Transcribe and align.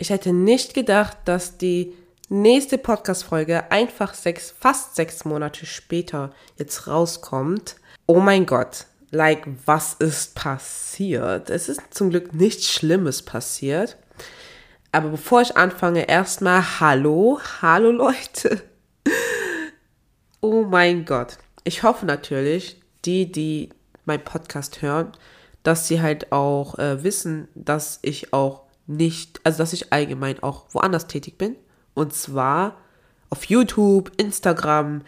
Ich 0.00 0.08
hätte 0.08 0.32
nicht 0.32 0.72
gedacht, 0.72 1.18
dass 1.26 1.58
die 1.58 1.92
nächste 2.30 2.78
Podcast-Folge 2.78 3.70
einfach 3.70 4.14
sechs, 4.14 4.50
fast 4.50 4.96
sechs 4.96 5.26
Monate 5.26 5.66
später 5.66 6.32
jetzt 6.56 6.86
rauskommt. 6.86 7.76
Oh 8.06 8.18
mein 8.18 8.46
Gott, 8.46 8.86
like, 9.10 9.46
was 9.66 9.92
ist 9.92 10.34
passiert? 10.34 11.50
Es 11.50 11.68
ist 11.68 11.82
zum 11.90 12.08
Glück 12.08 12.32
nichts 12.32 12.70
Schlimmes 12.70 13.20
passiert. 13.20 13.98
Aber 14.90 15.10
bevor 15.10 15.42
ich 15.42 15.58
anfange, 15.58 16.08
erstmal 16.08 16.80
Hallo, 16.80 17.38
hallo 17.60 17.90
Leute. 17.90 18.62
Oh 20.40 20.62
mein 20.62 21.04
Gott. 21.04 21.36
Ich 21.64 21.82
hoffe 21.82 22.06
natürlich, 22.06 22.80
die, 23.04 23.30
die 23.30 23.68
meinen 24.06 24.24
Podcast 24.24 24.80
hören, 24.80 25.12
dass 25.62 25.88
sie 25.88 26.00
halt 26.00 26.32
auch 26.32 26.78
äh, 26.78 27.04
wissen, 27.04 27.48
dass 27.54 27.98
ich 28.00 28.32
auch 28.32 28.69
nicht, 28.90 29.40
also 29.44 29.58
dass 29.58 29.72
ich 29.72 29.92
allgemein 29.92 30.42
auch 30.42 30.64
woanders 30.72 31.06
tätig 31.06 31.38
bin. 31.38 31.54
Und 31.94 32.12
zwar 32.12 32.76
auf 33.30 33.44
YouTube, 33.44 34.10
Instagram. 34.16 35.02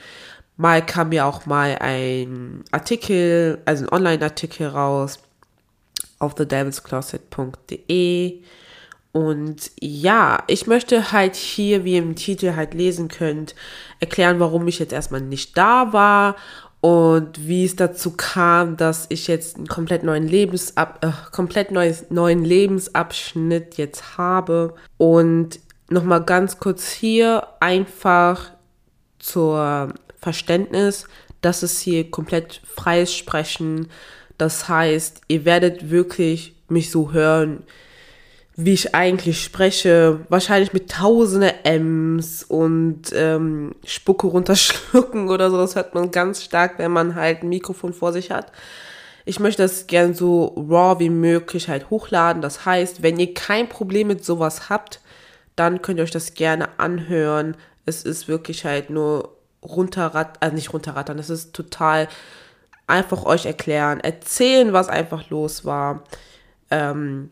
Mal 0.56 0.86
kam 0.86 1.10
mir 1.10 1.26
auch 1.26 1.46
mal 1.46 1.76
ein 1.80 2.64
Artikel, 2.70 3.60
also 3.64 3.84
ein 3.84 3.92
Online-Artikel 3.92 4.68
raus 4.68 5.18
auf 6.18 6.34
thedevilscloset.de. 6.34 8.42
Und 9.12 9.70
ja, 9.78 10.42
ich 10.46 10.66
möchte 10.66 11.12
halt 11.12 11.36
hier, 11.36 11.84
wie 11.84 11.94
ihr 11.94 12.02
im 12.02 12.14
Titel 12.14 12.54
halt 12.56 12.74
lesen 12.74 13.08
könnt, 13.08 13.54
erklären, 14.00 14.40
warum 14.40 14.66
ich 14.68 14.78
jetzt 14.78 14.92
erstmal 14.92 15.20
nicht 15.20 15.58
da 15.58 15.92
war 15.92 16.36
und 16.82 17.46
wie 17.46 17.64
es 17.64 17.76
dazu 17.76 18.10
kam, 18.16 18.76
dass 18.76 19.06
ich 19.08 19.28
jetzt 19.28 19.56
einen 19.56 19.68
komplett 19.68 20.02
neuen 20.02 20.26
Lebensab 20.26 20.98
äh, 21.04 21.12
komplett 21.30 21.70
neues, 21.70 22.10
neuen 22.10 22.44
Lebensabschnitt 22.44 23.76
jetzt 23.76 24.18
habe 24.18 24.74
und 24.98 25.60
nochmal 25.88 26.24
ganz 26.24 26.58
kurz 26.58 26.90
hier 26.90 27.46
einfach 27.60 28.50
zur 29.20 29.94
Verständnis, 30.20 31.06
dass 31.40 31.62
es 31.62 31.78
hier 31.78 32.10
komplett 32.10 32.60
freies 32.64 33.14
Sprechen. 33.14 33.86
Das 34.36 34.68
heißt, 34.68 35.20
ihr 35.28 35.44
werdet 35.44 35.88
wirklich 35.88 36.56
mich 36.68 36.90
so 36.90 37.12
hören, 37.12 37.62
wie 38.64 38.74
ich 38.74 38.94
eigentlich 38.94 39.42
spreche. 39.42 40.20
Wahrscheinlich 40.28 40.72
mit 40.72 40.90
tausende 40.90 41.64
M's 41.64 42.42
und 42.44 43.04
ähm, 43.14 43.74
Spucke 43.84 44.26
runterschlucken 44.26 45.28
oder 45.28 45.50
so. 45.50 45.56
Das 45.56 45.76
hört 45.76 45.94
man 45.94 46.10
ganz 46.10 46.42
stark, 46.42 46.78
wenn 46.78 46.92
man 46.92 47.14
halt 47.14 47.42
ein 47.42 47.48
Mikrofon 47.48 47.92
vor 47.92 48.12
sich 48.12 48.30
hat. 48.30 48.52
Ich 49.24 49.38
möchte 49.38 49.62
das 49.62 49.86
gern 49.86 50.14
so 50.14 50.46
raw 50.68 50.98
wie 50.98 51.10
möglich 51.10 51.68
halt 51.68 51.90
hochladen. 51.90 52.42
Das 52.42 52.66
heißt, 52.66 53.02
wenn 53.02 53.18
ihr 53.18 53.34
kein 53.34 53.68
Problem 53.68 54.08
mit 54.08 54.24
sowas 54.24 54.68
habt, 54.68 55.00
dann 55.56 55.82
könnt 55.82 55.98
ihr 55.98 56.04
euch 56.04 56.10
das 56.10 56.34
gerne 56.34 56.68
anhören. 56.78 57.56
Es 57.86 58.02
ist 58.02 58.26
wirklich 58.26 58.64
halt 58.64 58.90
nur 58.90 59.36
runterrattern, 59.62 60.36
also 60.40 60.54
nicht 60.56 60.72
runterrattern, 60.72 61.18
es 61.18 61.30
ist 61.30 61.52
total 61.52 62.08
einfach 62.86 63.24
euch 63.24 63.46
erklären, 63.46 64.00
erzählen, 64.00 64.72
was 64.72 64.88
einfach 64.88 65.30
los 65.30 65.64
war. 65.64 66.02
Ähm, 66.70 67.30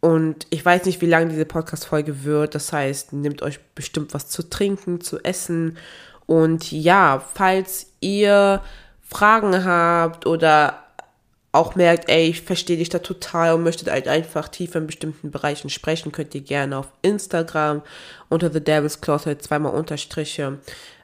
und 0.00 0.46
ich 0.48 0.64
weiß 0.64 0.86
nicht, 0.86 1.02
wie 1.02 1.06
lange 1.06 1.28
diese 1.28 1.44
Podcast-Folge 1.44 2.24
wird. 2.24 2.54
Das 2.54 2.72
heißt, 2.72 3.12
nehmt 3.12 3.42
euch 3.42 3.60
bestimmt 3.74 4.14
was 4.14 4.28
zu 4.28 4.48
trinken, 4.48 5.00
zu 5.00 5.22
essen. 5.22 5.76
Und 6.26 6.72
ja, 6.72 7.22
falls 7.34 7.86
ihr 8.00 8.62
Fragen 9.02 9.64
habt 9.64 10.26
oder 10.26 10.82
auch 11.52 11.74
merkt, 11.74 12.08
ey, 12.08 12.28
ich 12.28 12.42
verstehe 12.42 12.76
dich 12.76 12.88
da 12.88 13.00
total 13.00 13.54
und 13.54 13.64
möchtet 13.64 13.90
halt 13.90 14.08
einfach 14.08 14.48
tiefer 14.48 14.78
in 14.78 14.86
bestimmten 14.86 15.30
Bereichen 15.30 15.68
sprechen, 15.68 16.12
könnt 16.12 16.34
ihr 16.34 16.42
gerne 16.42 16.78
auf 16.78 16.86
Instagram 17.02 17.82
unter 18.28 18.50
The 18.50 18.62
Devil's 18.62 19.00
Closet 19.00 19.42
zweimal 19.42 19.74
Unterstriche 19.74 20.60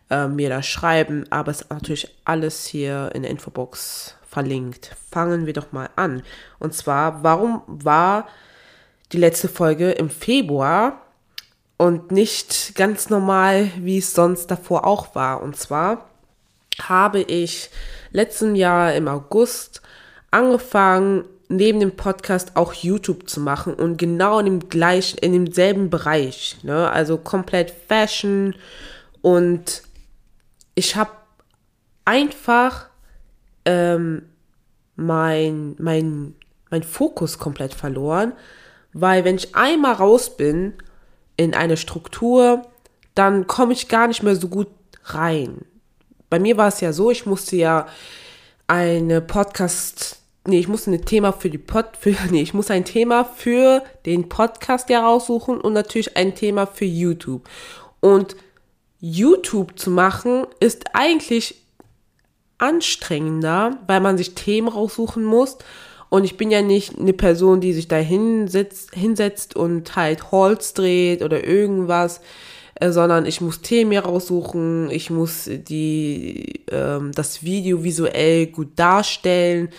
äh, 0.08 0.28
mir 0.28 0.48
da 0.48 0.62
schreiben. 0.62 1.27
Aber 1.30 1.50
es 1.50 1.62
ist 1.62 1.70
natürlich 1.70 2.08
alles 2.24 2.64
hier 2.64 3.11
in 3.12 3.22
der 3.22 3.30
Infobox 3.30 4.14
verlinkt. 4.27 4.96
Fangen 5.11 5.45
wir 5.45 5.52
doch 5.52 5.73
mal 5.73 5.90
an. 5.96 6.23
Und 6.61 6.73
zwar, 6.73 7.23
warum 7.24 7.63
war 7.67 8.27
die 9.12 9.18
letzte 9.18 9.48
Folge 9.48 9.92
im 9.92 10.11
Februar 10.11 11.02
und 11.77 12.11
nicht 12.11 12.74
ganz 12.74 13.11
normal, 13.11 13.70
wie 13.78 13.98
es 13.98 14.12
sonst 14.12 14.50
davor 14.50 14.86
auch 14.86 15.14
war? 15.14 15.42
Und 15.42 15.56
zwar 15.56 16.08
habe 16.83 17.20
ich 17.20 17.70
letzten 18.11 18.55
Jahr 18.56 18.95
im 18.95 19.08
August 19.08 19.83
angefangen, 20.30 21.24
neben 21.48 21.80
dem 21.80 21.96
Podcast 21.96 22.56
auch 22.56 22.72
YouTube 22.72 23.28
zu 23.28 23.40
machen 23.40 23.74
und 23.74 23.98
genau 23.98 24.40
in 24.40 24.46
dem 24.46 24.68
gleichen, 24.68 25.18
in 25.18 25.33
demselben 25.33 25.90
Bereich, 25.90 26.56
ne? 26.62 26.90
Also 26.90 27.18
komplett 27.18 27.70
Fashion 27.70 28.56
und 29.22 29.83
ich 30.74 30.96
habe 30.96 31.12
einfach 32.05 32.89
ähm, 33.64 34.22
mein, 34.96 35.77
mein, 35.78 36.34
mein 36.70 36.83
Fokus 36.83 37.39
komplett 37.39 37.74
verloren, 37.74 38.33
weil 38.98 39.24
wenn 39.24 39.36
ich 39.36 39.55
einmal 39.55 39.92
raus 39.92 40.39
bin 40.39 40.73
in 41.36 41.55
eine 41.55 41.77
Struktur, 41.77 42.62
dann 43.14 43.46
komme 43.46 43.74
ich 43.74 43.89
gar 43.89 44.08
nicht 44.08 44.23
mehr 44.23 44.36
so 44.36 44.48
gut 44.48 44.68
rein. 45.05 45.67
Bei 46.30 46.39
mir 46.39 46.57
war 46.57 46.68
es 46.68 46.80
ja 46.80 46.95
so, 46.95 47.11
ich 47.11 47.27
musste 47.27 47.57
ja 47.57 47.86
eine 48.67 49.20
Podcast, 49.20 50.20
nee, 50.46 50.58
ich 50.58 50.67
muss 50.67 50.86
ein 50.86 51.05
Thema 51.05 51.33
für 51.33 51.51
die 51.51 51.58
Pod, 51.58 51.84
für, 52.01 52.17
nee, 52.30 52.40
ich 52.40 52.55
muss 52.55 52.70
ein 52.70 52.86
Thema 52.86 53.24
für 53.24 53.83
den 54.07 54.30
Podcast 54.30 54.89
ja 54.89 55.05
raussuchen 55.05 55.61
und 55.61 55.74
natürlich 55.74 56.17
ein 56.17 56.34
Thema 56.34 56.67
für 56.67 56.86
YouTube. 56.86 57.46
Und 58.01 58.34
YouTube 58.98 59.78
zu 59.78 59.90
machen 59.90 60.46
ist 60.58 60.95
eigentlich 60.95 61.63
anstrengender, 62.57 63.78
weil 63.86 64.01
man 64.01 64.17
sich 64.17 64.34
Themen 64.34 64.68
raussuchen 64.68 65.23
muss. 65.23 65.58
Und 66.08 66.24
ich 66.24 66.36
bin 66.36 66.50
ja 66.50 66.62
nicht 66.62 66.98
eine 66.98 67.12
Person, 67.12 67.61
die 67.61 67.72
sich 67.72 67.89
da 67.89 67.96
hinsetzt, 67.96 69.56
und 69.56 69.96
halt 69.96 70.30
Halls 70.33 70.74
dreht 70.74 71.22
oder 71.22 71.44
irgendwas. 71.44 72.20
Äh, 72.78 72.90
sondern 72.90 73.24
ich 73.24 73.40
muss 73.40 73.62
Themen 73.62 73.89
mir 73.89 74.05
raussuchen, 74.05 74.90
ich 74.90 75.08
muss 75.11 75.48
die, 75.50 76.64
ähm, 76.70 77.12
das 77.14 77.42
Video 77.42 77.83
visuell 77.83 78.48
gut 78.48 78.68
darstellen, 78.77 79.70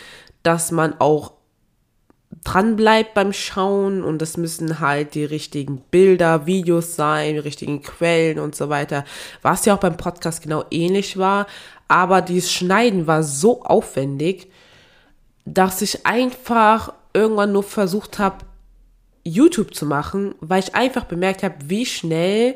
dass 0.41 0.71
man 0.71 0.99
auch 0.99 1.33
dran 2.43 2.75
bleibt 2.75 3.13
beim 3.13 3.33
Schauen. 3.33 4.03
Und 4.03 4.21
das 4.21 4.37
müssen 4.37 4.79
halt 4.79 5.13
die 5.13 5.25
richtigen 5.25 5.81
Bilder, 5.91 6.47
Videos 6.47 6.95
sein, 6.95 7.35
die 7.35 7.39
richtigen 7.39 7.83
Quellen 7.83 8.39
und 8.39 8.55
so 8.55 8.69
weiter, 8.69 9.05
was 9.43 9.65
ja 9.65 9.75
auch 9.75 9.79
beim 9.79 9.97
Podcast 9.97 10.41
genau 10.41 10.63
ähnlich 10.71 11.17
war, 11.17 11.45
aber 11.87 12.21
dieses 12.21 12.51
Schneiden 12.51 13.07
war 13.07 13.23
so 13.23 13.63
aufwendig, 13.63 14.51
dass 15.53 15.81
ich 15.81 16.05
einfach 16.05 16.93
irgendwann 17.13 17.53
nur 17.53 17.63
versucht 17.63 18.19
habe, 18.19 18.45
YouTube 19.23 19.73
zu 19.73 19.85
machen, 19.85 20.35
weil 20.39 20.59
ich 20.61 20.75
einfach 20.75 21.05
bemerkt 21.05 21.43
habe, 21.43 21.55
wie 21.65 21.85
schnell 21.85 22.55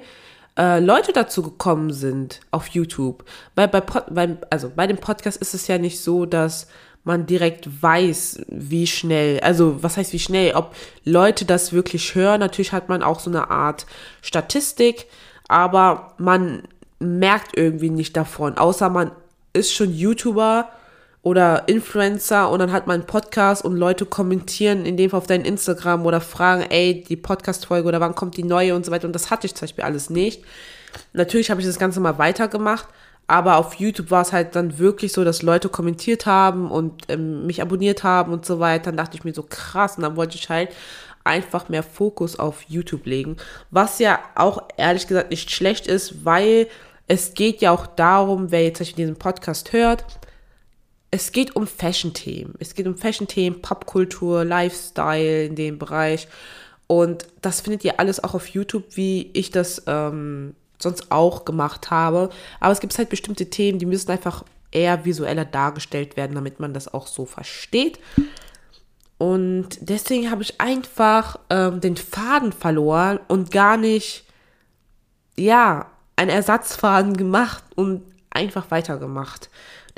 äh, 0.58 0.80
Leute 0.80 1.14
dazu 1.14 1.42
gekommen 1.42 1.94
sind 1.94 2.42
auf 2.52 2.68
YouTube. 2.68 3.24
Weil 3.56 3.68
bei, 3.70 3.82
Pod, 3.82 4.06
bei, 4.10 4.38
also 4.50 4.72
bei 4.76 4.88
dem 4.88 4.98
Podcast 4.98 5.38
ist 5.38 5.54
es 5.54 5.68
ja 5.68 5.78
nicht 5.78 6.02
so, 6.02 6.26
dass 6.26 6.68
man 7.04 7.26
direkt 7.26 7.82
weiß, 7.82 8.42
wie 8.48 8.86
schnell, 8.88 9.40
also 9.40 9.82
was 9.82 9.98
heißt 9.98 10.14
wie 10.14 10.20
schnell, 10.20 10.54
ob 10.56 10.76
Leute 11.04 11.46
das 11.46 11.74
wirklich 11.74 12.14
hören. 12.14 12.42
Natürlich 12.42 12.74
hat 12.74 12.90
man 12.90 13.04
auch 13.04 13.20
so 13.20 13.30
eine 13.30 13.50
Art 13.50 13.86
Statistik, 14.22 15.08
aber 15.48 16.14
man 16.18 16.64
merkt 17.00 17.58
irgendwie 17.58 17.90
nicht 17.90 18.16
davon, 18.16 18.58
außer 18.58 18.90
man 18.90 19.12
ist 19.54 19.74
schon 19.74 19.94
YouTuber 19.94 20.70
oder 21.24 21.68
Influencer 21.68 22.50
und 22.50 22.60
dann 22.60 22.72
hat 22.72 22.88
man 22.88 22.96
einen 23.02 23.08
Podcast 23.08 23.64
und 23.64 23.76
Leute 23.76 24.06
kommentieren 24.06 24.86
in 24.86 24.98
dem 24.98 25.12
Fall 25.12 25.20
auf 25.20 25.28
dein 25.28 25.46
Instagram 25.46 26.06
oder 26.06 26.20
fragen, 26.20 26.64
ey, 26.70 27.04
die 27.08 27.16
Podcast-Folge 27.16 27.88
oder 27.88 28.00
wann 28.00 28.16
kommt 28.16 28.38
die 28.38 28.44
neue 28.44 28.76
und 28.76 28.86
so 28.86 28.92
weiter. 28.92 29.06
Und 29.06 29.14
das 29.14 29.30
hatte 29.30 29.46
ich 29.46 29.54
zum 29.54 29.66
Beispiel 29.66 29.84
alles 29.84 30.10
nicht. 30.10 30.44
Natürlich 31.14 31.52
habe 31.52 31.62
ich 31.62 31.68
das 31.68 31.78
Ganze 31.78 32.00
mal 32.00 32.18
weitergemacht, 32.18 32.88
aber 33.28 33.58
auf 33.58 33.76
YouTube 33.76 34.10
war 34.10 34.24
es 34.24 34.34
halt 34.34 34.56
dann 34.56 34.80
wirklich 34.80 35.14
so, 35.14 35.24
dass 35.24 35.44
Leute 35.44 35.70
kommentiert 35.70 36.26
haben 36.26 36.72
und 36.72 37.04
ähm, 37.08 37.46
mich 37.46 37.62
abonniert 37.62 38.04
haben 38.04 38.34
und 38.34 38.46
so 38.46 38.60
weiter. 38.60 38.86
Dann 38.86 38.98
dachte 38.98 39.16
ich 39.16 39.24
mir 39.24 39.34
so 39.34 39.46
krass 39.48 39.98
und 39.98 40.04
dann 40.04 40.16
wollte 40.16 40.36
ich 40.36 40.50
halt 40.50 40.70
einfach 41.24 41.70
mehr 41.70 41.84
Fokus 41.84 42.40
auf 42.40 42.64
YouTube 42.68 43.06
legen. 43.06 43.38
Was 43.70 44.00
ja 44.00 44.20
auch 44.34 44.64
ehrlich 44.76 45.08
gesagt 45.08 45.30
nicht 45.30 45.52
schlecht 45.52 45.86
ist, 45.86 46.26
weil 46.26 46.68
es 47.08 47.36
geht 47.36 47.62
ja 47.62 47.72
auch 47.72 47.86
darum, 47.86 48.52
wer 48.52 48.64
jetzt 48.64 48.98
diesen 48.98 49.18
Podcast 49.18 49.72
hört, 49.72 50.04
es 51.12 51.34
geht 51.34 51.56
um 51.58 51.68
Fashion-Themen. 51.68 52.56
Es 52.60 52.74
geht 52.74 52.88
um 52.88 52.98
Fashion-Themen, 52.98 53.62
Popkultur, 53.62 54.46
Lifestyle 54.46 55.46
in 55.46 55.56
dem 55.56 55.78
Bereich. 55.78 56.28
Und 56.88 57.28
das 57.42 57.62
findet 57.62 57.84
ihr 57.84 58.00
alles 58.00 58.24
auch 58.24 58.34
auf 58.34 58.48
YouTube, 58.48 58.84
wie 58.96 59.30
ich 59.34 59.52
das 59.52 59.84
ähm, 59.88 60.56
sonst 60.80 61.12
auch 61.12 61.44
gemacht 61.44 61.92
habe. 61.92 62.30
Aber 62.62 62.72
es 62.72 62.80
gibt 62.80 62.98
halt 62.98 63.10
bestimmte 63.10 63.50
Themen, 63.50 63.78
die 63.78 63.86
müssen 63.86 64.10
einfach 64.10 64.46
eher 64.72 65.04
visueller 65.04 65.46
dargestellt 65.46 66.16
werden, 66.16 66.34
damit 66.36 66.62
man 66.62 66.74
das 66.74 66.94
auch 66.94 67.08
so 67.08 67.26
versteht. 67.26 68.00
Und 69.18 69.70
deswegen 69.82 70.32
habe 70.32 70.44
ich 70.44 70.60
einfach 70.62 71.38
ähm, 71.50 71.82
den 71.82 71.98
Faden 71.98 72.54
verloren 72.54 73.20
und 73.28 73.52
gar 73.52 73.78
nicht, 73.78 74.26
ja, 75.38 75.92
einen 76.16 76.32
Ersatzfaden 76.32 77.18
gemacht 77.18 77.64
und 77.76 78.04
einfach 78.32 78.72
weitergemacht. 78.72 79.50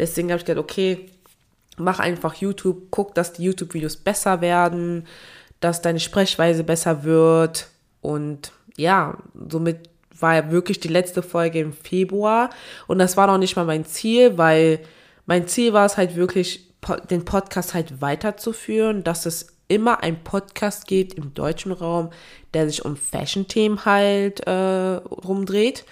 Deswegen 0.04 0.32
habe 0.32 0.40
ich 0.40 0.46
gedacht, 0.46 0.62
okay, 0.62 1.10
mach 1.78 2.00
einfach 2.00 2.36
YouTube, 2.36 2.88
guck, 2.92 3.16
dass 3.16 3.32
die 3.32 3.44
YouTube-Videos 3.44 3.96
besser 3.96 4.42
werden, 4.42 5.08
dass 5.62 5.82
deine 5.82 6.02
Sprechweise 6.02 6.66
besser 6.66 7.06
wird. 7.06 7.70
Und 8.02 8.52
ja, 8.76 9.18
somit 9.50 9.90
war 10.20 10.36
ja 10.36 10.52
wirklich 10.52 10.82
die 10.82 10.90
letzte 10.90 11.24
Folge 11.24 11.62
im 11.62 11.72
Februar. 11.72 12.50
Und 12.88 13.00
das 13.00 13.16
war 13.16 13.28
noch 13.28 13.38
nicht 13.38 13.56
mal 13.56 13.64
mein 13.64 13.86
Ziel, 13.86 14.38
weil 14.38 14.82
mein 15.26 15.48
Ziel 15.48 15.72
war 15.72 15.86
es 15.86 15.96
halt 15.96 16.18
wirklich, 16.18 16.68
den 17.10 17.24
Podcast 17.24 17.74
halt 17.74 18.02
weiterzuführen, 18.02 19.06
dass 19.06 19.26
es 19.26 19.56
immer 19.70 20.04
ein 20.04 20.22
Podcast 20.22 20.86
gibt 20.86 21.14
im 21.14 21.34
deutschen 21.34 21.72
Raum, 21.72 22.10
der 22.54 22.68
sich 22.68 22.84
um 22.84 22.98
Fashion-Themen 22.98 23.86
halt 23.86 24.42
äh, 24.42 24.52
rumdreht. 24.52 25.86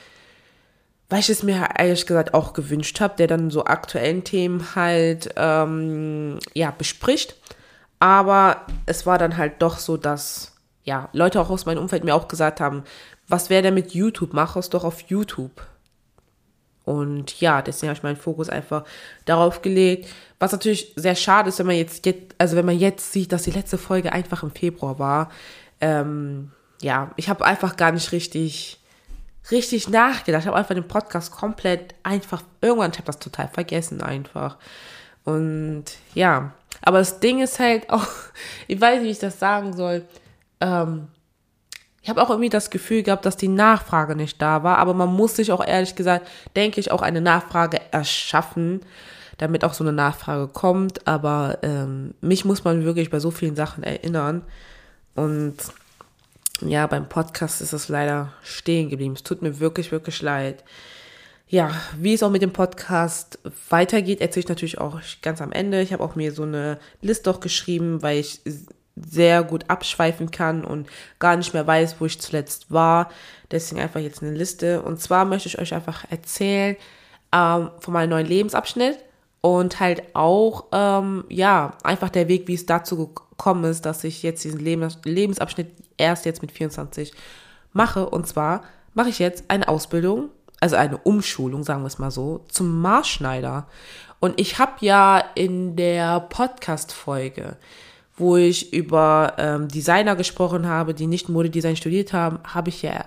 Weil 1.11 1.19
ich 1.19 1.29
es 1.29 1.43
mir 1.43 1.67
ehrlich 1.77 2.05
gesagt 2.05 2.33
auch 2.33 2.53
gewünscht 2.53 3.01
habe, 3.01 3.15
der 3.17 3.27
dann 3.27 3.51
so 3.51 3.65
aktuellen 3.65 4.23
Themen 4.23 4.75
halt 4.75 5.33
ähm, 5.35 6.39
ja, 6.53 6.71
bespricht. 6.71 7.35
Aber 7.99 8.65
es 8.85 9.05
war 9.05 9.17
dann 9.17 9.35
halt 9.35 9.61
doch 9.61 9.77
so, 9.77 9.97
dass 9.97 10.53
ja, 10.85 11.09
Leute 11.11 11.41
auch 11.41 11.49
aus 11.49 11.65
meinem 11.65 11.79
Umfeld 11.79 12.05
mir 12.05 12.15
auch 12.15 12.29
gesagt 12.29 12.61
haben, 12.61 12.83
was 13.27 13.49
wäre 13.49 13.61
denn 13.61 13.73
mit 13.73 13.93
YouTube? 13.93 14.33
Mach 14.33 14.55
es 14.55 14.69
doch 14.69 14.85
auf 14.85 15.01
YouTube. 15.01 15.67
Und 16.85 17.39
ja, 17.41 17.61
deswegen 17.61 17.89
habe 17.89 17.97
ich 17.97 18.03
meinen 18.03 18.15
Fokus 18.15 18.47
einfach 18.47 18.85
darauf 19.25 19.61
gelegt. 19.61 20.09
Was 20.39 20.53
natürlich 20.53 20.93
sehr 20.95 21.15
schade 21.15 21.49
ist, 21.49 21.59
wenn 21.59 21.67
man 21.67 21.75
jetzt, 21.75 22.05
jetzt 22.05 22.35
also 22.37 22.55
wenn 22.55 22.65
man 22.65 22.79
jetzt 22.79 23.11
sieht, 23.11 23.33
dass 23.33 23.43
die 23.43 23.51
letzte 23.51 23.77
Folge 23.77 24.13
einfach 24.13 24.43
im 24.43 24.51
Februar 24.51 24.97
war. 24.97 25.29
Ähm, 25.81 26.51
ja, 26.81 27.11
ich 27.17 27.27
habe 27.27 27.45
einfach 27.45 27.75
gar 27.75 27.91
nicht 27.91 28.13
richtig, 28.13 28.80
richtig 29.49 29.89
nachgedacht. 29.89 30.41
Ich 30.41 30.47
habe 30.47 30.57
einfach 30.57 30.75
den 30.75 30.87
Podcast 30.87 31.31
komplett 31.31 31.95
einfach, 32.03 32.43
irgendwann, 32.61 32.91
ich 32.91 32.97
habe 32.97 33.07
das 33.07 33.19
total 33.19 33.47
vergessen 33.47 34.01
einfach. 34.01 34.57
Und 35.23 35.85
ja, 36.13 36.53
aber 36.81 36.99
das 36.99 37.19
Ding 37.19 37.41
ist 37.41 37.59
halt 37.59 37.89
auch, 37.89 38.05
ich 38.67 38.79
weiß 38.79 38.99
nicht, 38.99 39.07
wie 39.07 39.11
ich 39.11 39.19
das 39.19 39.39
sagen 39.39 39.73
soll. 39.73 40.05
Ähm, 40.59 41.07
ich 42.03 42.09
habe 42.09 42.21
auch 42.21 42.29
irgendwie 42.29 42.49
das 42.49 42.71
Gefühl 42.71 43.03
gehabt, 43.03 43.25
dass 43.25 43.37
die 43.37 43.47
Nachfrage 43.47 44.15
nicht 44.15 44.41
da 44.41 44.63
war, 44.63 44.79
aber 44.79 44.95
man 44.95 45.13
muss 45.13 45.35
sich 45.35 45.51
auch 45.51 45.65
ehrlich 45.65 45.95
gesagt, 45.95 46.27
denke 46.55 46.79
ich, 46.79 46.91
auch 46.91 47.03
eine 47.03 47.21
Nachfrage 47.21 47.79
erschaffen, 47.91 48.81
damit 49.37 49.63
auch 49.63 49.73
so 49.73 49.83
eine 49.83 49.93
Nachfrage 49.93 50.47
kommt. 50.47 51.07
Aber 51.07 51.59
ähm, 51.61 52.15
mich 52.21 52.43
muss 52.43 52.63
man 52.63 52.85
wirklich 52.85 53.11
bei 53.11 53.19
so 53.19 53.29
vielen 53.29 53.55
Sachen 53.55 53.83
erinnern. 53.83 54.41
Und 55.13 55.57
ja, 56.69 56.87
beim 56.87 57.09
Podcast 57.09 57.61
ist 57.61 57.73
es 57.73 57.89
leider 57.89 58.33
stehen 58.43 58.89
geblieben. 58.89 59.13
Es 59.15 59.23
tut 59.23 59.41
mir 59.41 59.59
wirklich, 59.59 59.91
wirklich 59.91 60.21
leid. 60.21 60.63
Ja, 61.47 61.71
wie 61.97 62.13
es 62.13 62.23
auch 62.23 62.29
mit 62.29 62.41
dem 62.41 62.53
Podcast 62.53 63.39
weitergeht, 63.69 64.21
erzähle 64.21 64.43
ich 64.43 64.49
natürlich 64.49 64.77
auch 64.79 65.01
ganz 65.21 65.41
am 65.41 65.51
Ende. 65.51 65.81
Ich 65.81 65.91
habe 65.91 66.03
auch 66.03 66.15
mir 66.15 66.31
so 66.31 66.43
eine 66.43 66.79
Liste 67.01 67.29
auch 67.29 67.39
geschrieben, 67.41 68.01
weil 68.01 68.19
ich 68.19 68.41
sehr 68.95 69.43
gut 69.43 69.65
abschweifen 69.69 70.31
kann 70.31 70.63
und 70.63 70.87
gar 71.19 71.35
nicht 71.35 71.53
mehr 71.53 71.67
weiß, 71.67 71.95
wo 71.99 72.05
ich 72.05 72.21
zuletzt 72.21 72.71
war. 72.71 73.09
Deswegen 73.49 73.81
einfach 73.81 73.99
jetzt 73.99 74.21
eine 74.21 74.31
Liste. 74.31 74.81
Und 74.81 75.01
zwar 75.01 75.25
möchte 75.25 75.49
ich 75.49 75.59
euch 75.59 75.73
einfach 75.73 76.05
erzählen 76.09 76.77
ähm, 77.33 77.71
von 77.79 77.93
meinem 77.93 78.11
neuen 78.11 78.27
Lebensabschnitt 78.27 78.99
und 79.41 79.79
halt 79.79 80.03
auch, 80.13 80.65
ähm, 80.71 81.25
ja, 81.29 81.75
einfach 81.83 82.09
der 82.09 82.27
Weg, 82.27 82.47
wie 82.47 82.53
es 82.53 82.65
dazu 82.65 83.07
gekommen 83.07 83.30
ist, 83.65 83.85
dass 83.85 84.03
ich 84.03 84.23
jetzt 84.23 84.43
diesen 84.43 84.59
Lebens 84.59 84.99
Lebensabschnitt 85.03 85.67
erst 85.97 86.25
jetzt 86.25 86.41
mit 86.41 86.51
24 86.51 87.13
mache. 87.73 88.09
Und 88.09 88.27
zwar 88.27 88.63
mache 88.93 89.09
ich 89.09 89.19
jetzt 89.19 89.45
eine 89.49 89.67
Ausbildung, 89.67 90.29
also 90.59 90.75
eine 90.75 90.97
Umschulung, 90.97 91.63
sagen 91.63 91.81
wir 91.81 91.87
es 91.87 91.99
mal 91.99 92.11
so, 92.11 92.45
zum 92.49 92.81
Maßschneider. 92.81 93.67
Und 94.19 94.39
ich 94.39 94.59
habe 94.59 94.73
ja 94.79 95.23
in 95.35 95.75
der 95.75 96.19
Podcast-Folge 96.19 97.57
wo 98.21 98.37
ich 98.37 98.71
über 98.71 99.33
ähm, 99.37 99.67
Designer 99.67 100.15
gesprochen 100.15 100.67
habe, 100.67 100.93
die 100.93 101.07
nicht 101.07 101.27
Modedesign 101.27 101.75
studiert 101.75 102.13
haben, 102.13 102.39
habe 102.43 102.69
ich 102.69 102.83
ja 102.83 103.05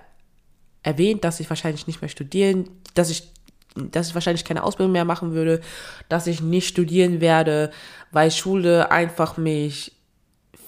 erwähnt, 0.82 1.24
dass 1.24 1.40
ich 1.40 1.48
wahrscheinlich 1.48 1.86
nicht 1.86 2.02
mehr 2.02 2.08
studieren, 2.08 2.68
dass 2.94 3.10
ich, 3.10 3.30
dass 3.74 4.08
ich 4.08 4.14
wahrscheinlich 4.14 4.44
keine 4.44 4.64
Ausbildung 4.64 4.92
mehr 4.92 5.04
machen 5.04 5.32
würde, 5.32 5.60
dass 6.08 6.26
ich 6.26 6.42
nicht 6.42 6.68
studieren 6.68 7.20
werde, 7.20 7.70
weil 8.10 8.30
Schule 8.30 8.90
einfach 8.90 9.36
mich 9.36 9.92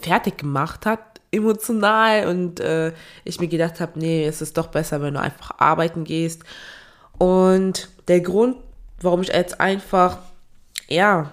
fertig 0.00 0.38
gemacht 0.38 0.86
hat, 0.86 1.00
emotional 1.30 2.26
und 2.28 2.60
äh, 2.60 2.92
ich 3.24 3.40
mir 3.40 3.48
gedacht 3.48 3.80
habe, 3.80 3.98
nee, 3.98 4.26
es 4.26 4.40
ist 4.40 4.56
doch 4.56 4.68
besser, 4.68 5.02
wenn 5.02 5.14
du 5.14 5.20
einfach 5.20 5.58
arbeiten 5.58 6.04
gehst. 6.04 6.42
Und 7.18 7.88
der 8.08 8.20
Grund, 8.20 8.56
warum 9.00 9.22
ich 9.22 9.28
jetzt 9.28 9.60
einfach, 9.60 10.18
ja, 10.88 11.32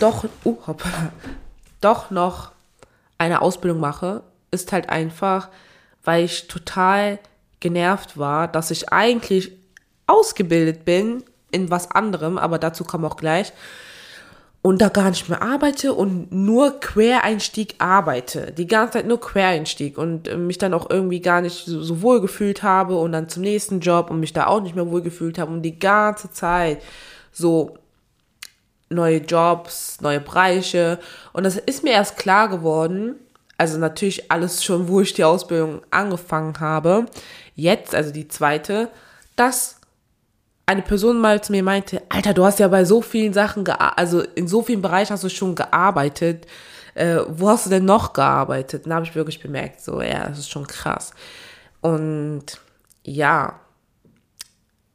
doch, 0.00 0.24
uh, 0.44 0.56
hoppala, 0.66 1.12
doch 1.80 2.10
noch 2.10 2.52
eine 3.18 3.42
Ausbildung 3.42 3.80
mache, 3.80 4.22
ist 4.50 4.72
halt 4.72 4.88
einfach, 4.88 5.48
weil 6.02 6.24
ich 6.24 6.48
total 6.48 7.18
genervt 7.60 8.18
war, 8.18 8.48
dass 8.48 8.70
ich 8.70 8.92
eigentlich 8.92 9.52
ausgebildet 10.06 10.84
bin 10.84 11.24
in 11.50 11.70
was 11.70 11.90
anderem, 11.90 12.36
aber 12.36 12.58
dazu 12.58 12.84
kommen 12.84 13.04
auch 13.04 13.16
gleich, 13.16 13.52
und 14.64 14.80
da 14.80 14.88
gar 14.88 15.10
nicht 15.10 15.28
mehr 15.28 15.42
arbeite 15.42 15.92
und 15.92 16.32
nur 16.32 16.80
Quereinstieg 16.80 17.74
arbeite. 17.80 18.50
Die 18.52 18.66
ganze 18.66 18.94
Zeit 18.94 19.06
nur 19.06 19.20
Quereinstieg 19.20 19.98
und 19.98 20.26
äh, 20.26 20.38
mich 20.38 20.56
dann 20.56 20.72
auch 20.72 20.88
irgendwie 20.88 21.20
gar 21.20 21.42
nicht 21.42 21.66
so, 21.66 21.82
so 21.82 22.00
wohl 22.00 22.22
gefühlt 22.22 22.62
habe 22.62 22.96
und 22.96 23.12
dann 23.12 23.28
zum 23.28 23.42
nächsten 23.42 23.80
Job 23.80 24.08
und 24.08 24.20
mich 24.20 24.32
da 24.32 24.46
auch 24.46 24.62
nicht 24.62 24.74
mehr 24.74 24.90
wohl 24.90 25.02
gefühlt 25.02 25.38
habe 25.38 25.52
und 25.52 25.60
die 25.60 25.78
ganze 25.78 26.30
Zeit 26.30 26.80
so 27.30 27.76
neue 28.88 29.18
Jobs, 29.18 30.00
neue 30.00 30.20
Bereiche. 30.20 30.98
Und 31.34 31.44
das 31.44 31.56
ist 31.56 31.84
mir 31.84 31.92
erst 31.92 32.16
klar 32.16 32.48
geworden, 32.48 33.16
also 33.58 33.76
natürlich 33.76 34.30
alles 34.32 34.64
schon, 34.64 34.88
wo 34.88 35.02
ich 35.02 35.12
die 35.12 35.24
Ausbildung 35.24 35.82
angefangen 35.90 36.58
habe, 36.58 37.04
jetzt, 37.54 37.94
also 37.94 38.12
die 38.12 38.28
zweite, 38.28 38.88
dass 39.36 39.76
eine 40.66 40.82
Person 40.82 41.20
mal 41.20 41.42
zu 41.42 41.52
mir 41.52 41.62
meinte, 41.62 42.02
Alter, 42.08 42.34
du 42.34 42.44
hast 42.44 42.58
ja 42.58 42.68
bei 42.68 42.84
so 42.84 43.02
vielen 43.02 43.32
Sachen, 43.32 43.68
also 43.68 44.20
in 44.20 44.48
so 44.48 44.62
vielen 44.62 44.82
Bereichen 44.82 45.12
hast 45.12 45.24
du 45.24 45.28
schon 45.28 45.54
gearbeitet. 45.54 46.46
Äh, 46.94 47.18
wo 47.28 47.48
hast 47.48 47.66
du 47.66 47.70
denn 47.70 47.84
noch 47.84 48.12
gearbeitet? 48.12 48.86
Da 48.86 48.94
habe 48.94 49.04
ich 49.04 49.14
wirklich 49.14 49.40
bemerkt, 49.40 49.80
so, 49.80 50.00
ja, 50.00 50.28
das 50.28 50.38
ist 50.38 50.50
schon 50.50 50.66
krass. 50.66 51.12
Und 51.80 52.60
ja, 53.02 53.60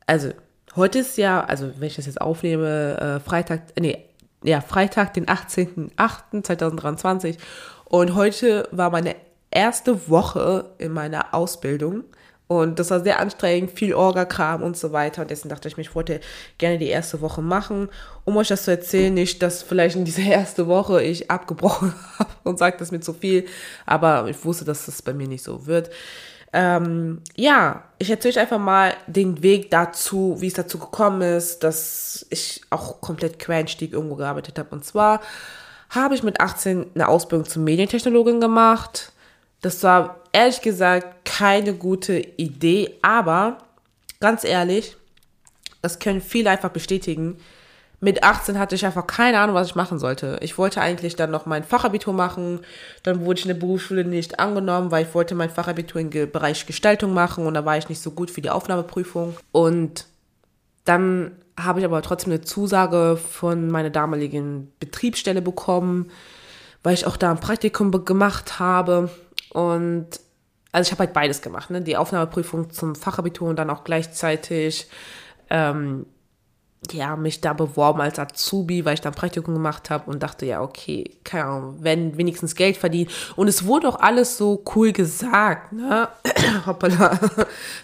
also 0.07 0.31
Heute 0.75 0.99
ist 0.99 1.17
ja, 1.17 1.43
also 1.43 1.71
wenn 1.77 1.87
ich 1.87 1.95
das 1.95 2.05
jetzt 2.05 2.21
aufnehme, 2.21 2.99
äh, 2.99 3.19
Freitag, 3.19 3.63
nee, 3.79 4.05
ja, 4.43 4.61
Freitag, 4.61 5.15
den 5.15 5.25
18.08.2023. 5.25 7.37
Und 7.85 8.13
heute 8.15 8.67
war 8.71 8.91
meine 8.91 9.15
erste 9.51 10.09
Woche 10.09 10.71
in 10.77 10.93
meiner 10.93 11.33
Ausbildung. 11.33 12.03
Und 12.49 12.79
das 12.79 12.89
war 12.89 13.01
sehr 13.01 13.19
anstrengend, 13.19 13.69
viel 13.69 13.93
Orga-Kram 13.93 14.63
und 14.63 14.75
so 14.75 14.91
weiter. 14.91 15.21
Und 15.21 15.29
deswegen 15.29 15.49
dachte 15.49 15.67
ich 15.67 15.77
mir, 15.77 15.81
ich 15.81 15.93
wollte 15.93 16.19
gerne 16.57 16.79
die 16.79 16.87
erste 16.87 17.21
Woche 17.21 17.43
machen, 17.43 17.89
um 18.25 18.35
euch 18.37 18.47
das 18.47 18.63
zu 18.63 18.71
erzählen. 18.71 19.13
Nicht, 19.13 19.43
dass 19.43 19.61
vielleicht 19.61 19.95
in 19.95 20.03
dieser 20.03 20.23
ersten 20.31 20.65
Woche 20.65 21.03
ich 21.03 21.29
abgebrochen 21.29 21.93
habe 22.17 22.31
und 22.43 22.57
sagt 22.57 22.81
das 22.81 22.89
mir 22.89 23.01
zu 23.01 23.13
viel. 23.13 23.45
Aber 23.85 24.27
ich 24.27 24.43
wusste, 24.43 24.65
dass 24.65 24.87
das 24.87 25.03
bei 25.03 25.13
mir 25.13 25.27
nicht 25.27 25.43
so 25.43 25.67
wird. 25.67 25.91
Ähm, 26.51 27.21
ja, 27.35 27.83
ich 27.99 28.09
erzähle 28.09 28.31
euch 28.31 28.39
einfach 28.39 28.57
mal 28.57 28.95
den 29.05 29.43
Weg 29.43 29.69
dazu, 29.69 30.37
wie 30.39 30.47
es 30.47 30.55
dazu 30.55 30.79
gekommen 30.79 31.21
ist, 31.21 31.63
dass 31.63 32.25
ich 32.31 32.63
auch 32.71 32.99
komplett 32.99 33.37
Quereinstieg 33.37 33.93
irgendwo 33.93 34.15
gearbeitet 34.15 34.57
habe. 34.57 34.69
Und 34.71 34.83
zwar 34.83 35.21
habe 35.91 36.15
ich 36.15 36.23
mit 36.23 36.41
18 36.41 36.87
eine 36.95 37.09
Ausbildung 37.09 37.47
zur 37.47 37.61
Medientechnologin 37.61 38.41
gemacht. 38.41 39.11
Das 39.61 39.83
war 39.83 40.21
ehrlich 40.31 40.61
gesagt 40.61 41.25
keine 41.25 41.73
gute 41.73 42.19
Idee, 42.19 42.97
aber 43.01 43.57
ganz 44.19 44.43
ehrlich, 44.43 44.95
das 45.81 45.99
können 45.99 46.21
viele 46.21 46.49
einfach 46.49 46.69
bestätigen 46.69 47.37
mit 48.01 48.23
18 48.23 48.57
hatte 48.57 48.75
ich 48.75 48.85
einfach 48.85 49.07
keine 49.07 49.39
Ahnung, 49.39 49.55
was 49.55 49.67
ich 49.67 49.75
machen 49.75 49.99
sollte. 49.99 50.37
Ich 50.41 50.57
wollte 50.57 50.79
eigentlich 50.79 51.17
dann 51.17 51.31
noch 51.31 51.45
mein 51.45 51.65
Fachabitur 51.65 52.13
machen. 52.13 52.61
Dann 53.03 53.25
wurde 53.25 53.39
ich 53.39 53.45
in 53.45 53.49
der 53.49 53.59
Berufsschule 53.59 54.05
nicht 54.05 54.39
angenommen, 54.39 54.91
weil 54.91 55.05
ich 55.05 55.13
wollte 55.13 55.35
mein 55.35 55.49
Fachabitur 55.49 55.99
im 55.99 56.09
Bereich 56.09 56.65
Gestaltung 56.65 57.13
machen 57.13 57.45
und 57.45 57.53
da 57.55 57.65
war 57.65 57.77
ich 57.77 57.89
nicht 57.89 58.01
so 58.01 58.11
gut 58.11 58.31
für 58.31 58.41
die 58.41 58.49
Aufnahmeprüfung. 58.49 59.35
Und 59.51 60.05
dann 60.85 61.31
habe 61.59 61.79
ich 61.81 61.85
aber 61.85 62.01
trotzdem 62.01 62.31
eine 62.31 62.41
Zusage 62.41 63.17
von 63.17 63.69
meiner 63.69 63.89
damaligen 63.89 64.71
Betriebsstelle 64.79 65.41
bekommen, 65.41 66.09
weil 66.83 66.93
ich 66.93 67.05
auch 67.05 67.17
da 67.17 67.31
ein 67.31 67.41
Praktikum 67.41 68.05
gemacht 68.05 68.59
habe. 68.59 69.09
Und 69.51 70.07
also 70.71 70.87
ich 70.87 70.91
habe 70.91 71.05
halt 71.05 71.13
beides 71.13 71.41
gemacht, 71.41 71.69
ne? 71.69 71.81
Die 71.81 71.97
Aufnahmeprüfung 71.97 72.69
zum 72.71 72.95
Fachabitur 72.95 73.49
und 73.49 73.57
dann 73.57 73.69
auch 73.69 73.83
gleichzeitig 73.83 74.87
ähm, 75.49 76.05
ja, 76.91 77.15
mich 77.15 77.41
da 77.41 77.53
beworben 77.53 78.01
als 78.01 78.19
Azubi, 78.19 78.85
weil 78.85 78.93
ich 78.93 79.01
dann 79.01 79.13
Praktikum 79.13 79.53
gemacht 79.53 79.89
habe 79.89 80.09
und 80.09 80.23
dachte, 80.23 80.45
ja, 80.45 80.61
okay, 80.61 81.17
keine 81.23 81.45
Ahnung, 81.45 81.75
wenn 81.79 82.17
wenigstens 82.17 82.55
Geld 82.55 82.77
verdienen. 82.77 83.09
Und 83.35 83.47
es 83.47 83.65
wurde 83.65 83.89
auch 83.89 83.99
alles 83.99 84.37
so 84.37 84.63
cool 84.75 84.93
gesagt, 84.93 85.73
ne? 85.73 86.07
Hoppala. 86.65 87.19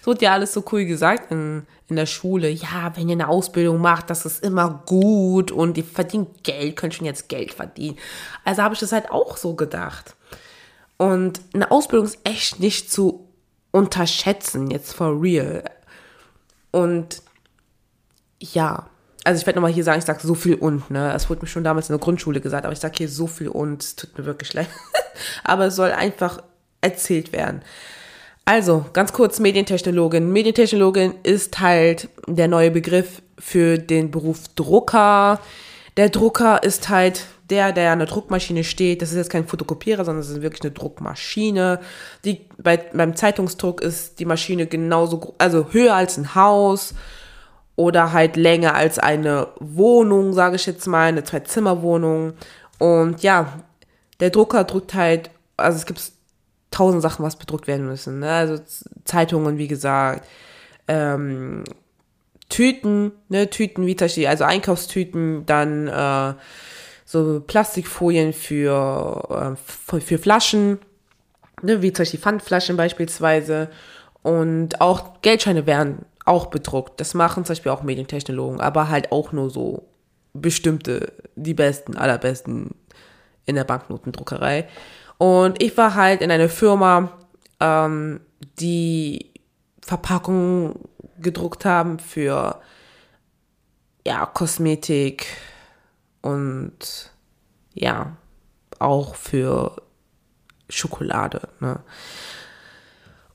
Es 0.02 0.08
wurde 0.08 0.26
ja 0.26 0.34
alles 0.34 0.54
so 0.54 0.64
cool 0.72 0.86
gesagt 0.86 1.32
in, 1.32 1.66
in 1.88 1.98
der 1.98 2.06
Schule. 2.06 2.50
Ja, 2.50 2.94
wenn 2.96 3.10
ihr 3.10 3.14
eine 3.14 3.28
Ausbildung 3.28 3.82
macht, 3.82 4.10
das 4.10 4.26
ist 4.26 4.44
immer 4.44 4.84
gut 4.86 5.52
und 5.52 5.78
ihr 5.78 5.84
verdient 5.84 6.44
Geld, 6.44 6.78
könnt 6.78 6.94
schon 6.94 7.06
jetzt 7.06 7.28
Geld 7.28 7.54
verdienen. 7.54 7.98
Also 8.46 8.64
habe 8.64 8.76
ich 8.76 8.80
das 8.80 8.94
halt 8.94 9.12
auch 9.12 9.38
so 9.38 9.56
gedacht. 9.56 10.15
Und 10.98 11.42
eine 11.54 11.72
Ausbildung 11.72 12.06
ist 12.06 12.20
echt 12.24 12.60
nicht 12.60 12.92
zu 12.92 13.28
unterschätzen, 13.72 14.72
jetzt 14.72 14.94
for 14.94 15.22
real. 15.22 15.64
Und 16.72 17.22
ja, 18.40 18.90
also 19.26 19.40
ich 19.40 19.46
werde 19.46 19.58
nochmal 19.58 19.74
hier 19.74 19.84
sagen, 19.84 20.00
ich 20.00 20.06
sage 20.06 20.26
so 20.26 20.36
viel 20.36 20.56
und, 20.56 20.92
ne? 20.92 21.14
Es 21.14 21.30
wurde 21.30 21.42
mir 21.42 21.48
schon 21.48 21.64
damals 21.64 21.90
in 21.90 21.94
der 21.94 22.00
Grundschule 22.00 22.40
gesagt, 22.40 22.64
aber 22.66 22.74
ich 22.74 22.80
sage 22.80 22.96
hier 22.98 23.10
so 23.10 23.28
viel 23.28 23.50
und, 23.50 23.84
es 23.84 23.96
tut 23.96 24.18
mir 24.18 24.26
wirklich 24.26 24.54
leid. 24.54 24.68
aber 25.44 25.66
es 25.66 25.76
soll 25.76 25.92
einfach 25.92 26.42
erzählt 26.82 27.34
werden. 27.34 27.62
Also, 28.46 28.86
ganz 28.94 29.12
kurz, 29.12 29.40
Medientechnologin. 29.40 30.32
Medientechnologin 30.32 31.16
ist 31.24 31.60
halt 31.60 32.10
der 32.28 32.48
neue 32.48 32.70
Begriff 32.70 33.24
für 33.40 33.80
den 33.80 34.12
Beruf 34.12 34.48
Drucker. 34.56 35.40
Der 35.98 36.10
Drucker 36.10 36.62
ist 36.62 36.90
halt 36.90 37.26
der, 37.50 37.72
der 37.72 37.92
an 37.92 38.00
der 38.00 38.08
Druckmaschine 38.08 38.64
steht. 38.64 39.02
Das 39.02 39.12
ist 39.12 39.18
jetzt 39.18 39.30
kein 39.30 39.48
Fotokopierer, 39.48 40.04
sondern 40.04 40.22
es 40.22 40.30
ist 40.30 40.42
wirklich 40.42 40.64
eine 40.64 40.72
Druckmaschine. 40.72 41.80
Die, 42.24 42.48
bei, 42.58 42.78
beim 42.78 43.16
Zeitungsdruck 43.16 43.82
ist 43.82 44.20
die 44.20 44.26
Maschine 44.26 44.68
genauso, 44.68 45.36
also 45.38 45.68
höher 45.72 45.96
als 45.96 46.18
ein 46.18 46.36
Haus 46.36 46.96
oder 47.76 48.14
halt 48.14 48.36
länger 48.36 48.74
als 48.76 49.00
eine 49.00 49.48
Wohnung, 49.60 50.34
sage 50.34 50.56
ich 50.56 50.66
jetzt 50.66 50.88
mal, 50.88 51.08
eine 51.08 51.24
Zwei-Zimmer-Wohnung. 51.24 52.34
Und 52.80 53.22
ja, 53.22 53.60
der 54.20 54.30
Drucker 54.32 54.64
druckt 54.64 54.94
halt, 54.94 55.30
also 55.58 55.78
es 55.78 55.86
gibt 55.86 56.02
tausend 56.72 57.02
Sachen, 57.02 57.24
was 57.24 57.36
bedruckt 57.36 57.68
werden 57.68 57.86
müssen. 57.86 58.20
Ne? 58.20 58.32
Also 58.32 58.62
Zeitungen, 59.04 59.58
wie 59.58 59.68
gesagt, 59.68 60.26
ähm, 60.88 61.64
Tüten, 62.50 63.12
ne, 63.30 63.50
Tüten 63.50 63.86
wie 63.86 64.28
also 64.28 64.44
Einkaufstüten, 64.44 65.46
dann 65.46 65.88
äh, 65.88 66.34
so 67.06 67.40
Plastikfolien 67.40 68.34
für, 68.34 69.56
äh, 69.58 70.00
für 70.02 70.18
Flaschen, 70.18 70.80
ne, 71.62 71.82
wie 71.82 71.94
zum 71.94 72.02
Beispiel 72.02 72.20
Pfandflaschen 72.20 72.76
beispielsweise. 72.76 73.70
Und 74.24 74.82
auch 74.82 75.22
Geldscheine 75.22 75.68
werden 75.68 76.06
auch 76.26 76.48
bedruckt. 76.48 77.00
Das 77.00 77.14
machen 77.14 77.46
zum 77.46 77.54
Beispiel 77.54 77.72
auch 77.72 77.84
Medientechnologen, 77.84 78.60
aber 78.60 78.90
halt 78.90 79.12
auch 79.12 79.32
nur 79.32 79.52
so 79.52 79.88
bestimmte, 80.34 81.14
die 81.36 81.54
besten, 81.54 81.96
allerbesten 81.96 82.72
in 83.46 83.56
der 83.56 83.64
Banknotendruckerei. 83.64 84.68
Und 85.20 85.62
ich 85.62 85.78
war 85.78 85.94
halt 85.94 86.22
in 86.22 86.32
einer 86.32 86.50
Firma, 86.50 87.12
ähm, 87.60 88.20
die 88.60 89.32
Verpackungen 89.82 90.80
gedruckt 91.20 91.64
haben 91.64 92.00
für 92.00 92.60
ja, 94.06 94.26
Kosmetik 94.26 95.28
und 96.26 97.12
ja, 97.76 98.18
auch 98.80 99.14
für 99.14 99.76
Schokolade. 100.70 101.50
Ne? 101.60 101.80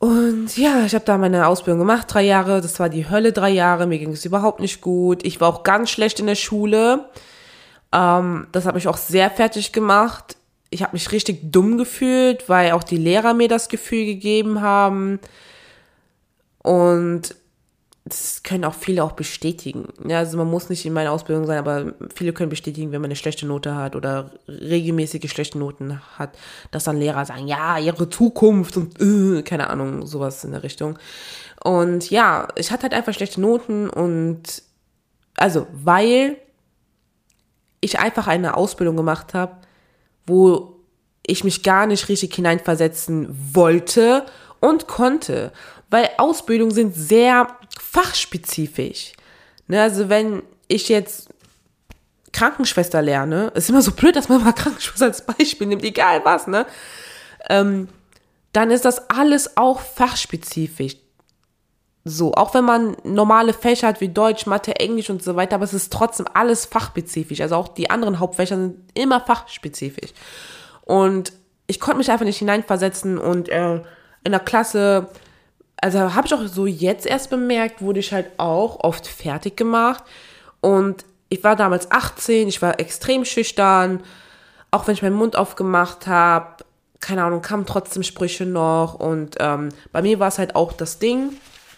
Und 0.00 0.56
ja, 0.56 0.84
ich 0.84 0.94
habe 0.94 1.04
da 1.04 1.16
meine 1.16 1.46
Ausbildung 1.46 1.78
gemacht, 1.78 2.08
drei 2.12 2.22
Jahre. 2.22 2.60
Das 2.60 2.80
war 2.80 2.88
die 2.88 3.08
Hölle, 3.08 3.32
drei 3.32 3.50
Jahre. 3.50 3.86
Mir 3.86 4.00
ging 4.00 4.10
es 4.10 4.24
überhaupt 4.24 4.58
nicht 4.58 4.80
gut. 4.80 5.24
Ich 5.24 5.40
war 5.40 5.48
auch 5.48 5.62
ganz 5.62 5.90
schlecht 5.90 6.18
in 6.18 6.26
der 6.26 6.34
Schule. 6.34 7.08
Ähm, 7.92 8.48
das 8.50 8.66
hat 8.66 8.74
mich 8.74 8.88
auch 8.88 8.96
sehr 8.96 9.30
fertig 9.30 9.72
gemacht. 9.72 10.36
Ich 10.70 10.82
habe 10.82 10.94
mich 10.94 11.12
richtig 11.12 11.52
dumm 11.52 11.78
gefühlt, 11.78 12.48
weil 12.48 12.72
auch 12.72 12.82
die 12.82 12.96
Lehrer 12.96 13.34
mir 13.34 13.48
das 13.48 13.68
Gefühl 13.68 14.04
gegeben 14.04 14.62
haben. 14.62 15.20
Und 16.58 17.36
das 18.04 18.42
können 18.42 18.64
auch 18.64 18.74
viele 18.74 19.04
auch 19.04 19.12
bestätigen. 19.12 19.88
Ja, 20.06 20.18
also 20.18 20.38
man 20.38 20.48
muss 20.48 20.70
nicht 20.70 20.86
in 20.86 20.92
meiner 20.92 21.12
Ausbildung 21.12 21.46
sein, 21.46 21.58
aber 21.58 21.92
viele 22.14 22.32
können 22.32 22.48
bestätigen, 22.48 22.92
wenn 22.92 23.00
man 23.00 23.08
eine 23.08 23.16
schlechte 23.16 23.46
Note 23.46 23.74
hat 23.74 23.94
oder 23.94 24.32
regelmäßige 24.48 25.30
schlechte 25.30 25.58
Noten 25.58 26.00
hat, 26.18 26.36
dass 26.70 26.84
dann 26.84 26.98
Lehrer 26.98 27.26
sagen, 27.26 27.46
ja, 27.46 27.78
ihre 27.78 28.08
Zukunft 28.08 28.76
und 28.76 29.00
äh, 29.00 29.42
keine 29.42 29.68
Ahnung, 29.68 30.06
sowas 30.06 30.44
in 30.44 30.52
der 30.52 30.62
Richtung. 30.62 30.98
Und 31.62 32.10
ja, 32.10 32.48
ich 32.56 32.70
hatte 32.70 32.84
halt 32.84 32.94
einfach 32.94 33.12
schlechte 33.12 33.40
Noten 33.40 33.90
und 33.90 34.62
also, 35.36 35.66
weil 35.72 36.36
ich 37.80 37.98
einfach 37.98 38.26
eine 38.26 38.56
Ausbildung 38.56 38.96
gemacht 38.96 39.34
habe, 39.34 39.56
wo 40.26 40.80
ich 41.26 41.44
mich 41.44 41.62
gar 41.62 41.86
nicht 41.86 42.08
richtig 42.08 42.34
hineinversetzen 42.34 43.28
wollte 43.54 44.24
und 44.60 44.86
konnte 44.86 45.52
weil 45.90 46.08
Ausbildungen 46.16 46.72
sind 46.72 46.94
sehr 46.94 47.56
fachspezifisch. 47.78 49.12
Ne, 49.66 49.82
also 49.82 50.08
wenn 50.08 50.42
ich 50.68 50.88
jetzt 50.88 51.28
Krankenschwester 52.32 53.02
lerne, 53.02 53.48
ist 53.54 53.68
immer 53.68 53.82
so 53.82 53.92
blöd, 53.92 54.16
dass 54.16 54.28
man 54.28 54.42
mal 54.42 54.52
Krankenschwester 54.54 55.06
als 55.06 55.26
Beispiel 55.26 55.66
nimmt, 55.66 55.84
egal 55.84 56.24
was, 56.24 56.46
ne? 56.46 56.66
Ähm, 57.48 57.88
dann 58.52 58.70
ist 58.70 58.84
das 58.84 59.10
alles 59.10 59.56
auch 59.56 59.80
fachspezifisch. 59.80 60.96
So, 62.04 62.32
auch 62.34 62.54
wenn 62.54 62.64
man 62.64 62.96
normale 63.04 63.52
Fächer 63.52 63.88
hat 63.88 64.00
wie 64.00 64.08
Deutsch, 64.08 64.46
Mathe, 64.46 64.76
Englisch 64.76 65.10
und 65.10 65.22
so 65.22 65.36
weiter, 65.36 65.56
aber 65.56 65.64
es 65.64 65.74
ist 65.74 65.92
trotzdem 65.92 66.26
alles 66.32 66.64
fachspezifisch. 66.64 67.40
Also 67.40 67.56
auch 67.56 67.68
die 67.68 67.90
anderen 67.90 68.18
Hauptfächer 68.18 68.56
sind 68.56 68.78
immer 68.94 69.20
fachspezifisch. 69.20 70.10
Und 70.82 71.32
ich 71.66 71.78
konnte 71.78 71.98
mich 71.98 72.10
einfach 72.10 72.24
nicht 72.24 72.38
hineinversetzen 72.38 73.18
und 73.18 73.48
äh, 73.50 73.82
in 74.24 74.32
der 74.32 74.40
Klasse 74.40 75.08
also 75.80 76.14
habe 76.14 76.26
ich 76.26 76.34
auch 76.34 76.46
so 76.46 76.66
jetzt 76.66 77.06
erst 77.06 77.30
bemerkt, 77.30 77.80
wurde 77.80 78.00
ich 78.00 78.12
halt 78.12 78.26
auch 78.38 78.80
oft 78.80 79.06
fertig 79.06 79.56
gemacht. 79.56 80.04
Und 80.60 81.04
ich 81.28 81.42
war 81.42 81.56
damals 81.56 81.90
18, 81.90 82.48
ich 82.48 82.60
war 82.60 82.78
extrem 82.80 83.24
schüchtern. 83.24 84.02
Auch 84.70 84.86
wenn 84.86 84.94
ich 84.94 85.02
meinen 85.02 85.16
Mund 85.16 85.36
aufgemacht 85.36 86.06
habe, 86.06 86.64
keine 87.00 87.24
Ahnung, 87.24 87.40
kamen 87.40 87.66
trotzdem 87.66 88.02
Sprüche 88.02 88.46
noch. 88.46 88.94
Und 88.94 89.36
ähm, 89.40 89.70
bei 89.92 90.02
mir 90.02 90.18
war 90.18 90.28
es 90.28 90.38
halt 90.38 90.54
auch 90.54 90.72
das 90.72 90.98
Ding. 90.98 91.32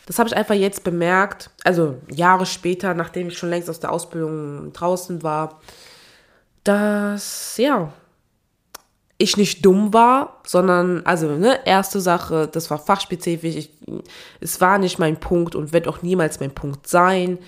Das 0.06 0.18
habe 0.18 0.28
ich 0.28 0.36
einfach 0.36 0.56
jetzt 0.56 0.82
bemerkt, 0.82 1.50
also 1.62 1.96
Jahre 2.10 2.44
später, 2.44 2.92
nachdem 2.92 3.28
ich 3.28 3.38
schon 3.38 3.50
längst 3.50 3.70
aus 3.70 3.78
der 3.78 3.92
Ausbildung 3.92 4.72
draußen 4.72 5.22
war, 5.22 5.60
dass, 6.64 7.56
ja, 7.56 7.92
ich 9.22 9.36
nicht 9.36 9.64
dumm 9.64 9.94
war, 9.94 10.40
sondern, 10.44 11.06
also, 11.06 11.28
ne, 11.28 11.60
erste 11.64 12.00
Sache, 12.00 12.48
das 12.50 12.70
war 12.70 12.78
fachspezifisch, 12.78 13.54
ich, 13.54 13.70
es 14.40 14.60
war 14.60 14.78
nicht 14.78 14.98
mein 14.98 15.18
Punkt 15.18 15.54
und 15.54 15.72
wird 15.72 15.86
auch 15.86 16.02
niemals 16.02 16.40
mein 16.40 16.50
Punkt 16.50 16.88
sein. 16.88 17.38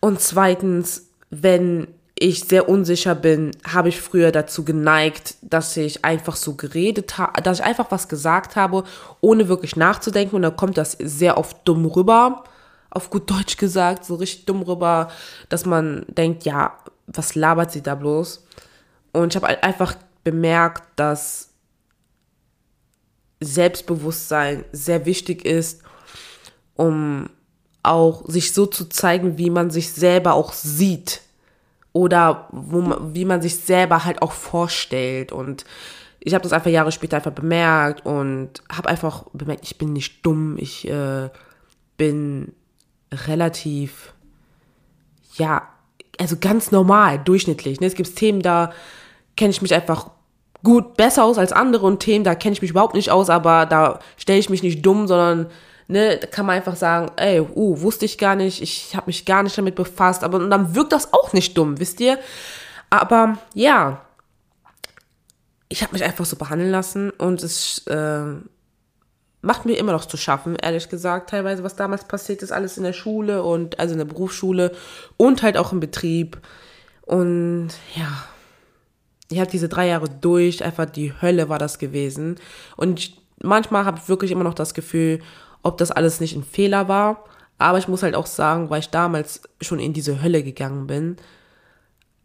Und 0.00 0.20
zweitens, 0.20 1.08
wenn 1.28 1.88
ich 2.16 2.44
sehr 2.44 2.68
unsicher 2.70 3.14
bin, 3.14 3.50
habe 3.70 3.90
ich 3.90 4.00
früher 4.00 4.32
dazu 4.32 4.64
geneigt, 4.64 5.34
dass 5.42 5.76
ich 5.76 6.04
einfach 6.04 6.36
so 6.36 6.54
geredet 6.54 7.18
habe, 7.18 7.42
dass 7.42 7.58
ich 7.58 7.64
einfach 7.64 7.90
was 7.90 8.08
gesagt 8.08 8.56
habe, 8.56 8.84
ohne 9.20 9.48
wirklich 9.48 9.76
nachzudenken. 9.76 10.36
Und 10.36 10.42
dann 10.42 10.56
kommt 10.56 10.78
das 10.78 10.92
sehr 10.92 11.36
oft 11.36 11.56
dumm 11.64 11.84
rüber, 11.84 12.44
auf 12.88 13.10
gut 13.10 13.30
Deutsch 13.30 13.58
gesagt, 13.58 14.06
so 14.06 14.14
richtig 14.14 14.46
dumm 14.46 14.62
rüber, 14.62 15.10
dass 15.50 15.66
man 15.66 16.06
denkt, 16.08 16.44
ja, 16.44 16.72
was 17.08 17.34
labert 17.34 17.72
sie 17.72 17.82
da 17.82 17.94
bloß? 17.94 18.44
Und 19.12 19.34
ich 19.34 19.42
habe 19.42 19.62
einfach 19.62 19.94
bemerkt, 20.24 20.82
dass 20.96 21.50
Selbstbewusstsein 23.40 24.64
sehr 24.72 25.06
wichtig 25.06 25.44
ist, 25.44 25.82
um 26.74 27.28
auch 27.82 28.24
sich 28.26 28.52
so 28.52 28.66
zu 28.66 28.88
zeigen, 28.88 29.38
wie 29.38 29.50
man 29.50 29.70
sich 29.70 29.92
selber 29.92 30.34
auch 30.34 30.52
sieht 30.52 31.20
oder 31.92 32.48
wo 32.50 32.80
man, 32.80 33.14
wie 33.14 33.24
man 33.24 33.42
sich 33.42 33.56
selber 33.56 34.04
halt 34.04 34.22
auch 34.22 34.32
vorstellt. 34.32 35.30
Und 35.30 35.64
ich 36.20 36.32
habe 36.34 36.42
das 36.42 36.52
einfach 36.52 36.70
Jahre 36.70 36.90
später 36.90 37.18
einfach 37.18 37.32
bemerkt 37.32 38.06
und 38.06 38.62
habe 38.72 38.88
einfach 38.88 39.24
bemerkt, 39.32 39.64
ich 39.64 39.76
bin 39.76 39.92
nicht 39.92 40.24
dumm, 40.24 40.56
ich 40.58 40.88
äh, 40.88 41.28
bin 41.96 42.52
relativ, 43.12 44.14
ja, 45.36 45.68
also 46.18 46.36
ganz 46.40 46.70
normal, 46.70 47.18
durchschnittlich. 47.18 47.80
Ne? 47.80 47.86
Es 47.86 47.94
gibt 47.94 48.16
Themen, 48.16 48.40
da 48.40 48.72
kenne 49.36 49.50
ich 49.50 49.62
mich 49.62 49.74
einfach 49.74 50.10
gut 50.62 50.96
besser 50.96 51.24
aus 51.24 51.38
als 51.38 51.52
andere 51.52 51.86
und 51.86 52.00
Themen, 52.00 52.24
da 52.24 52.34
kenne 52.34 52.54
ich 52.54 52.62
mich 52.62 52.70
überhaupt 52.70 52.94
nicht 52.94 53.10
aus, 53.10 53.30
aber 53.30 53.66
da 53.66 54.00
stelle 54.16 54.38
ich 54.38 54.50
mich 54.50 54.62
nicht 54.62 54.84
dumm, 54.84 55.06
sondern 55.06 55.50
ne, 55.88 56.18
kann 56.30 56.46
man 56.46 56.56
einfach 56.56 56.76
sagen, 56.76 57.12
ey, 57.16 57.40
uh, 57.40 57.80
wusste 57.80 58.06
ich 58.06 58.18
gar 58.18 58.34
nicht, 58.34 58.62
ich 58.62 58.96
habe 58.96 59.06
mich 59.06 59.24
gar 59.24 59.42
nicht 59.42 59.56
damit 59.56 59.74
befasst, 59.74 60.24
aber 60.24 60.38
dann 60.38 60.74
wirkt 60.74 60.92
das 60.92 61.12
auch 61.12 61.32
nicht 61.32 61.56
dumm, 61.56 61.78
wisst 61.78 62.00
ihr? 62.00 62.18
Aber 62.90 63.38
ja, 63.54 64.00
ich 65.68 65.82
habe 65.82 65.92
mich 65.92 66.04
einfach 66.04 66.24
so 66.24 66.36
behandeln 66.36 66.70
lassen 66.70 67.10
und 67.10 67.42
es 67.42 67.86
äh, 67.86 68.34
macht 69.42 69.66
mir 69.66 69.76
immer 69.76 69.92
noch 69.92 70.06
zu 70.06 70.16
schaffen, 70.16 70.56
ehrlich 70.56 70.88
gesagt, 70.88 71.30
teilweise, 71.30 71.62
was 71.62 71.76
damals 71.76 72.04
passiert 72.04 72.42
ist, 72.42 72.52
alles 72.52 72.78
in 72.78 72.84
der 72.84 72.92
Schule 72.92 73.42
und 73.42 73.78
also 73.78 73.92
in 73.92 73.98
der 73.98 74.06
Berufsschule 74.06 74.72
und 75.16 75.42
halt 75.42 75.56
auch 75.56 75.72
im 75.72 75.80
Betrieb. 75.80 76.38
Und 77.02 77.70
ja, 77.94 78.24
ich 79.30 79.38
habe 79.38 79.50
diese 79.50 79.68
drei 79.68 79.88
Jahre 79.88 80.08
durch, 80.08 80.64
einfach 80.64 80.86
die 80.86 81.12
Hölle 81.20 81.48
war 81.48 81.58
das 81.58 81.78
gewesen. 81.78 82.36
Und 82.76 82.98
ich, 82.98 83.20
manchmal 83.42 83.84
habe 83.84 83.98
ich 83.98 84.08
wirklich 84.08 84.30
immer 84.30 84.44
noch 84.44 84.54
das 84.54 84.74
Gefühl, 84.74 85.20
ob 85.62 85.78
das 85.78 85.90
alles 85.90 86.20
nicht 86.20 86.36
ein 86.36 86.44
Fehler 86.44 86.88
war. 86.88 87.24
Aber 87.58 87.78
ich 87.78 87.88
muss 87.88 88.02
halt 88.02 88.14
auch 88.14 88.26
sagen, 88.26 88.68
weil 88.70 88.80
ich 88.80 88.90
damals 88.90 89.42
schon 89.60 89.78
in 89.78 89.92
diese 89.92 90.22
Hölle 90.22 90.42
gegangen 90.42 90.86
bin 90.86 91.16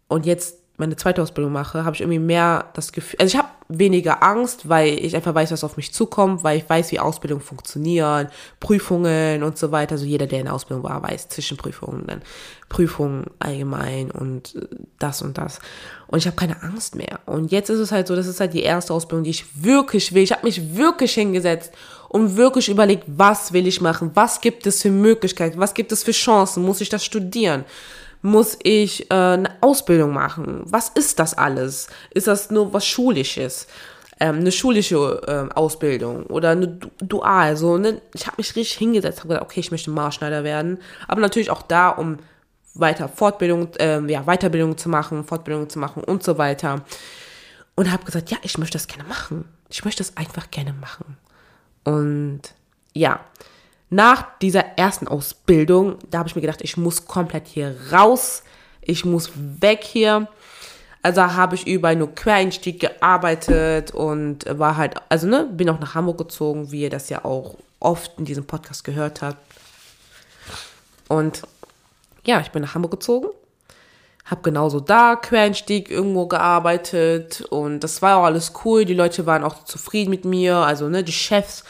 und 0.07 0.25
jetzt 0.25 0.57
meine 0.77 0.95
zweite 0.95 1.21
Ausbildung 1.21 1.53
mache, 1.53 1.85
habe 1.85 1.95
ich 1.95 2.01
irgendwie 2.01 2.19
mehr 2.19 2.69
das 2.73 2.91
Gefühl, 2.91 3.19
also 3.19 3.31
ich 3.31 3.37
habe 3.37 3.49
weniger 3.71 4.23
Angst, 4.23 4.67
weil 4.67 4.93
ich 5.05 5.15
einfach 5.15 5.35
weiß, 5.35 5.51
was 5.51 5.63
auf 5.63 5.77
mich 5.77 5.93
zukommt, 5.93 6.43
weil 6.43 6.57
ich 6.57 6.67
weiß, 6.67 6.91
wie 6.91 6.99
Ausbildung 6.99 7.39
funktionieren, 7.39 8.27
Prüfungen 8.59 9.43
und 9.43 9.59
so 9.59 9.71
weiter. 9.71 9.93
Also 9.93 10.05
jeder, 10.05 10.25
der 10.25 10.39
in 10.39 10.45
der 10.45 10.55
Ausbildung 10.55 10.83
war, 10.83 11.03
weiß 11.03 11.29
Zwischenprüfungen, 11.29 12.07
dann 12.07 12.23
Prüfungen 12.67 13.27
allgemein 13.37 14.09
und 14.09 14.57
das 14.97 15.21
und 15.21 15.37
das. 15.37 15.59
Und 16.07 16.17
ich 16.17 16.25
habe 16.25 16.35
keine 16.35 16.63
Angst 16.63 16.95
mehr. 16.95 17.19
Und 17.27 17.51
jetzt 17.51 17.69
ist 17.69 17.79
es 17.79 17.91
halt 17.91 18.07
so, 18.07 18.15
das 18.15 18.25
ist 18.25 18.39
halt 18.39 18.53
die 18.53 18.63
erste 18.63 18.91
Ausbildung, 18.91 19.23
die 19.23 19.29
ich 19.29 19.63
wirklich 19.63 20.13
will. 20.13 20.23
Ich 20.23 20.31
habe 20.31 20.45
mich 20.45 20.75
wirklich 20.75 21.13
hingesetzt 21.13 21.71
und 22.09 22.37
wirklich 22.37 22.69
überlegt, 22.69 23.03
was 23.05 23.53
will 23.53 23.67
ich 23.67 23.81
machen, 23.81 24.09
was 24.15 24.41
gibt 24.41 24.65
es 24.65 24.81
für 24.81 24.89
Möglichkeiten, 24.89 25.59
was 25.59 25.75
gibt 25.75 25.91
es 25.91 26.03
für 26.03 26.11
Chancen, 26.11 26.63
muss 26.63 26.81
ich 26.81 26.89
das 26.89 27.05
studieren? 27.05 27.65
Muss 28.21 28.57
ich 28.63 29.09
äh, 29.11 29.13
eine 29.13 29.57
Ausbildung 29.61 30.13
machen? 30.13 30.61
Was 30.65 30.89
ist 30.89 31.19
das 31.19 31.33
alles? 31.33 31.87
Ist 32.11 32.27
das 32.27 32.51
nur 32.51 32.73
was 32.73 32.85
Schulisches? 32.85 33.67
Ähm, 34.19 34.39
eine 34.39 34.51
schulische 34.51 35.21
ähm, 35.27 35.51
Ausbildung 35.53 36.25
oder 36.25 36.49
eine 36.49 36.67
du 36.67 36.89
Dual. 37.01 37.55
So, 37.55 37.77
ne? 37.77 38.01
Ich 38.13 38.27
habe 38.27 38.35
mich 38.37 38.53
richtig 38.55 38.77
hingesetzt, 38.77 39.19
habe 39.19 39.29
gesagt, 39.29 39.45
okay, 39.45 39.61
ich 39.61 39.71
möchte 39.71 39.91
Maßschneider 39.91 40.43
werden. 40.43 40.79
Aber 41.07 41.21
natürlich 41.21 41.49
auch 41.49 41.61
da, 41.61 41.89
um 41.89 42.17
weiter 42.73 43.07
Fortbildung, 43.07 43.73
äh, 43.75 44.01
ja, 44.11 44.23
Weiterbildung 44.23 44.77
zu 44.77 44.89
machen, 44.89 45.23
Fortbildung 45.23 45.69
zu 45.69 45.79
machen 45.79 46.03
und 46.03 46.23
so 46.23 46.37
weiter. 46.37 46.83
Und 47.75 47.91
habe 47.91 48.03
gesagt, 48.03 48.29
ja, 48.29 48.37
ich 48.41 48.57
möchte 48.57 48.77
das 48.77 48.87
gerne 48.87 49.07
machen. 49.07 49.45
Ich 49.69 49.85
möchte 49.85 50.03
das 50.03 50.17
einfach 50.17 50.51
gerne 50.51 50.73
machen. 50.73 51.17
Und 51.85 52.41
ja, 52.93 53.21
nach 53.89 54.37
dieser 54.39 54.77
ersten 54.77 55.07
Ausbildung, 55.07 55.97
da 56.11 56.19
habe 56.19 56.29
ich 56.29 56.35
mir 56.35 56.41
gedacht, 56.41 56.61
ich 56.61 56.77
muss 56.77 57.07
komplett 57.07 57.47
hier 57.47 57.75
raus. 57.91 58.43
Ich 58.81 59.05
muss 59.05 59.31
weg 59.35 59.83
hier. 59.83 60.27
Also 61.01 61.21
habe 61.21 61.55
ich 61.55 61.65
über 61.65 61.93
nur 61.95 62.13
Quereinstieg 62.13 62.79
gearbeitet 62.79 63.91
und 63.91 64.45
war 64.49 64.77
halt, 64.77 64.95
also 65.09 65.27
ne, 65.27 65.47
bin 65.51 65.69
auch 65.69 65.79
nach 65.79 65.95
Hamburg 65.95 66.17
gezogen, 66.17 66.71
wie 66.71 66.81
ihr 66.81 66.89
das 66.89 67.09
ja 67.09 67.23
auch 67.23 67.55
oft 67.79 68.17
in 68.17 68.25
diesem 68.25 68.45
Podcast 68.45 68.83
gehört 68.83 69.21
habt. 69.21 69.37
Und 71.07 71.43
ja, 72.25 72.41
ich 72.41 72.51
bin 72.51 72.61
nach 72.61 72.75
Hamburg 72.75 72.91
gezogen, 72.91 73.29
habe 74.25 74.41
genauso 74.41 74.81
da 74.81 75.15
Quereinstieg 75.15 75.89
irgendwo 75.89 76.27
gearbeitet 76.27 77.41
und 77.41 77.79
das 77.79 78.01
war 78.01 78.17
auch 78.17 78.25
alles 78.25 78.51
cool. 78.65 78.83
Die 78.83 78.93
Leute 78.93 79.25
waren 79.25 79.43
auch 79.43 79.63
zufrieden 79.63 80.09
mit 80.09 80.25
mir, 80.25 80.57
also 80.57 80.89
ne, 80.89 81.03
die 81.03 81.13
Chefs 81.13 81.63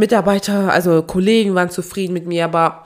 Mitarbeiter, 0.00 0.72
also 0.72 1.02
Kollegen 1.02 1.54
waren 1.54 1.70
zufrieden 1.70 2.12
mit 2.12 2.26
mir, 2.26 2.44
aber 2.44 2.84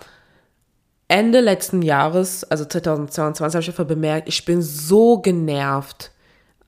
Ende 1.09 1.41
letzten 1.41 1.83
Jahres, 1.83 2.45
also 2.45 2.65
2022, 2.65 3.55
habe 3.55 3.63
ich 3.63 3.69
einfach 3.69 3.87
bemerkt, 3.87 4.29
ich 4.29 4.45
bin 4.45 4.61
so 4.63 5.19
genervt 5.19 6.11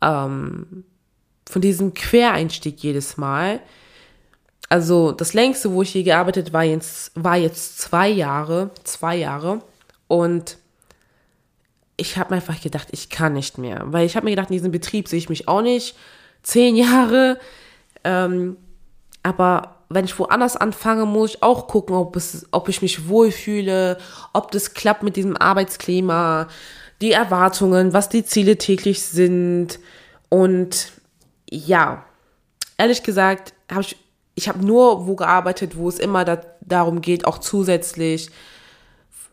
ähm, 0.02 0.84
von 1.48 1.62
diesem 1.62 1.94
Quereinstieg 1.94 2.82
jedes 2.82 3.16
Mal. 3.16 3.60
Also 4.68 5.12
das 5.12 5.32
längste, 5.32 5.72
wo 5.72 5.82
ich 5.82 5.90
hier 5.90 6.02
gearbeitet 6.02 6.52
war 6.52 6.64
jetzt, 6.64 7.12
war 7.14 7.36
jetzt 7.36 7.78
zwei 7.78 8.08
Jahre, 8.08 8.70
zwei 8.84 9.16
Jahre. 9.16 9.62
Und 10.08 10.58
ich 11.96 12.18
habe 12.18 12.30
mir 12.30 12.36
einfach 12.36 12.60
gedacht, 12.60 12.88
ich 12.90 13.08
kann 13.08 13.32
nicht 13.32 13.58
mehr. 13.58 13.84
Weil 13.86 14.06
ich 14.06 14.16
habe 14.16 14.24
mir 14.24 14.32
gedacht, 14.32 14.50
in 14.50 14.56
diesem 14.56 14.72
Betrieb 14.72 15.08
sehe 15.08 15.18
ich 15.18 15.28
mich 15.28 15.48
auch 15.48 15.62
nicht. 15.62 15.96
Zehn 16.42 16.76
Jahre. 16.76 17.38
Ähm, 18.04 18.56
aber 19.22 19.75
wenn 19.88 20.04
ich 20.04 20.18
woanders 20.18 20.56
anfange, 20.56 21.06
muss 21.06 21.34
ich 21.34 21.42
auch 21.42 21.68
gucken, 21.68 21.94
ob, 21.94 22.16
es, 22.16 22.46
ob 22.50 22.68
ich 22.68 22.82
mich 22.82 23.08
wohlfühle, 23.08 23.98
ob 24.32 24.50
das 24.50 24.74
klappt 24.74 25.02
mit 25.02 25.16
diesem 25.16 25.36
Arbeitsklima, 25.36 26.48
die 27.00 27.12
Erwartungen, 27.12 27.92
was 27.92 28.08
die 28.08 28.24
Ziele 28.24 28.56
täglich 28.56 29.02
sind. 29.02 29.78
Und 30.28 30.92
ja, 31.48 32.04
ehrlich 32.78 33.02
gesagt, 33.02 33.54
habe 33.70 33.82
ich, 33.82 33.96
ich 34.34 34.48
habe 34.48 34.64
nur 34.64 35.06
wo 35.06 35.14
gearbeitet, 35.14 35.76
wo 35.76 35.88
es 35.88 35.98
immer 35.98 36.24
da, 36.24 36.40
darum 36.60 37.00
geht, 37.00 37.26
auch 37.26 37.38
zusätzlich 37.38 38.30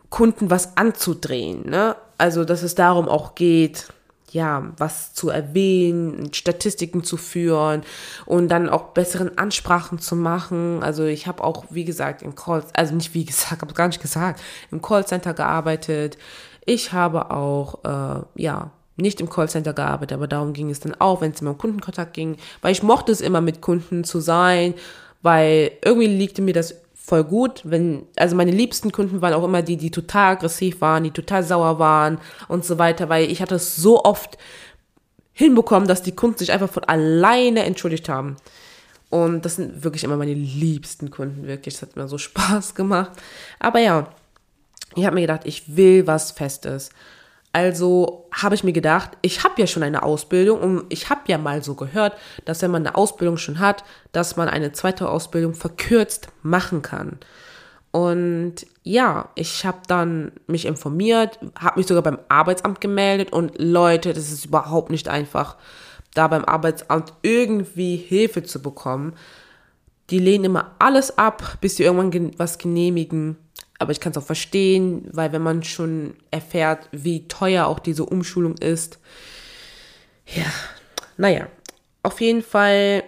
Kunden 0.09 0.51
was 0.51 0.77
anzudrehen. 0.77 1.69
Ne? 1.69 1.95
Also, 2.19 2.45
dass 2.45 2.61
es 2.61 2.75
darum 2.75 3.09
auch 3.09 3.33
geht, 3.33 3.87
ja, 4.33 4.71
was 4.77 5.13
zu 5.13 5.29
erwähnen, 5.29 6.33
Statistiken 6.33 7.03
zu 7.03 7.17
führen 7.17 7.83
und 8.25 8.49
dann 8.49 8.67
auch 8.67 8.89
besseren 8.89 9.37
Ansprachen 9.37 9.99
zu 9.99 10.15
machen. 10.15 10.81
Also 10.81 11.05
ich 11.05 11.27
habe 11.27 11.43
auch, 11.43 11.65
wie 11.69 11.85
gesagt, 11.85 12.23
im 12.23 12.35
Call, 12.35 12.63
also 12.73 12.95
nicht 12.95 13.13
wie 13.13 13.25
gesagt, 13.25 13.61
habe 13.61 13.73
gar 13.73 13.87
nicht 13.87 14.01
gesagt, 14.01 14.41
im 14.71 14.81
Callcenter 14.81 15.33
gearbeitet. 15.33 16.17
Ich 16.65 16.93
habe 16.93 17.31
auch, 17.31 17.83
äh, 17.83 18.23
ja, 18.35 18.71
nicht 18.95 19.21
im 19.21 19.29
Callcenter 19.29 19.73
gearbeitet, 19.73 20.15
aber 20.15 20.27
darum 20.27 20.53
ging 20.53 20.69
es 20.69 20.79
dann 20.79 20.95
auch, 20.99 21.21
wenn 21.21 21.31
es 21.31 21.41
immer 21.41 21.51
um 21.51 21.57
Kundenkontakt 21.57 22.13
ging, 22.13 22.37
weil 22.61 22.71
ich 22.71 22.83
mochte 22.83 23.11
es 23.11 23.21
immer 23.21 23.41
mit 23.41 23.61
Kunden 23.61 24.03
zu 24.03 24.19
sein, 24.19 24.75
weil 25.21 25.71
irgendwie 25.83 26.07
liegte 26.07 26.41
mir 26.41 26.53
das 26.53 26.75
voll 27.05 27.25
gut, 27.25 27.61
wenn, 27.65 28.07
also 28.15 28.33
meine 28.33 28.51
liebsten 28.51 28.93
Kunden 28.93 29.21
waren 29.21 29.33
auch 29.33 29.43
immer 29.43 29.61
die, 29.61 29.75
die 29.75 29.91
total 29.91 30.35
aggressiv 30.35 30.79
waren, 30.79 31.03
die 31.03 31.11
total 31.11 31.43
sauer 31.43 31.77
waren 31.77 32.17
und 32.47 32.63
so 32.63 32.79
weiter, 32.79 33.09
weil 33.09 33.29
ich 33.29 33.41
hatte 33.41 33.55
es 33.55 33.75
so 33.75 34.05
oft 34.05 34.37
hinbekommen, 35.33 35.87
dass 35.87 36.01
die 36.01 36.15
Kunden 36.15 36.37
sich 36.37 36.53
einfach 36.53 36.69
von 36.69 36.85
alleine 36.85 37.63
entschuldigt 37.63 38.07
haben. 38.07 38.37
Und 39.09 39.43
das 39.43 39.57
sind 39.57 39.83
wirklich 39.83 40.05
immer 40.05 40.15
meine 40.15 40.33
liebsten 40.33 41.11
Kunden, 41.11 41.45
wirklich. 41.45 41.75
Das 41.75 41.81
hat 41.81 41.95
mir 41.97 42.07
so 42.07 42.17
Spaß 42.17 42.73
gemacht. 42.73 43.11
Aber 43.59 43.79
ja, 43.79 44.07
ich 44.95 45.05
habe 45.05 45.15
mir 45.15 45.21
gedacht, 45.21 45.41
ich 45.43 45.75
will 45.75 46.07
was 46.07 46.31
Festes. 46.31 46.89
Also 47.53 48.27
habe 48.33 48.55
ich 48.55 48.63
mir 48.63 48.73
gedacht, 48.73 49.11
ich 49.21 49.43
habe 49.43 49.61
ja 49.61 49.67
schon 49.67 49.83
eine 49.83 50.01
Ausbildung 50.01 50.59
und 50.59 50.85
ich 50.89 51.11
habe 51.11 51.21
ja 51.27 51.37
mal 51.37 51.63
so 51.63 51.75
gehört, 51.75 52.17
dass 52.45 52.63
wenn 52.63 52.71
man 52.71 52.85
eine 52.85 52.95
Ausbildung 52.95 53.37
schon 53.37 53.59
hat, 53.59 53.83
dass 54.11 54.35
man 54.35 54.49
eine 54.49 54.71
zweite 54.71 55.07
Ausbildung 55.07 55.53
verkürzt 55.53 56.29
machen 56.41 56.81
kann. 56.81 57.19
Und 57.91 58.65
ja, 58.81 59.29
ich 59.35 59.67
habe 59.67 59.81
dann 59.87 60.31
mich 60.47 60.65
informiert, 60.65 61.37
habe 61.59 61.79
mich 61.79 61.85
sogar 61.85 62.01
beim 62.01 62.17
Arbeitsamt 62.27 62.81
gemeldet 62.81 63.31
und 63.31 63.53
Leute, 63.59 64.13
das 64.13 64.31
ist 64.31 64.45
überhaupt 64.45 64.89
nicht 64.89 65.07
einfach, 65.07 65.57
da 66.15 66.27
beim 66.27 66.43
Arbeitsamt 66.43 67.13
irgendwie 67.21 67.97
Hilfe 67.97 68.41
zu 68.41 68.63
bekommen. 68.63 69.13
Die 70.09 70.17
lehnen 70.17 70.45
immer 70.45 70.71
alles 70.79 71.19
ab, 71.19 71.59
bis 71.61 71.75
sie 71.75 71.83
irgendwann 71.83 72.31
was 72.37 72.57
genehmigen. 72.57 73.37
Aber 73.83 73.91
ich 73.91 73.99
kann 73.99 74.11
es 74.11 74.17
auch 74.17 74.23
verstehen, 74.23 75.07
weil 75.11 75.31
wenn 75.31 75.43
man 75.43 75.63
schon 75.63 76.15
erfährt, 76.31 76.89
wie 76.91 77.27
teuer 77.27 77.67
auch 77.67 77.79
diese 77.79 78.05
Umschulung 78.05 78.57
ist, 78.57 78.97
ja, 80.25 80.45
naja, 81.17 81.47
auf 82.01 82.21
jeden 82.21 82.41
Fall 82.41 83.03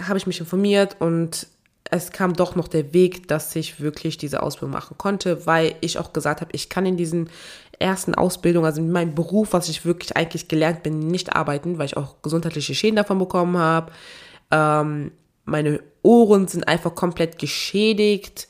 habe 0.00 0.18
ich 0.18 0.26
mich 0.26 0.40
informiert 0.40 0.96
und 1.00 1.46
es 1.90 2.10
kam 2.10 2.34
doch 2.34 2.56
noch 2.56 2.68
der 2.68 2.92
Weg, 2.92 3.28
dass 3.28 3.54
ich 3.54 3.80
wirklich 3.80 4.18
diese 4.18 4.42
Ausbildung 4.42 4.72
machen 4.72 4.98
konnte, 4.98 5.46
weil 5.46 5.76
ich 5.80 5.98
auch 5.98 6.12
gesagt 6.12 6.40
habe, 6.40 6.50
ich 6.52 6.68
kann 6.68 6.84
in 6.86 6.96
diesen 6.96 7.30
ersten 7.78 8.14
Ausbildung, 8.14 8.64
also 8.64 8.80
in 8.80 8.90
meinem 8.90 9.14
Beruf, 9.14 9.52
was 9.52 9.68
ich 9.68 9.84
wirklich 9.84 10.16
eigentlich 10.16 10.48
gelernt 10.48 10.82
bin, 10.82 10.98
nicht 10.98 11.34
arbeiten, 11.34 11.78
weil 11.78 11.86
ich 11.86 11.96
auch 11.96 12.22
gesundheitliche 12.22 12.74
Schäden 12.74 12.96
davon 12.96 13.18
bekommen 13.18 13.58
habe. 13.58 13.92
Ähm, 14.50 15.12
meine 15.44 15.80
Ohren 16.02 16.48
sind 16.48 16.66
einfach 16.66 16.94
komplett 16.94 17.38
geschädigt. 17.38 18.48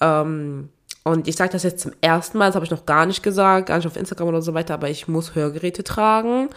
Ähm, 0.00 0.70
und 1.04 1.26
ich 1.26 1.34
sage 1.34 1.50
das 1.50 1.64
jetzt 1.64 1.80
zum 1.80 1.92
ersten 2.00 2.38
Mal, 2.38 2.46
das 2.46 2.54
habe 2.54 2.64
ich 2.64 2.70
noch 2.70 2.86
gar 2.86 3.06
nicht 3.06 3.22
gesagt, 3.22 3.66
gar 3.66 3.76
nicht 3.76 3.86
auf 3.86 3.96
Instagram 3.96 4.28
oder 4.28 4.42
so 4.42 4.54
weiter, 4.54 4.74
aber 4.74 4.88
ich 4.88 5.08
muss 5.08 5.34
Hörgeräte 5.34 5.82
tragen. 5.82 6.48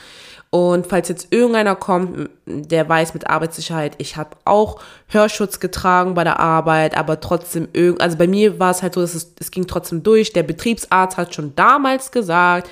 Und 0.52 0.86
falls 0.88 1.10
jetzt 1.10 1.34
irgendeiner 1.34 1.76
kommt, 1.76 2.30
der 2.46 2.88
weiß 2.88 3.16
mit 3.16 3.28
Arbeitssicherheit, 3.28 3.96
ich 3.98 4.18
habe 4.18 4.38
auch 4.46 4.80
Hörschutz 5.08 5.60
getragen 5.60 6.14
bei 6.14 6.24
der 6.24 6.40
Arbeit, 6.40 6.96
aber 6.96 7.20
trotzdem 7.20 7.68
irgend, 7.74 8.02
also 8.02 8.18
bei 8.18 8.28
mir 8.28 8.60
war 8.60 8.72
es 8.72 8.84
halt 8.84 8.94
so, 8.94 9.02
dass 9.02 9.16
es, 9.16 9.34
es 9.40 9.50
ging 9.50 9.66
trotzdem 9.66 10.04
durch. 10.04 10.32
Der 10.32 10.44
Betriebsarzt 10.44 11.18
hat 11.18 11.34
schon 11.34 11.56
damals 11.56 12.12
gesagt, 12.12 12.70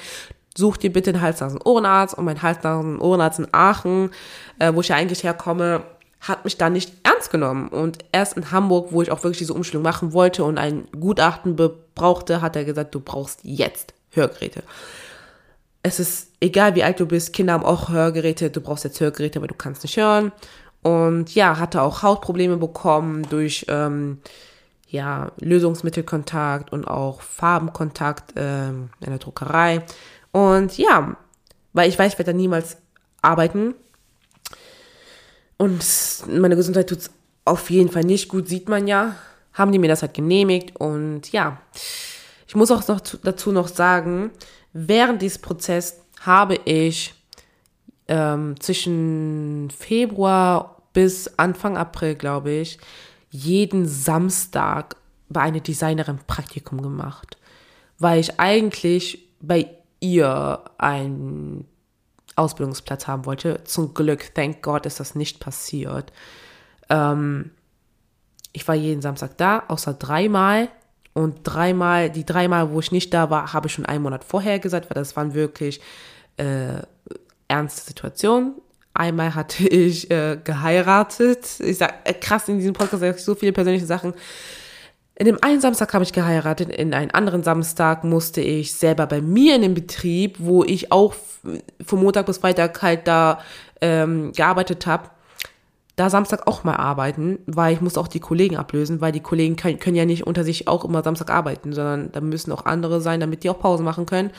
such 0.56 0.78
dir 0.78 0.94
bitte 0.94 1.10
einen 1.10 1.22
Hals, 1.22 1.42
Nasen, 1.42 1.60
Ohrenarzt 1.64 2.18
und 2.18 2.26
mein 2.26 2.42
Hals, 2.42 2.64
Nasen, 2.64 3.00
Ohrenarzt 3.00 3.40
in 3.40 3.48
Aachen, 3.52 4.12
äh, 4.60 4.74
wo 4.74 4.82
ich 4.82 4.90
ja 4.90 4.96
eigentlich 4.96 5.24
herkomme, 5.24 5.84
hat 6.24 6.46
mich 6.46 6.58
da 6.58 6.70
nicht 6.70 6.94
ernst 7.04 7.32
genommen. 7.32 7.68
Und 7.68 8.00
erst 8.12 8.38
in 8.38 8.52
Hamburg, 8.52 8.88
wo 8.92 9.02
ich 9.02 9.12
auch 9.12 9.24
wirklich 9.24 9.40
diese 9.40 9.54
Umstellung 9.54 9.84
machen 9.84 10.14
wollte 10.14 10.44
und 10.46 10.58
ein 10.58 10.88
Gutachten 10.98 11.58
brauchte, 11.96 12.42
hat 12.42 12.56
er 12.56 12.64
gesagt, 12.64 12.96
du 12.96 13.00
brauchst 13.02 13.42
jetzt 13.44 13.94
Hörgeräte. 14.12 14.64
Es 15.84 16.00
ist 16.00 16.32
egal, 16.40 16.76
wie 16.76 16.84
alt 16.84 17.00
du 17.00 17.06
bist, 17.06 17.34
Kinder 17.34 17.54
haben 17.54 17.66
auch 17.66 17.90
Hörgeräte, 17.90 18.50
du 18.50 18.62
brauchst 18.62 18.86
jetzt 18.86 19.02
Hörgeräte, 19.02 19.40
aber 19.40 19.48
du 19.48 19.54
kannst 19.54 19.84
nicht 19.84 19.98
hören. 19.98 20.32
Und 20.82 21.36
ja, 21.36 21.60
hatte 21.60 21.82
auch 21.82 22.04
Hautprobleme 22.04 22.58
bekommen 22.58 23.24
durch 23.30 23.66
ähm, 23.68 24.20
ja, 24.88 25.32
Lösungsmittelkontakt 25.40 26.72
und 26.72 26.86
auch 26.86 27.22
Farbenkontakt 27.22 28.34
ähm, 28.38 28.90
in 29.02 29.10
der 29.10 29.20
Druckerei. 29.20 29.84
Und 30.32 30.78
ja, 30.78 31.18
weil 31.74 31.90
ich 31.90 32.00
weiß, 32.00 32.14
ich 32.14 32.20
werde 32.20 32.32
da 32.32 32.38
niemals 32.38 32.78
arbeiten. 33.22 33.76
Und 35.64 35.86
meine 36.28 36.58
Gesundheit 36.58 36.90
tut 36.90 36.98
es 36.98 37.12
auf 37.46 37.70
jeden 37.70 37.90
Fall 37.90 38.04
nicht 38.04 38.28
gut, 38.28 38.50
sieht 38.50 38.68
man 38.68 38.86
ja. 38.86 39.16
Haben 39.54 39.72
die 39.72 39.80
mir 39.80 39.88
das 39.88 40.02
halt 40.02 40.14
genehmigt. 40.14 40.76
Und 40.76 41.32
ja, 41.32 41.62
ich 42.46 42.54
muss 42.54 42.70
auch 42.70 42.86
noch 42.90 43.00
dazu 43.00 43.54
noch 43.54 43.70
sagen, 43.70 44.32
während 44.74 45.22
dieses 45.22 45.38
Prozess 45.38 46.02
habe 46.20 46.60
ich 46.66 47.14
ähm, 48.10 48.60
zwischen 48.60 49.70
Februar 49.70 50.82
bis 50.92 51.32
Anfang 51.38 51.78
April, 51.78 52.16
glaube 52.16 52.52
ich, 52.52 52.78
jeden 53.30 53.88
Samstag 53.88 54.98
bei 55.30 55.40
einer 55.40 55.62
Designerin 55.62 56.20
Praktikum 56.28 56.82
gemacht, 56.82 57.38
weil 58.00 58.20
ich 58.20 58.38
eigentlich 58.38 59.30
bei 59.40 59.70
ihr 60.02 60.62
einen 60.78 61.70
Ausbildungsplatz 62.36 63.08
haben 63.08 63.26
wollte. 63.26 63.64
Zum 63.66 63.94
Glück, 63.94 64.34
thank 64.34 64.62
God, 64.62 64.86
ist 64.86 65.00
das 65.00 65.16
nicht 65.16 65.40
passiert. 65.40 66.12
Ähm, 66.90 67.52
ich 68.52 68.68
war 68.68 68.76
jeden 68.76 69.02
Samstag 69.02 69.38
da, 69.38 69.64
außer 69.68 69.94
dreimal. 69.94 70.70
Und 71.14 71.42
dreimal, 71.44 72.10
die 72.10 72.26
dreimal, 72.26 72.72
wo 72.72 72.80
ich 72.80 72.92
nicht 72.92 73.14
da 73.14 73.30
war, 73.30 73.54
habe 73.54 73.68
ich 73.68 73.74
schon 73.74 73.86
einen 73.86 74.04
Monat 74.04 74.24
vorher 74.24 74.60
gesagt, 74.60 74.90
weil 74.90 74.96
das 74.96 75.16
waren 75.16 75.34
wirklich 75.36 75.80
äh, 76.38 76.82
ernste 77.48 77.82
Situationen. 77.82 78.56
Einmal 78.96 79.36
hatte 79.36 79.68
ich 79.68 80.10
äh, 80.10 80.38
geheiratet. 80.44 81.60
Ich 81.60 81.78
sag, 81.78 82.08
äh, 82.08 82.14
krass, 82.14 82.48
in 82.48 82.58
diesem 82.58 82.74
Podcast 82.74 83.02
sage 83.02 83.16
ich 83.16 83.24
so 83.24 83.36
viele 83.36 83.54
persönliche 83.54 83.86
Sachen. 83.86 84.14
In 85.16 85.28
dem 85.28 85.38
einen 85.42 85.62
Samstag 85.62 85.94
habe 85.94 86.04
ich 86.04 86.12
geheiratet, 86.12 86.70
in 86.70 86.94
einem 86.94 87.12
anderen 87.14 87.44
Samstag 87.44 88.04
musste 88.04 88.42
ich 88.42 88.74
selber 88.74 89.06
bei 89.06 89.22
mir 89.22 89.56
in 89.56 89.62
dem 89.62 89.74
Betrieb, 89.76 90.38
wo 90.40 90.64
ich 90.64 90.92
auch 90.92 91.14
von 91.86 92.00
Montag 92.02 92.26
bis 92.26 92.40
Freitag 92.40 92.82
halt 92.82 93.08
da 93.08 93.40
ähm, 93.82 94.32
gearbeitet 94.32 94.88
habe, 94.88 95.10
da 95.96 96.10
Samstag 96.10 96.48
auch 96.48 96.64
mal 96.64 96.78
arbeiten, 96.78 97.38
weil 97.46 97.74
ich 97.74 97.82
muss 97.82 98.00
auch 98.00 98.08
die 98.08 98.20
Kollegen 98.20 98.58
ablösen, 98.58 99.02
weil 99.02 99.12
die 99.12 99.20
Kollegen 99.20 99.56
können, 99.56 99.78
können 99.78 99.96
ja 99.96 100.06
nicht 100.06 100.26
unter 100.26 100.44
sich 100.44 100.68
auch 100.68 100.84
immer 100.84 101.04
Samstag 101.04 101.30
arbeiten, 101.30 101.74
sondern 101.74 102.12
da 102.12 102.20
müssen 102.20 102.52
auch 102.52 102.66
andere 102.66 103.00
sein, 103.00 103.20
damit 103.20 103.44
die 103.44 103.52
auch 103.52 103.60
Pause 103.60 103.84
machen 103.84 104.08
können. 104.08 104.32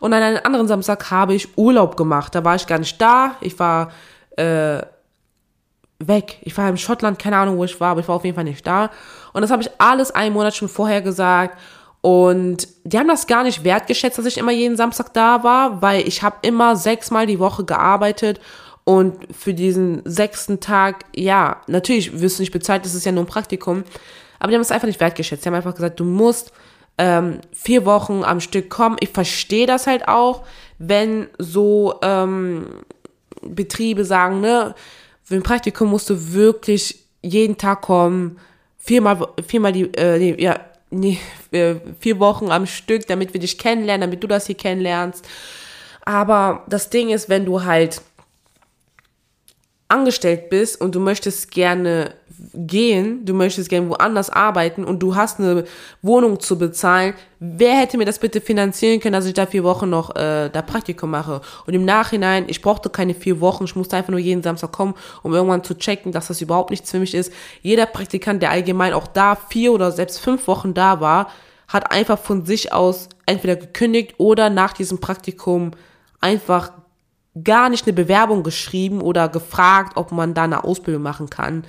Und 0.00 0.14
an 0.14 0.22
einem 0.22 0.40
anderen 0.44 0.68
Samstag 0.68 1.10
habe 1.10 1.34
ich 1.34 1.58
Urlaub 1.58 1.98
gemacht. 1.98 2.34
Da 2.34 2.44
war 2.44 2.54
ich 2.54 2.66
gar 2.66 2.78
nicht 2.78 2.98
da. 3.02 3.36
Ich 3.42 3.58
war 3.58 3.90
äh, 4.38 4.80
weg. 6.08 6.38
Ich 6.42 6.56
war 6.56 6.68
in 6.68 6.76
Schottland, 6.76 7.18
keine 7.18 7.36
Ahnung, 7.36 7.56
wo 7.58 7.64
ich 7.64 7.80
war, 7.80 7.90
aber 7.92 8.00
ich 8.00 8.08
war 8.08 8.16
auf 8.16 8.24
jeden 8.24 8.34
Fall 8.34 8.44
nicht 8.44 8.66
da. 8.66 8.90
Und 9.32 9.42
das 9.42 9.50
habe 9.50 9.62
ich 9.62 9.70
alles 9.78 10.10
einen 10.10 10.34
Monat 10.34 10.54
schon 10.54 10.68
vorher 10.68 11.02
gesagt. 11.02 11.58
Und 12.00 12.66
die 12.84 12.98
haben 12.98 13.08
das 13.08 13.26
gar 13.26 13.44
nicht 13.44 13.62
wertgeschätzt, 13.62 14.18
dass 14.18 14.26
ich 14.26 14.38
immer 14.38 14.52
jeden 14.52 14.76
Samstag 14.76 15.14
da 15.14 15.44
war, 15.44 15.80
weil 15.82 16.06
ich 16.06 16.22
habe 16.22 16.36
immer 16.42 16.74
sechsmal 16.76 17.26
die 17.26 17.38
Woche 17.38 17.64
gearbeitet 17.64 18.40
und 18.84 19.32
für 19.32 19.54
diesen 19.54 20.02
sechsten 20.04 20.58
Tag, 20.58 21.04
ja, 21.14 21.60
natürlich 21.68 22.20
wirst 22.20 22.38
du 22.38 22.42
nicht 22.42 22.52
bezahlt, 22.52 22.84
das 22.84 22.94
ist 22.94 23.06
ja 23.06 23.12
nur 23.12 23.22
ein 23.22 23.28
Praktikum. 23.28 23.84
Aber 24.40 24.50
die 24.50 24.56
haben 24.56 24.62
es 24.62 24.72
einfach 24.72 24.88
nicht 24.88 24.98
wertgeschätzt. 24.98 25.44
Die 25.44 25.48
haben 25.48 25.54
einfach 25.54 25.74
gesagt, 25.74 26.00
du 26.00 26.04
musst 26.04 26.52
ähm, 26.98 27.38
vier 27.52 27.86
Wochen 27.86 28.24
am 28.24 28.40
Stück 28.40 28.70
kommen. 28.70 28.96
Ich 28.98 29.10
verstehe 29.10 29.68
das 29.68 29.86
halt 29.86 30.08
auch, 30.08 30.42
wenn 30.78 31.28
so 31.38 31.94
ähm, 32.02 32.66
Betriebe 33.40 34.04
sagen, 34.04 34.40
ne, 34.40 34.74
für 35.22 35.34
ein 35.36 35.42
Praktikum 35.42 35.90
musst 35.90 36.10
du 36.10 36.32
wirklich 36.32 36.98
jeden 37.22 37.56
Tag 37.56 37.82
kommen, 37.82 38.38
viermal, 38.78 39.28
viermal 39.46 39.72
die, 39.72 39.84
äh, 39.94 40.18
nee, 40.18 40.42
ja, 40.42 40.60
nee, 40.90 41.18
äh, 41.52 41.76
vier 42.00 42.18
Wochen 42.18 42.50
am 42.50 42.66
Stück, 42.66 43.06
damit 43.06 43.32
wir 43.32 43.40
dich 43.40 43.58
kennenlernen, 43.58 44.02
damit 44.02 44.22
du 44.22 44.26
das 44.26 44.46
hier 44.46 44.56
kennenlernst. 44.56 45.26
Aber 46.04 46.64
das 46.68 46.90
Ding 46.90 47.10
ist, 47.10 47.28
wenn 47.28 47.44
du 47.44 47.64
halt 47.64 48.02
angestellt 49.88 50.48
bist 50.50 50.80
und 50.80 50.94
du 50.94 51.00
möchtest 51.00 51.50
gerne 51.50 52.14
gehen, 52.54 53.24
du 53.24 53.34
möchtest 53.34 53.68
gerne 53.68 53.88
woanders 53.88 54.30
arbeiten 54.30 54.84
und 54.84 55.00
du 55.00 55.14
hast 55.14 55.40
eine 55.40 55.64
Wohnung 56.02 56.40
zu 56.40 56.58
bezahlen, 56.58 57.14
wer 57.38 57.74
hätte 57.78 57.98
mir 57.98 58.04
das 58.04 58.18
bitte 58.18 58.40
finanzieren 58.40 59.00
können, 59.00 59.14
dass 59.14 59.26
ich 59.26 59.34
da 59.34 59.46
vier 59.46 59.64
Wochen 59.64 59.90
noch 59.90 60.14
äh, 60.16 60.48
da 60.50 60.62
Praktikum 60.62 61.10
mache? 61.10 61.40
Und 61.66 61.74
im 61.74 61.84
Nachhinein, 61.84 62.44
ich 62.48 62.62
brauchte 62.62 62.90
keine 62.90 63.14
vier 63.14 63.40
Wochen, 63.40 63.64
ich 63.64 63.76
musste 63.76 63.96
einfach 63.96 64.10
nur 64.10 64.20
jeden 64.20 64.42
Samstag 64.42 64.72
kommen, 64.72 64.94
um 65.22 65.34
irgendwann 65.34 65.64
zu 65.64 65.74
checken, 65.74 66.12
dass 66.12 66.28
das 66.28 66.40
überhaupt 66.40 66.70
nichts 66.70 66.90
für 66.90 66.98
mich 66.98 67.14
ist. 67.14 67.32
Jeder 67.62 67.86
Praktikant, 67.86 68.42
der 68.42 68.50
allgemein 68.50 68.92
auch 68.92 69.06
da 69.06 69.36
vier 69.36 69.72
oder 69.72 69.92
selbst 69.92 70.20
fünf 70.20 70.46
Wochen 70.46 70.74
da 70.74 71.00
war, 71.00 71.30
hat 71.68 71.90
einfach 71.90 72.18
von 72.18 72.44
sich 72.44 72.72
aus 72.72 73.08
entweder 73.26 73.56
gekündigt 73.56 74.14
oder 74.18 74.50
nach 74.50 74.72
diesem 74.72 75.00
Praktikum 75.00 75.72
einfach 76.20 76.72
gar 77.44 77.68
nicht 77.68 77.86
eine 77.86 77.94
Bewerbung 77.94 78.42
geschrieben 78.42 79.00
oder 79.00 79.28
gefragt, 79.28 79.96
ob 79.96 80.12
man 80.12 80.34
da 80.34 80.44
eine 80.44 80.64
Ausbildung 80.64 81.02
machen 81.02 81.30
kann. 81.30 81.64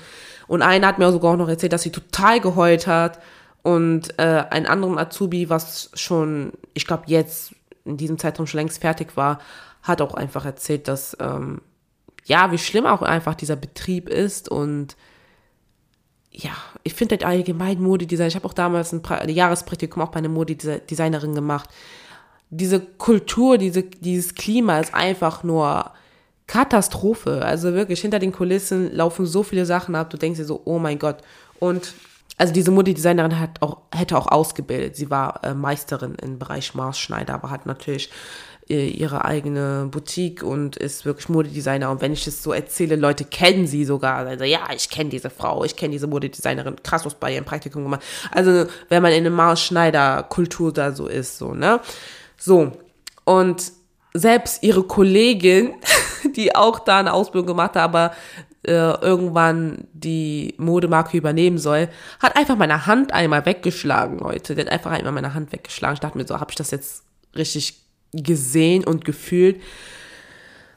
Und 0.53 0.61
einer 0.61 0.85
hat 0.85 0.99
mir 0.99 1.11
sogar 1.11 1.33
auch 1.33 1.37
noch 1.37 1.49
erzählt, 1.49 1.73
dass 1.73 1.81
sie 1.81 1.91
total 1.91 2.39
geheult 2.39 2.85
hat. 2.85 3.19
Und 3.63 4.19
äh, 4.19 4.43
ein 4.51 4.67
anderen 4.67 4.99
Azubi, 4.99 5.49
was 5.49 5.89
schon, 5.95 6.53
ich 6.75 6.85
glaube, 6.85 7.05
jetzt 7.07 7.55
in 7.85 7.97
diesem 7.97 8.19
Zeitraum 8.19 8.45
schon 8.45 8.59
längst 8.59 8.79
fertig 8.79 9.17
war, 9.17 9.39
hat 9.81 9.99
auch 9.99 10.13
einfach 10.13 10.45
erzählt, 10.45 10.87
dass 10.87 11.17
ähm, 11.19 11.61
ja, 12.25 12.51
wie 12.51 12.59
schlimm 12.59 12.85
auch 12.85 13.01
einfach 13.01 13.33
dieser 13.33 13.55
Betrieb 13.55 14.07
ist 14.09 14.47
und 14.47 14.95
ja, 16.29 16.51
ich 16.83 16.93
finde 16.93 17.13
halt 17.13 17.25
allgemein 17.25 17.81
Modedesign. 17.81 18.27
Ich 18.27 18.35
habe 18.35 18.45
auch 18.45 18.53
damals 18.53 18.93
ein, 18.93 19.03
ein 19.05 19.29
Jahrespraktikum 19.29 20.03
auch 20.03 20.11
bei 20.11 20.19
einer 20.19 20.29
Modedesignerin 20.29 21.33
gemacht 21.33 21.69
diese 22.57 22.79
Kultur, 22.79 23.57
diese, 23.57 23.83
dieses 23.83 24.35
Klima 24.35 24.79
ist 24.79 24.93
einfach 24.93 25.43
nur 25.43 25.91
Katastrophe. 26.47 27.43
Also 27.43 27.73
wirklich, 27.73 28.01
hinter 28.01 28.19
den 28.19 28.32
Kulissen 28.32 28.93
laufen 28.93 29.25
so 29.25 29.43
viele 29.43 29.65
Sachen 29.65 29.95
ab, 29.95 30.10
du 30.10 30.17
denkst 30.17 30.39
dir 30.39 30.45
so, 30.45 30.62
oh 30.65 30.79
mein 30.79 30.99
Gott. 30.99 31.17
Und 31.60 31.93
also 32.38 32.51
diese 32.51 32.71
Modedesignerin 32.71 33.39
hat 33.39 33.62
auch, 33.62 33.77
hätte 33.93 34.17
auch 34.17 34.27
ausgebildet. 34.27 34.95
Sie 34.95 35.10
war 35.10 35.43
äh, 35.43 35.53
Meisterin 35.53 36.15
im 36.15 36.39
Bereich 36.39 36.73
Maßschneider, 36.73 37.34
aber 37.34 37.51
hat 37.51 37.65
natürlich 37.65 38.10
äh, 38.69 38.88
ihre 38.88 39.23
eigene 39.23 39.88
Boutique 39.91 40.41
und 40.43 40.77
ist 40.77 41.06
wirklich 41.06 41.29
Modedesigner. 41.29 41.91
Und 41.91 42.01
wenn 42.01 42.13
ich 42.13 42.25
es 42.25 42.41
so 42.41 42.51
erzähle, 42.51 42.95
Leute 42.95 43.25
kennen 43.25 43.67
sie 43.67 43.86
sogar. 43.86 44.25
Also 44.25 44.45
ja, 44.45 44.62
ich 44.75 44.89
kenne 44.89 45.10
diese 45.10 45.29
Frau, 45.29 45.63
ich 45.63 45.75
kenne 45.75 45.91
diese 45.91 46.08
Modedesignerin. 46.08 46.75
Krass, 46.82 47.06
was 47.06 47.15
bei 47.15 47.34
ihrem 47.34 47.45
Praktikum 47.45 47.84
gemacht. 47.84 48.01
Also 48.32 48.65
wenn 48.89 49.03
man 49.03 49.12
in 49.12 49.25
einer 49.25 49.36
Maßschneider-Kultur 49.36 50.73
da 50.73 50.91
so 50.91 51.08
ist, 51.08 51.38
so, 51.38 51.53
ne? 51.53 51.82
So, 52.38 52.71
und 53.25 53.71
selbst 54.13 54.63
ihre 54.63 54.84
Kollegin, 54.84 55.73
die 56.36 56.56
auch 56.56 56.80
da 56.80 56.99
eine 56.99 57.13
Ausbildung 57.13 57.47
gemacht 57.47 57.76
hat, 57.76 57.84
aber 57.84 58.12
äh, 58.65 58.71
irgendwann 58.71 59.88
die 59.93 60.56
Modemarke 60.58 61.17
übernehmen 61.17 61.58
soll, 61.58 61.89
hat 62.21 62.38
einfach 62.38 62.56
meine 62.56 62.86
Hand 62.86 63.12
einmal 63.13 63.45
weggeschlagen, 63.45 64.19
Leute. 64.19 64.56
Die 64.56 64.62
hat 64.62 64.69
einfach 64.69 64.91
einmal 64.91 65.12
meine 65.12 65.34
Hand 65.34 65.52
weggeschlagen. 65.52 65.95
Ich 65.95 65.99
dachte 65.99 66.17
mir 66.17 66.26
so, 66.26 66.39
habe 66.39 66.52
ich 66.52 66.56
das 66.56 66.71
jetzt 66.71 67.04
richtig 67.36 67.82
gesehen 68.13 68.86
und 68.86 69.04
gefühlt? 69.04 69.62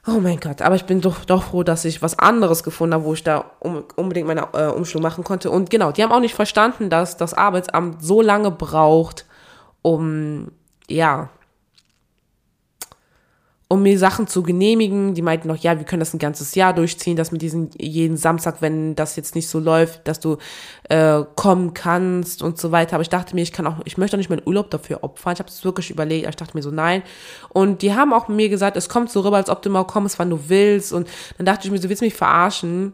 Oh 0.05 0.19
mein 0.21 0.39
Gott, 0.39 0.61
aber 0.61 0.75
ich 0.75 0.85
bin 0.85 1.01
doch, 1.01 1.25
doch 1.25 1.43
froh, 1.43 1.63
dass 1.63 1.83
ich 1.83 2.01
was 2.01 2.17
anderes 2.17 2.63
gefunden 2.63 2.93
habe, 2.93 3.03
wo 3.03 3.13
ich 3.13 3.23
da 3.23 3.51
um, 3.59 3.83
unbedingt 3.97 4.27
meine 4.27 4.47
äh, 4.53 4.67
Umschulung 4.67 5.03
machen 5.03 5.25
konnte. 5.25 5.51
Und 5.51 5.69
genau, 5.69 5.91
die 5.91 6.01
haben 6.01 6.13
auch 6.13 6.21
nicht 6.21 6.33
verstanden, 6.33 6.89
dass 6.89 7.17
das 7.17 7.33
Arbeitsamt 7.33 8.01
so 8.01 8.21
lange 8.21 8.51
braucht, 8.51 9.25
um, 9.81 10.51
ja, 10.89 11.29
um 13.69 13.83
mir 13.83 13.99
Sachen 13.99 14.27
zu 14.27 14.43
genehmigen. 14.43 15.13
Die 15.13 15.21
meinten 15.21 15.49
noch, 15.49 15.57
ja, 15.57 15.77
wir 15.77 15.85
können 15.85 15.99
das 15.99 16.13
ein 16.13 16.19
ganzes 16.19 16.55
Jahr 16.55 16.73
durchziehen, 16.73 17.17
dass 17.17 17.31
mit 17.31 17.41
diesen 17.41 17.69
jeden 17.77 18.15
Samstag, 18.15 18.61
wenn 18.61 18.95
das 18.95 19.17
jetzt 19.17 19.35
nicht 19.35 19.49
so 19.49 19.59
läuft, 19.59 20.07
dass 20.07 20.21
du 20.21 20.37
äh, 20.89 21.23
kommen 21.35 21.73
kannst 21.73 22.41
und 22.41 22.57
so 22.57 22.71
weiter. 22.71 22.95
Aber 22.95 23.01
ich 23.01 23.09
dachte 23.09 23.35
mir, 23.35 23.41
ich 23.41 23.51
kann 23.51 23.67
auch, 23.67 23.75
ich 23.83 23.97
möchte 23.97 24.15
auch 24.15 24.19
nicht 24.19 24.29
meinen 24.29 24.45
Urlaub 24.45 24.71
dafür 24.71 25.03
opfern. 25.03 25.33
Ich 25.33 25.39
habe 25.39 25.49
es 25.49 25.65
wirklich 25.65 25.89
überlegt, 25.89 26.25
aber 26.25 26.29
ich 26.29 26.37
dachte 26.37 26.55
mir 26.55 26.63
so, 26.63 26.71
nein. 26.71 27.03
Und 27.49 27.81
die 27.81 27.93
haben 27.93 28.13
auch 28.13 28.29
mir 28.29 28.47
gesagt, 28.47 28.77
es 28.77 28.87
kommt 28.87 29.11
so 29.11 29.19
rüber, 29.21 29.37
als 29.37 29.49
ob 29.49 29.61
du 29.61 29.69
mal 29.69 29.83
kommst, 29.83 30.17
wann 30.17 30.29
du 30.29 30.39
willst. 30.47 30.93
Und 30.93 31.09
dann 31.37 31.45
dachte 31.45 31.67
ich 31.67 31.71
mir, 31.71 31.79
du 31.79 31.89
willst 31.89 32.01
mich 32.01 32.15
verarschen. 32.15 32.93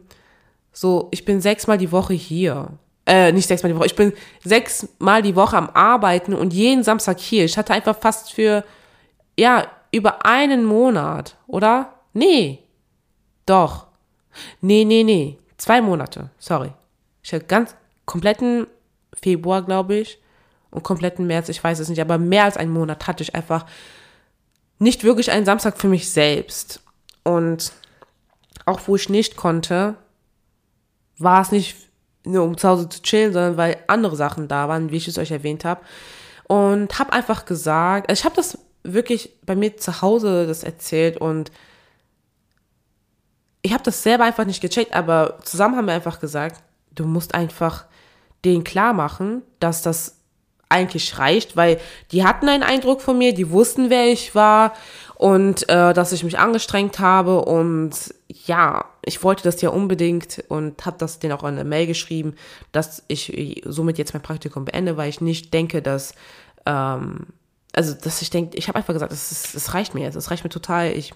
So, 0.72 1.08
ich 1.12 1.24
bin 1.24 1.40
sechsmal 1.40 1.78
die 1.78 1.92
Woche 1.92 2.14
hier. 2.14 2.70
Äh, 3.06 3.32
nicht 3.32 3.48
sechsmal 3.48 3.72
die 3.72 3.78
Woche. 3.78 3.86
Ich 3.86 3.96
bin 3.96 4.14
sechsmal 4.44 5.22
die 5.22 5.36
Woche 5.36 5.56
am 5.56 5.70
Arbeiten 5.70 6.34
und 6.34 6.52
jeden 6.52 6.84
Samstag 6.84 7.20
hier. 7.20 7.46
Ich 7.46 7.60
hatte 7.60 7.74
einfach 7.74 7.96
fast 8.00 8.32
für, 8.32 8.64
ja, 9.38 9.68
über 9.94 10.26
einen 10.26 10.66
Monat, 10.66 11.38
oder? 11.48 11.94
Nee. 12.14 12.60
Doch. 13.46 13.88
Nee, 14.60 14.84
nee, 14.84 15.04
nee. 15.04 15.38
Zwei 15.58 15.82
Monate. 15.82 16.32
Sorry. 16.40 16.74
Ich 17.22 17.32
hatte 17.32 17.46
ganz 17.46 17.76
kompletten 18.06 18.68
Februar, 19.14 19.62
glaube 19.62 19.96
ich, 19.96 20.20
und 20.72 20.84
kompletten 20.84 21.28
März, 21.28 21.50
ich 21.50 21.64
weiß 21.64 21.80
es 21.80 21.90
nicht, 21.90 22.02
aber 22.02 22.18
mehr 22.18 22.46
als 22.46 22.58
einen 22.58 22.74
Monat 22.74 23.08
hatte 23.08 23.22
ich 23.22 23.36
einfach 23.36 23.66
nicht 24.80 25.04
wirklich 25.04 25.32
einen 25.32 25.46
Samstag 25.46 25.78
für 25.78 25.88
mich 25.88 26.10
selbst. 26.10 26.82
Und 27.24 27.72
auch 28.66 28.82
wo 28.88 28.96
ich 28.96 29.10
nicht 29.10 29.38
konnte, 29.38 29.96
war 31.20 31.42
es 31.42 31.52
nicht 31.52 31.78
nur 32.26 32.44
um 32.44 32.58
zu 32.58 32.68
Hause 32.68 32.90
zu 32.90 33.02
chillen, 33.04 33.34
sondern 33.34 33.58
weil 33.58 33.78
andere 33.88 34.16
Sachen 34.16 34.48
da 34.48 34.68
waren, 34.68 34.92
wie 34.92 34.98
ich 34.98 35.08
es 35.08 35.20
euch 35.20 35.32
erwähnt 35.32 35.66
habe. 35.66 35.82
Und 36.46 36.98
habe 36.98 37.14
einfach 37.14 37.46
gesagt, 37.46 38.10
also 38.10 38.20
ich 38.20 38.26
habe 38.26 38.36
das 38.36 38.58
wirklich 38.84 39.32
bei 39.46 39.56
mir 39.56 39.78
zu 39.78 40.02
Hause 40.02 40.46
das 40.48 40.64
erzählt 40.64 41.18
und 41.18 41.52
ich 43.62 43.74
habe 43.74 43.84
das 43.84 44.04
selber 44.04 44.26
einfach 44.26 44.46
nicht 44.46 44.62
gecheckt, 44.62 44.94
aber 44.94 45.40
zusammen 45.44 45.78
haben 45.78 45.88
wir 45.88 45.94
einfach 45.94 46.20
gesagt, 46.20 46.62
du 46.94 47.06
musst 47.06 47.34
einfach 47.34 47.86
denen 48.44 48.66
klar 48.66 48.94
machen, 48.94 49.42
dass 49.60 49.82
das 49.82 50.18
eigentlich 50.68 51.20
reicht, 51.20 51.56
weil 51.56 51.80
die 52.12 52.26
hatten 52.26 52.50
einen 52.50 52.64
Eindruck 52.64 53.02
von 53.02 53.18
mir, 53.18 53.34
die 53.34 53.52
wussten, 53.52 53.90
wer 53.90 54.12
ich 54.12 54.36
war 54.36 54.74
und 55.16 55.70
äh, 55.70 55.94
dass 55.94 56.12
ich 56.12 56.24
mich 56.24 56.40
angestrengt 56.40 57.00
habe 57.00 57.46
und 57.46 58.14
ja, 58.28 58.86
ich 59.06 59.24
wollte 59.24 59.44
das 59.44 59.62
ja 59.62 59.70
unbedingt 59.70 60.44
und 60.50 60.86
habe 60.86 60.98
das 60.98 61.20
denen 61.20 61.34
auch 61.34 61.44
in 61.44 61.56
der 61.56 61.64
Mail 61.64 61.86
geschrieben, 61.86 62.36
dass 62.72 63.04
ich 63.08 63.62
somit 63.66 63.98
jetzt 63.98 64.14
mein 64.14 64.24
Praktikum 64.24 64.66
beende, 64.66 64.98
weil 64.98 65.10
ich 65.10 65.22
nicht 65.22 65.54
denke, 65.54 65.82
dass 65.82 66.16
ähm, 66.66 67.28
also 67.74 67.94
dass 67.94 68.22
ich 68.22 68.30
denke, 68.30 68.58
ich 68.58 68.68
habe 68.68 68.78
einfach 68.78 68.94
gesagt, 68.94 69.12
es 69.12 69.74
reicht 69.74 69.94
mir 69.94 70.02
jetzt, 70.02 70.16
es 70.16 70.32
reicht 70.32 70.44
mir 70.44 70.50
total. 70.50 70.92
Ich 70.92 71.14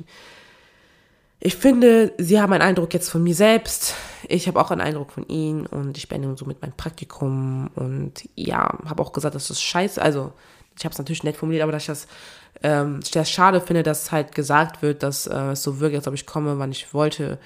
ich 1.39 1.55
finde, 1.55 2.13
sie 2.17 2.41
haben 2.41 2.51
einen 2.53 2.63
Eindruck 2.63 2.93
jetzt 2.93 3.09
von 3.09 3.21
mir 3.21 3.35
selbst. 3.35 3.93
Ich 4.27 4.47
habe 4.47 4.59
auch 4.59 4.71
einen 4.71 4.81
Eindruck 4.81 5.11
von 5.11 5.27
ihnen 5.27 5.67
und 5.67 5.95
ich 5.97 6.09
beende 6.09 6.35
somit 6.35 6.61
mein 6.61 6.75
Praktikum 6.75 7.69
und 7.75 8.27
ja, 8.35 8.77
habe 8.85 9.03
auch 9.03 9.13
gesagt, 9.13 9.35
dass 9.35 9.49
das 9.49 9.61
scheiße, 9.61 10.01
also 10.01 10.33
ich 10.77 10.83
habe 10.83 10.93
es 10.93 10.97
natürlich 10.97 11.23
nett 11.23 11.37
formuliert, 11.37 11.63
aber 11.63 11.71
dass 11.71 11.83
ich 11.83 11.87
das, 11.87 12.07
ähm, 12.63 13.01
das 13.13 13.29
schade 13.29 13.61
finde, 13.61 13.83
dass 13.83 14.11
halt 14.11 14.33
gesagt 14.33 14.81
wird, 14.81 15.03
dass 15.03 15.27
äh, 15.27 15.51
es 15.51 15.61
so 15.61 15.79
wirkt, 15.79 15.95
als 15.95 16.07
ob 16.07 16.15
ich 16.15 16.25
komme, 16.25 16.57
wann 16.57 16.71
ich 16.71 16.93
wollte, 16.93 17.37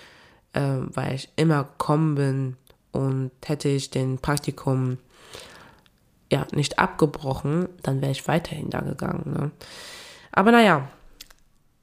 äh, 0.54 0.62
weil 0.62 1.16
ich 1.16 1.30
immer 1.36 1.66
gekommen 1.66 2.16
bin 2.16 2.58
und 2.94 3.32
hätte 3.46 3.68
ich 3.68 3.90
den 3.90 4.20
Praktikum 4.20 5.00
ja 6.32 6.48
nicht 6.54 6.80
abgebrochen, 6.80 7.68
dann 7.84 8.02
wäre 8.02 8.12
ich 8.12 8.28
weiterhin 8.28 8.70
da 8.70 8.80
gegangen. 8.80 9.34
Ne? 9.38 9.52
Aber 10.32 10.52
naja, 10.52 10.88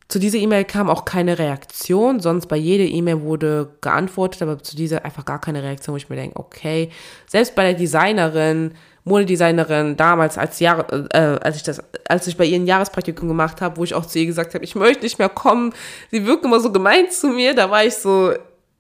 zu 0.09 0.19
dieser 0.19 0.39
E-Mail 0.39 0.65
kam 0.65 0.89
auch 0.89 1.05
keine 1.05 1.39
Reaktion, 1.39 2.21
sonst 2.21 2.47
bei 2.47 2.57
jeder 2.57 2.85
E-Mail 2.85 3.21
wurde 3.21 3.69
geantwortet, 3.83 4.41
aber 4.41 4.59
zu 4.59 4.75
dieser 4.75 5.05
einfach 5.05 5.27
gar 5.27 5.39
keine 5.39 5.63
Reaktion, 5.63 5.93
wo 5.93 5.97
ich 5.99 6.09
mir 6.09 6.17
denke, 6.17 6.39
okay, 6.41 6.91
selbst 7.27 7.55
bei 7.55 7.63
der 7.65 7.75
Designerin, 7.75 8.73
Modedesignerin 9.05 9.97
damals 9.97 10.39
als 10.39 10.61
Jahr, 10.61 10.91
äh, 11.13 11.39
als 11.43 11.57
ich 11.57 11.63
das, 11.63 11.83
als 12.09 12.27
ich 12.27 12.39
bei 12.39 12.47
ihr 12.47 12.57
ein 12.57 12.67
Jahrespraktikum 12.67 13.29
gemacht 13.29 13.61
habe, 13.61 13.77
wo 13.77 13.85
ich 13.85 13.95
auch 13.95 14.07
zu 14.07 14.19
ihr 14.19 14.27
gesagt 14.27 14.55
habe, 14.55 14.65
ich 14.65 14.75
möchte 14.75 15.03
nicht 15.03 15.19
mehr 15.19 15.29
kommen. 15.29 15.75
Sie 16.11 16.27
wirkt 16.27 16.45
immer 16.45 16.61
so 16.61 16.73
gemein 16.73 17.11
zu 17.11 17.29
mir, 17.29 17.55
da 17.55 17.71
war 17.71 17.85
ich 17.85 17.95
so 17.97 18.33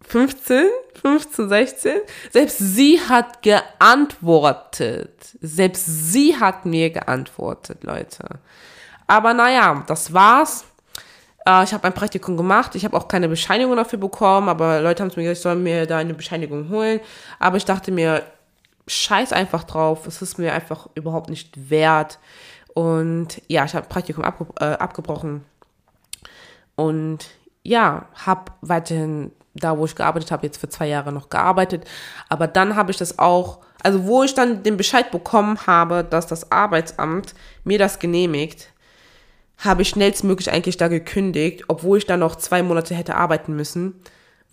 15, 0.02 0.66
15, 1.02 1.48
16. 1.48 1.92
Selbst 2.30 2.58
sie 2.58 3.00
hat 3.00 3.42
geantwortet. 3.42 5.36
Selbst 5.40 5.84
sie 5.86 6.36
hat 6.36 6.64
mir 6.64 6.90
geantwortet, 6.90 7.84
Leute. 7.84 8.24
Aber 9.06 9.34
naja, 9.34 9.84
das 9.86 10.12
war's. 10.12 10.64
Äh, 11.46 11.64
ich 11.64 11.72
habe 11.72 11.84
ein 11.84 11.94
Praktikum 11.94 12.36
gemacht. 12.36 12.74
Ich 12.74 12.84
habe 12.84 12.96
auch 12.96 13.08
keine 13.08 13.28
Bescheinigung 13.28 13.76
dafür 13.76 13.98
bekommen, 13.98 14.48
aber 14.48 14.80
Leute 14.80 15.02
haben 15.02 15.10
zu 15.10 15.18
mir 15.18 15.24
gesagt, 15.24 15.38
ich 15.38 15.42
soll 15.42 15.56
mir 15.56 15.86
da 15.86 15.98
eine 15.98 16.14
Bescheinigung 16.14 16.68
holen. 16.68 17.00
Aber 17.38 17.56
ich 17.56 17.64
dachte 17.64 17.90
mir, 17.90 18.22
scheiß 18.86 19.32
einfach 19.32 19.64
drauf. 19.64 20.06
Es 20.06 20.22
ist 20.22 20.38
mir 20.38 20.52
einfach 20.52 20.88
überhaupt 20.94 21.30
nicht 21.30 21.70
wert. 21.70 22.18
Und 22.74 23.42
ja, 23.48 23.64
ich 23.64 23.74
habe 23.74 23.88
Praktikum 23.88 24.24
abge 24.24 24.46
äh, 24.60 24.64
abgebrochen. 24.64 25.44
Und 26.76 27.26
ja, 27.62 28.06
habe 28.14 28.52
weiterhin 28.60 29.32
da, 29.60 29.78
wo 29.78 29.84
ich 29.84 29.94
gearbeitet 29.94 30.30
habe, 30.30 30.46
jetzt 30.46 30.58
für 30.58 30.68
zwei 30.68 30.86
Jahre 30.86 31.12
noch 31.12 31.28
gearbeitet. 31.30 31.84
Aber 32.28 32.46
dann 32.46 32.76
habe 32.76 32.90
ich 32.90 32.96
das 32.96 33.18
auch, 33.18 33.58
also 33.82 34.06
wo 34.06 34.22
ich 34.22 34.34
dann 34.34 34.62
den 34.62 34.76
Bescheid 34.76 35.10
bekommen 35.10 35.58
habe, 35.66 36.04
dass 36.04 36.26
das 36.26 36.50
Arbeitsamt 36.52 37.34
mir 37.64 37.78
das 37.78 37.98
genehmigt, 37.98 38.68
habe 39.58 39.82
ich 39.82 39.88
schnellstmöglich 39.88 40.50
eigentlich 40.50 40.76
da 40.76 40.88
gekündigt, 40.88 41.64
obwohl 41.68 41.98
ich 41.98 42.06
dann 42.06 42.20
noch 42.20 42.36
zwei 42.36 42.62
Monate 42.62 42.94
hätte 42.94 43.16
arbeiten 43.16 43.56
müssen, 43.56 44.00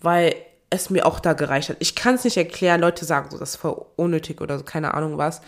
weil 0.00 0.34
es 0.70 0.90
mir 0.90 1.06
auch 1.06 1.20
da 1.20 1.32
gereicht 1.32 1.68
hat. 1.68 1.76
Ich 1.78 1.94
kann 1.94 2.16
es 2.16 2.24
nicht 2.24 2.36
erklären, 2.36 2.80
Leute 2.80 3.04
sagen 3.04 3.30
so, 3.30 3.38
das 3.38 3.50
ist 3.50 3.56
voll 3.56 3.84
unnötig 3.96 4.40
oder 4.40 4.58
so, 4.58 4.64
keine 4.64 4.94
Ahnung 4.94 5.16
was. 5.16 5.40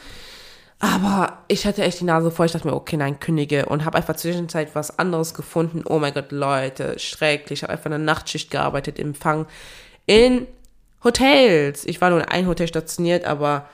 Aber 0.81 1.39
ich 1.49 1.67
hatte 1.67 1.83
echt 1.83 2.01
die 2.01 2.05
Nase 2.05 2.31
voll. 2.31 2.47
Ich 2.47 2.53
dachte 2.53 2.69
mir, 2.69 2.75
okay, 2.75 2.97
nein, 2.97 3.19
kündige. 3.19 3.67
Und 3.67 3.85
habe 3.85 3.99
einfach 3.99 4.15
zwischenzeit 4.15 4.75
was 4.75 4.99
anderes 4.99 5.35
gefunden. 5.35 5.83
Oh 5.85 5.99
mein 5.99 6.15
Gott, 6.15 6.31
Leute, 6.31 6.99
schrecklich. 6.99 7.59
Ich 7.59 7.63
habe 7.65 7.73
einfach 7.73 7.87
eine 7.87 7.99
Nachtschicht 7.99 8.51
gearbeitet 8.51 8.99
im 8.99 9.09
Empfang 9.09 9.47
in 10.07 10.47
Hotels. 11.03 11.85
Ich 11.85 12.01
war 12.01 12.11
nur 12.11 12.21
in 12.21 12.27
ein 12.27 12.47
Hotel 12.47 12.69
stationiert, 12.69 13.25
aber 13.25 13.69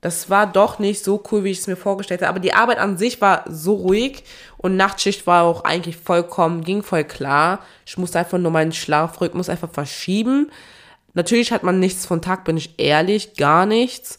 das 0.00 0.30
war 0.30 0.46
doch 0.46 0.78
nicht 0.78 1.02
so 1.04 1.22
cool, 1.30 1.44
wie 1.44 1.50
ich 1.50 1.58
es 1.58 1.66
mir 1.66 1.76
vorgestellt 1.76 2.22
habe. 2.22 2.30
Aber 2.30 2.40
die 2.40 2.54
Arbeit 2.54 2.78
an 2.78 2.96
sich 2.96 3.20
war 3.20 3.44
so 3.48 3.74
ruhig 3.74 4.24
und 4.56 4.76
Nachtschicht 4.76 5.26
war 5.26 5.44
auch 5.44 5.64
eigentlich 5.64 5.96
vollkommen, 5.96 6.64
ging 6.64 6.82
voll 6.82 7.04
klar. 7.04 7.60
Ich 7.84 7.98
musste 7.98 8.18
einfach 8.18 8.38
nur 8.38 8.50
meinen 8.50 8.72
Schlafrhythmus 8.72 9.48
einfach 9.48 9.70
verschieben. 9.70 10.50
Natürlich 11.14 11.50
hat 11.52 11.62
man 11.62 11.80
nichts 11.80 12.06
von 12.06 12.22
Tag, 12.22 12.44
bin 12.44 12.56
ich 12.56 12.78
ehrlich, 12.78 13.34
gar 13.34 13.66
nichts. 13.66 14.18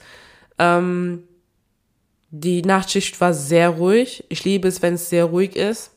Ähm, 0.57 1.23
die 2.39 2.61
Nachtschicht 2.61 3.19
war 3.21 3.33
sehr 3.33 3.69
ruhig. 3.69 4.23
Ich 4.29 4.43
liebe 4.43 4.67
es, 4.67 4.81
wenn 4.81 4.95
es 4.95 5.09
sehr 5.09 5.25
ruhig 5.25 5.55
ist. 5.55 5.91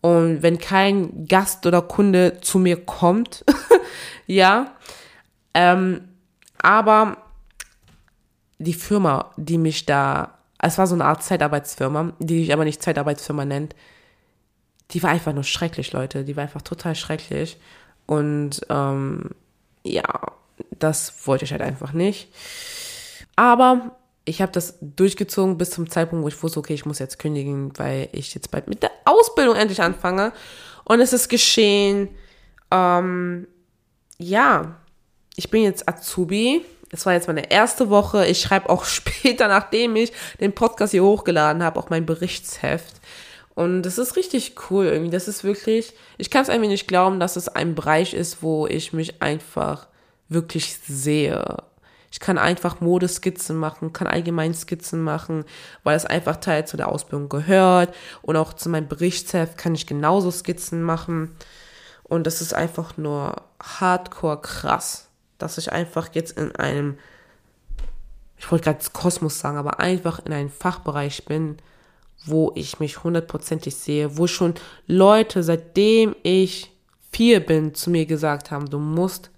Und 0.00 0.42
wenn 0.42 0.58
kein 0.58 1.26
Gast 1.26 1.64
oder 1.66 1.82
Kunde 1.82 2.40
zu 2.40 2.58
mir 2.58 2.84
kommt, 2.84 3.44
ja. 4.26 4.72
Ähm, 5.54 6.08
aber 6.58 7.16
die 8.58 8.74
Firma, 8.74 9.32
die 9.36 9.58
mich 9.58 9.86
da, 9.86 10.38
es 10.58 10.78
war 10.78 10.86
so 10.86 10.94
eine 10.94 11.06
Art 11.06 11.22
Zeitarbeitsfirma, 11.22 12.12
die 12.18 12.42
ich 12.42 12.52
aber 12.52 12.64
nicht 12.64 12.82
Zeitarbeitsfirma 12.82 13.44
nennt, 13.44 13.74
die 14.90 15.02
war 15.02 15.10
einfach 15.10 15.32
nur 15.32 15.44
schrecklich, 15.44 15.92
Leute. 15.92 16.24
Die 16.24 16.36
war 16.36 16.42
einfach 16.42 16.62
total 16.62 16.94
schrecklich. 16.94 17.58
Und 18.06 18.60
ähm, 18.68 19.30
ja, 19.82 20.04
das 20.78 21.26
wollte 21.26 21.44
ich 21.44 21.52
halt 21.52 21.62
einfach 21.62 21.92
nicht. 21.92 22.28
Aber 23.36 23.96
ich 24.24 24.40
habe 24.40 24.52
das 24.52 24.78
durchgezogen 24.80 25.58
bis 25.58 25.70
zum 25.70 25.90
Zeitpunkt, 25.90 26.24
wo 26.24 26.28
ich 26.28 26.42
wusste, 26.42 26.58
okay, 26.58 26.74
ich 26.74 26.86
muss 26.86 26.98
jetzt 26.98 27.18
kündigen, 27.18 27.72
weil 27.78 28.08
ich 28.12 28.34
jetzt 28.34 28.50
bald 28.50 28.68
mit 28.68 28.82
der 28.82 28.90
Ausbildung 29.04 29.56
endlich 29.56 29.82
anfange. 29.82 30.32
Und 30.84 31.00
es 31.00 31.12
ist 31.12 31.28
geschehen. 31.28 32.08
Ähm, 32.70 33.46
ja, 34.18 34.76
ich 35.36 35.50
bin 35.50 35.62
jetzt 35.62 35.88
Azubi 35.88 36.64
das 36.94 37.06
war 37.06 37.12
jetzt 37.12 37.26
meine 37.26 37.50
erste 37.50 37.90
Woche. 37.90 38.24
Ich 38.26 38.40
schreibe 38.40 38.70
auch 38.70 38.84
später, 38.84 39.48
nachdem 39.48 39.96
ich 39.96 40.12
den 40.40 40.52
Podcast 40.52 40.92
hier 40.92 41.02
hochgeladen 41.02 41.62
habe, 41.64 41.80
auch 41.80 41.90
mein 41.90 42.06
Berichtsheft. 42.06 43.00
Und 43.56 43.82
das 43.82 43.98
ist 43.98 44.14
richtig 44.14 44.54
cool 44.70 44.86
irgendwie. 44.86 45.10
Das 45.10 45.26
ist 45.26 45.42
wirklich, 45.42 45.92
ich 46.18 46.30
kann 46.30 46.42
es 46.42 46.48
einfach 46.48 46.68
nicht 46.68 46.86
glauben, 46.86 47.18
dass 47.18 47.34
es 47.34 47.48
ein 47.48 47.74
Bereich 47.74 48.14
ist, 48.14 48.42
wo 48.42 48.68
ich 48.68 48.92
mich 48.92 49.20
einfach 49.22 49.88
wirklich 50.28 50.76
sehe. 50.86 51.56
Ich 52.14 52.20
kann 52.20 52.38
einfach 52.38 52.80
Modeskizzen 52.80 53.56
machen, 53.56 53.92
kann 53.92 54.06
allgemein 54.06 54.54
Skizzen 54.54 55.02
machen, 55.02 55.44
weil 55.82 55.96
es 55.96 56.06
einfach 56.06 56.36
Teil 56.36 56.64
zu 56.64 56.76
der 56.76 56.88
Ausbildung 56.88 57.28
gehört. 57.28 57.92
Und 58.22 58.36
auch 58.36 58.52
zu 58.52 58.68
meinem 58.68 58.86
Berichtsheft 58.86 59.58
kann 59.58 59.74
ich 59.74 59.88
genauso 59.88 60.30
Skizzen 60.30 60.84
machen. 60.84 61.34
Und 62.04 62.28
das 62.28 62.40
ist 62.40 62.54
einfach 62.54 62.96
nur 62.96 63.42
hardcore 63.60 64.40
krass 64.40 65.08
dass 65.38 65.58
ich 65.58 65.72
einfach 65.72 66.08
jetzt 66.12 66.38
in 66.38 66.54
einem, 66.56 66.96
ich 68.38 68.50
wollte 68.50 68.64
gerade 68.64 68.84
Kosmos 68.92 69.38
sagen, 69.38 69.58
aber 69.58 69.80
einfach 69.80 70.24
in 70.24 70.32
einem 70.32 70.50
Fachbereich 70.50 71.24
bin, 71.24 71.58
wo 72.24 72.52
ich 72.54 72.80
mich 72.80 73.04
hundertprozentig 73.04 73.74
sehe, 73.76 74.16
wo 74.16 74.26
schon 74.26 74.54
Leute, 74.86 75.42
seitdem 75.42 76.16
ich 76.22 76.72
vier 77.10 77.44
bin, 77.44 77.74
zu 77.74 77.90
mir 77.90 78.06
gesagt 78.06 78.50
haben, 78.50 78.70
du 78.70 78.78
musst 78.78 79.30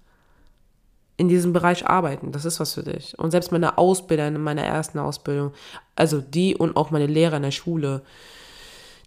in 1.17 1.27
diesem 1.27 1.51
Bereich 1.51 1.87
arbeiten, 1.87 2.31
das 2.31 2.45
ist 2.45 2.59
was 2.59 2.75
für 2.75 2.83
dich. 2.83 3.17
Und 3.17 3.31
selbst 3.31 3.51
meine 3.51 3.77
Ausbilder 3.77 4.27
in 4.27 4.41
meiner 4.41 4.63
ersten 4.63 4.99
Ausbildung, 4.99 5.51
also 5.95 6.21
die 6.21 6.55
und 6.55 6.77
auch 6.77 6.91
meine 6.91 7.07
Lehrer 7.07 7.37
in 7.37 7.43
der 7.43 7.51
Schule, 7.51 8.03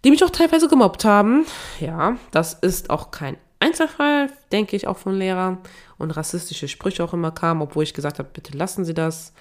die 0.03 0.11
mich 0.11 0.23
auch 0.23 0.29
teilweise 0.29 0.67
gemobbt 0.67 1.05
haben, 1.05 1.45
ja, 1.79 2.17
das 2.31 2.53
ist 2.53 2.89
auch 2.89 3.11
kein 3.11 3.37
Einzelfall, 3.59 4.29
denke 4.51 4.75
ich, 4.75 4.87
auch 4.87 4.97
von 4.97 5.15
Lehrern 5.15 5.59
und 5.97 6.11
rassistische 6.11 6.67
Sprüche 6.67 7.03
auch 7.03 7.13
immer 7.13 7.31
kamen, 7.31 7.61
obwohl 7.61 7.83
ich 7.83 7.93
gesagt 7.93 8.19
habe, 8.19 8.29
bitte 8.33 8.57
lassen 8.57 8.83
Sie 8.83 8.93
das. 8.93 9.33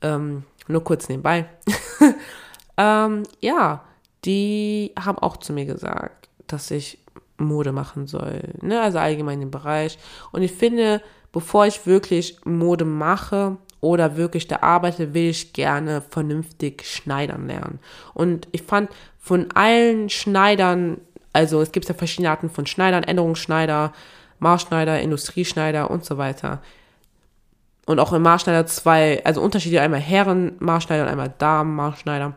Ähm, 0.00 0.44
nur 0.66 0.82
kurz 0.82 1.08
nebenbei. 1.08 1.46
ähm, 2.76 3.24
ja, 3.40 3.84
die 4.24 4.92
haben 4.98 5.18
auch 5.18 5.36
zu 5.36 5.52
mir 5.52 5.66
gesagt, 5.66 6.28
dass 6.46 6.70
ich 6.70 6.98
Mode 7.36 7.72
machen 7.72 8.06
soll, 8.06 8.54
ne? 8.62 8.80
also 8.80 8.98
allgemein 8.98 9.42
im 9.42 9.50
Bereich. 9.50 9.98
Und 10.32 10.42
ich 10.42 10.52
finde, 10.52 11.02
bevor 11.34 11.66
ich 11.66 11.84
wirklich 11.84 12.38
Mode 12.44 12.84
mache 12.84 13.56
oder 13.80 14.16
wirklich 14.16 14.46
da 14.46 14.60
arbeite, 14.62 15.12
will 15.14 15.30
ich 15.30 15.52
gerne 15.52 16.00
vernünftig 16.00 16.84
schneidern 16.86 17.48
lernen. 17.48 17.80
Und 18.14 18.46
ich 18.52 18.62
fand 18.62 18.88
von 19.18 19.50
allen 19.52 20.08
Schneidern, 20.08 20.98
also 21.32 21.60
es 21.60 21.72
gibt 21.72 21.88
ja 21.88 21.94
verschiedene 21.94 22.30
Arten 22.30 22.50
von 22.50 22.66
Schneidern, 22.66 23.02
Änderungsschneider, 23.02 23.92
Maßschneider, 24.38 25.00
Industrieschneider 25.00 25.90
und 25.90 26.04
so 26.04 26.16
weiter. 26.18 26.62
und 27.86 27.98
auch 27.98 28.12
im 28.12 28.22
Maßschneider 28.22 28.64
zwei, 28.66 29.20
also 29.24 29.42
Unterschiede, 29.42 29.80
einmal 29.80 30.00
Herren-Maßschneider 30.00 31.02
und 31.02 31.08
einmal 31.10 31.34
Damen-Maßschneider. 31.36 32.34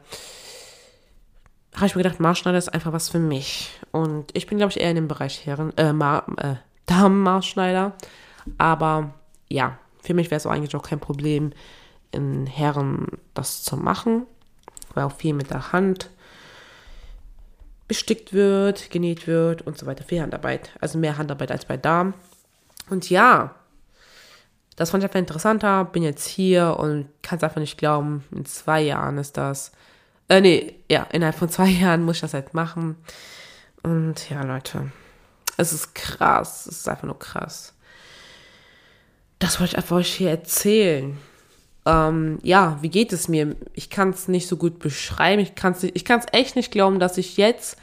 Habe 1.76 1.86
ich 1.86 1.96
mir 1.96 2.04
gedacht, 2.04 2.20
Maßschneider 2.20 2.58
ist 2.58 2.74
einfach 2.74 2.92
was 2.92 3.10
für 3.10 3.20
mich. 3.20 3.70
Und 3.92 4.36
ich 4.36 4.48
bin, 4.48 4.58
glaube 4.58 4.72
ich, 4.72 4.80
eher 4.82 4.90
in 4.90 4.96
dem 4.96 5.08
Bereich 5.08 5.46
Herren, 5.46 5.72
äh, 5.78 5.92
äh, 5.92 6.56
Damen-Maßschneider. 6.88 7.94
Aber 8.58 9.14
ja, 9.50 9.78
für 10.02 10.14
mich 10.14 10.32
wäre 10.32 10.38
es 10.38 10.46
eigentlich 10.46 10.76
auch 10.76 10.84
kein 10.84 11.00
Problem, 11.00 11.52
in 12.12 12.48
Herren 12.48 13.08
das 13.34 13.64
zu 13.64 13.78
machen, 13.78 14.26
weil 14.94 15.04
auch 15.04 15.16
viel 15.16 15.34
mit 15.34 15.50
der 15.50 15.72
Hand 15.72 16.10
bestickt 17.88 18.34
wird, 18.34 18.90
genäht 18.92 19.28
wird 19.28 19.62
und 19.62 19.78
so 19.78 19.86
weiter. 19.86 20.04
Viel 20.04 20.22
Handarbeit, 20.22 20.72
also 20.82 20.98
mehr 20.98 21.18
Handarbeit 21.18 21.52
als 21.52 21.66
bei 21.66 21.78
Damen. 21.78 22.14
Und 22.90 23.10
ja, 23.10 23.56
das 24.76 24.92
fand 24.92 25.04
ich 25.04 25.10
einfach 25.10 25.20
interessanter. 25.20 25.86
Bin 25.86 26.04
jetzt 26.04 26.28
hier 26.28 26.78
und 26.80 27.10
kann 27.22 27.38
es 27.38 27.44
einfach 27.44 27.62
nicht 27.62 27.78
glauben. 27.78 28.24
In 28.32 28.46
zwei 28.46 28.82
Jahren 28.82 29.18
ist 29.18 29.38
das. 29.38 29.72
Äh, 30.30 30.42
nee, 30.42 30.76
ja, 30.90 31.04
innerhalb 31.12 31.36
von 31.36 31.50
zwei 31.50 31.68
Jahren 31.68 32.04
muss 32.04 32.18
ich 32.18 32.22
das 32.22 32.34
halt 32.34 32.54
machen. 32.54 32.96
Und 33.84 34.30
ja, 34.30 34.44
Leute, 34.44 34.92
es 35.58 35.74
ist 35.74 35.96
krass. 35.96 36.68
Es 36.68 36.80
ist 36.80 36.90
einfach 36.90 37.08
nur 37.08 37.20
krass. 37.20 37.74
Das 39.40 39.60
wollte 39.60 39.74
ich 39.74 39.78
einfach 39.78 39.98
euch 39.98 40.14
hier 40.14 40.30
erzählen. 40.30 41.18
Ähm, 41.86 42.40
ja, 42.44 42.78
wie 42.82 42.90
geht 42.90 43.14
es 43.14 43.28
mir? 43.28 43.56
Ich 43.74 43.90
kann 43.90 44.10
es 44.10 44.28
nicht 44.28 44.48
so 44.48 44.58
gut 44.58 44.80
beschreiben. 44.80 45.42
Ich 45.42 45.56
kann 45.56 45.74
es 45.74 45.84
ich 45.84 46.06
kann 46.06 46.20
es 46.20 46.26
echt 46.32 46.56
nicht 46.56 46.72
glauben, 46.72 47.00
dass 47.00 47.18
ich 47.18 47.38
jetzt 47.38 47.78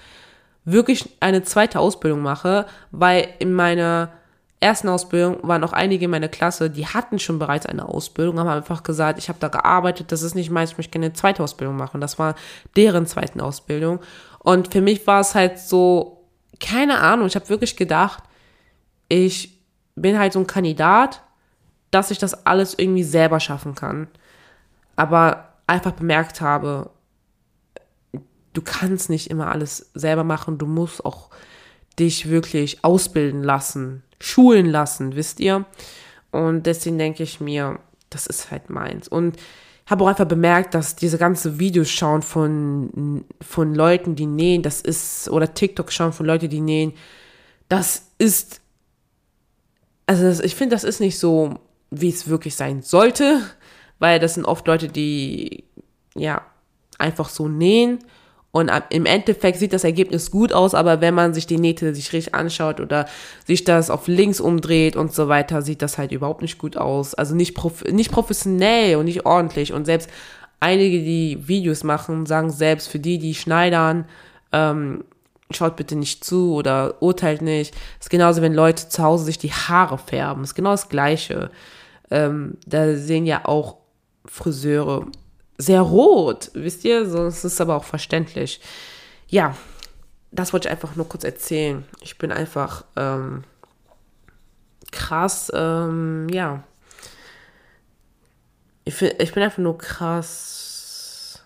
wirklich 0.64 1.09
eine 1.21 1.43
zweite 1.43 1.81
Ausbildung 1.81 2.21
mache, 2.21 2.67
weil 2.90 3.29
in 3.38 3.53
meiner 3.53 4.12
ersten 4.61 4.88
Ausbildung 4.88 5.38
waren 5.43 5.62
auch 5.62 5.75
einige 5.75 6.07
in 6.07 6.11
meiner 6.11 6.29
Klasse, 6.29 6.71
die 6.71 6.87
hatten 6.87 7.19
schon 7.19 7.38
bereits 7.38 7.67
eine 7.67 7.87
Ausbildung, 7.87 8.38
haben 8.38 8.49
einfach 8.49 8.83
gesagt, 8.83 9.19
ich 9.19 9.29
habe 9.29 9.38
da 9.38 9.49
gearbeitet, 9.49 10.11
das 10.11 10.23
ist 10.23 10.35
nicht 10.35 10.51
meins, 10.51 10.73
ich 10.73 10.79
möchte 10.79 10.93
gerne 10.93 11.07
eine 11.07 11.14
zweite 11.14 11.43
Ausbildung 11.43 11.77
machen. 11.77 12.01
Das 12.01 12.19
war 12.19 12.35
deren 12.75 13.07
zweiten 13.07 13.43
Ausbildung. 13.43 14.01
Und 14.38 14.73
für 14.73 14.81
mich 14.81 15.07
war 15.07 15.21
es 15.21 15.35
halt 15.35 15.59
so, 15.59 16.25
keine 16.61 17.01
Ahnung, 17.01 17.27
ich 17.27 17.37
habe 17.37 17.49
wirklich 17.51 17.77
gedacht, 17.77 18.23
ich 19.09 19.61
bin 19.97 20.19
halt 20.19 20.33
so 20.33 20.40
ein 20.40 20.47
Kandidat, 20.47 21.23
dass 21.95 22.11
ich 22.11 22.19
das 22.19 22.47
alles 22.47 22.75
irgendwie 22.77 23.05
selber 23.05 23.41
schaffen 23.41 23.75
kann. 23.75 24.09
Aber 24.97 25.55
einfach 25.67 25.93
bemerkt 25.93 26.41
habe, 26.41 26.91
du 28.53 28.63
kannst 28.63 29.11
nicht 29.11 29.31
immer 29.31 29.51
alles 29.51 29.91
selber 29.95 30.25
machen, 30.25 30.59
du 30.59 30.67
musst 30.67 31.05
auch 31.05 31.31
dich 31.99 32.29
wirklich 32.29 32.85
ausbilden 32.85 33.43
lassen 33.43 34.03
schulen 34.25 34.67
lassen, 34.67 35.17
wisst 35.17 35.41
ihr? 35.41 35.65
Und 36.31 36.65
deswegen 36.67 36.99
denke 36.99 37.23
ich 37.23 37.41
mir, 37.41 37.79
das 38.11 38.27
ist 38.27 38.51
halt 38.51 38.71
meins. 38.71 39.07
Und 39.07 39.37
habe 39.87 40.05
auch 40.05 40.09
einfach 40.09 40.25
bemerkt, 40.25 40.75
dass 40.75 40.97
diese 40.97 41.19
ganze 41.19 41.59
Videos 41.59 41.91
schauen 41.91 42.23
von, 42.23 43.25
von 43.43 43.75
Leuten, 43.75 44.17
die 44.17 44.27
nähen, 44.27 44.63
das 44.63 44.81
ist, 44.81 45.29
oder 45.29 45.53
TikTok 45.53 45.93
schauen 45.93 46.13
von 46.13 46.27
Leuten, 46.27 46.49
die 46.49 46.63
nähen, 46.63 46.95
das 47.69 48.07
ist, 48.19 48.61
also 50.07 50.25
das, 50.25 50.41
ich 50.41 50.55
finde, 50.55 50.75
das 50.75 50.85
ist 50.85 51.01
nicht 51.01 51.19
so, 51.19 51.59
wie 52.01 52.11
es 52.11 52.29
wirklich 52.29 52.57
sein 52.57 52.83
sollte, 52.83 53.41
weil 53.99 54.19
das 54.19 54.35
sind 54.35 54.45
oft 54.45 54.67
Leute, 54.67 54.89
die, 54.89 55.65
ja, 56.15 56.43
einfach 56.99 57.29
so 57.29 57.49
nähen 57.49 57.99
und 58.55 58.71
im 58.91 59.05
Endeffekt 59.05 59.59
sieht 59.59 59.73
das 59.73 59.83
Ergebnis 59.83 60.31
gut 60.31 60.53
aus, 60.53 60.77
aber 60.77 61.01
wenn 61.01 61.13
man 61.13 61.35
sich 61.35 61.45
die 61.45 61.59
Nähte 61.59 61.93
sich 61.93 62.13
richtig 62.13 62.37
anschaut 62.37 62.79
oder 62.79 63.07
sich 63.45 63.65
das 63.65 63.91
auf 63.91 64.07
links 64.07 64.39
umdreht 64.39 64.95
und 64.95 65.13
so 65.13 65.27
weiter, 65.27 65.61
sieht 65.61 65.83
das 65.83 65.99
halt 65.99 66.13
überhaupt 66.13 66.41
nicht 66.41 66.59
gut 66.59 66.77
aus. 66.77 67.15
Also 67.15 67.35
nicht, 67.35 67.57
prof 67.57 67.83
nicht 67.83 68.13
professionell 68.13 68.95
und 68.95 69.07
nicht 69.07 69.27
ordentlich. 69.27 69.73
Und 69.73 69.87
selbst 69.87 70.09
einige, 70.61 70.99
die 70.99 71.49
Videos 71.49 71.83
machen, 71.83 72.27
sagen 72.27 72.51
selbst 72.51 72.87
für 72.87 73.01
die, 73.01 73.19
die 73.19 73.35
schneidern, 73.35 74.05
ähm, 74.53 75.03
schaut 75.51 75.75
bitte 75.75 75.97
nicht 75.97 76.23
zu 76.23 76.55
oder 76.55 77.03
urteilt 77.03 77.43
nicht. 77.43 77.75
Das 77.75 78.07
ist 78.07 78.11
genauso, 78.11 78.41
wenn 78.41 78.55
Leute 78.55 78.89
zu 78.89 79.03
Hause 79.03 79.25
sich 79.25 79.39
die 79.39 79.53
Haare 79.53 79.99
färben. 79.99 80.45
Das 80.45 80.51
ist 80.51 80.55
genau 80.55 80.71
das 80.71 80.89
Gleiche. 80.89 81.51
Ähm, 82.14 82.59
da 82.64 82.94
sehen 82.94 83.27
ja 83.27 83.44
auch 83.44 83.79
Friseure 84.24 85.09
sehr 85.59 85.81
rot, 85.81 86.53
wisst 86.55 86.85
ihr? 86.85 87.11
So, 87.11 87.27
es 87.27 87.44
ist 87.44 87.61
aber 87.61 87.74
auch 87.74 87.85
verständlich. 87.85 88.61
Ja, 89.27 89.57
das 90.31 90.53
wollte 90.53 90.68
ich 90.68 90.72
einfach 90.72 90.94
nur 90.94 91.09
kurz 91.09 91.24
erzählen. 91.24 91.85
Ich 92.00 92.16
bin 92.16 92.31
einfach 92.31 92.85
ähm, 92.94 93.42
krass, 94.92 95.50
ähm, 95.53 96.29
ja. 96.31 96.62
Ich, 98.85 99.03
ich 99.03 99.33
bin 99.33 99.42
einfach 99.42 99.59
nur 99.59 99.77
krass. 99.77 101.42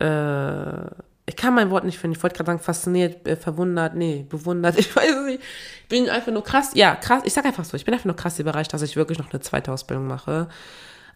Äh, 0.00 0.86
ich 1.28 1.36
kann 1.36 1.54
mein 1.54 1.70
Wort 1.70 1.84
nicht 1.84 1.98
finden. 1.98 2.16
Ich 2.16 2.22
wollte 2.24 2.36
gerade 2.36 2.46
sagen, 2.48 2.60
fasziniert, 2.60 3.26
äh, 3.28 3.36
verwundert, 3.36 3.94
nee, 3.94 4.26
bewundert. 4.28 4.76
Ich 4.78 4.94
weiß 4.94 5.26
nicht. 5.26 5.42
Ich 5.86 5.88
bin 5.88 6.10
einfach 6.10 6.32
nur 6.32 6.42
krass. 6.42 6.72
Ja, 6.74 6.96
krass. 6.96 7.22
Ich 7.24 7.32
sag 7.32 7.44
einfach 7.44 7.64
so. 7.64 7.76
Ich 7.76 7.84
bin 7.84 7.94
einfach 7.94 8.06
nur 8.06 8.16
krass 8.16 8.40
überrascht, 8.40 8.72
dass 8.72 8.82
ich 8.82 8.96
wirklich 8.96 9.18
noch 9.18 9.30
eine 9.30 9.40
zweite 9.40 9.70
Ausbildung 9.70 10.08
mache. 10.08 10.48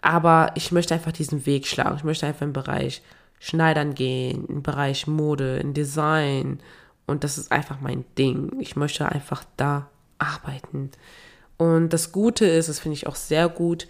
Aber 0.00 0.52
ich 0.54 0.70
möchte 0.70 0.94
einfach 0.94 1.10
diesen 1.10 1.44
Weg 1.44 1.66
schlagen. 1.66 1.96
Ich 1.96 2.04
möchte 2.04 2.24
einfach 2.24 2.42
im 2.42 2.52
Bereich 2.52 3.02
Schneidern 3.40 3.96
gehen, 3.96 4.46
im 4.46 4.62
Bereich 4.62 5.08
Mode, 5.08 5.58
in 5.58 5.74
Design. 5.74 6.60
Und 7.04 7.24
das 7.24 7.36
ist 7.36 7.50
einfach 7.50 7.80
mein 7.80 8.04
Ding. 8.16 8.60
Ich 8.60 8.76
möchte 8.76 9.08
einfach 9.08 9.42
da 9.56 9.90
arbeiten. 10.18 10.92
Und 11.56 11.88
das 11.88 12.12
Gute 12.12 12.46
ist, 12.46 12.68
das 12.68 12.78
finde 12.78 12.94
ich 12.94 13.08
auch 13.08 13.16
sehr 13.16 13.48
gut, 13.48 13.88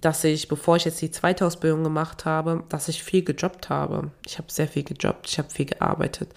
dass 0.00 0.24
ich, 0.24 0.48
bevor 0.48 0.76
ich 0.76 0.84
jetzt 0.84 1.02
die 1.02 1.10
zweite 1.10 1.44
Ausbildung 1.44 1.84
gemacht 1.84 2.24
habe, 2.24 2.64
dass 2.68 2.88
ich 2.88 3.02
viel 3.02 3.22
gejobbt 3.22 3.68
habe. 3.68 4.10
Ich 4.26 4.38
habe 4.38 4.50
sehr 4.50 4.68
viel 4.68 4.82
gejobbt, 4.82 5.28
ich 5.28 5.38
habe 5.38 5.50
viel 5.50 5.66
gearbeitet. 5.66 6.30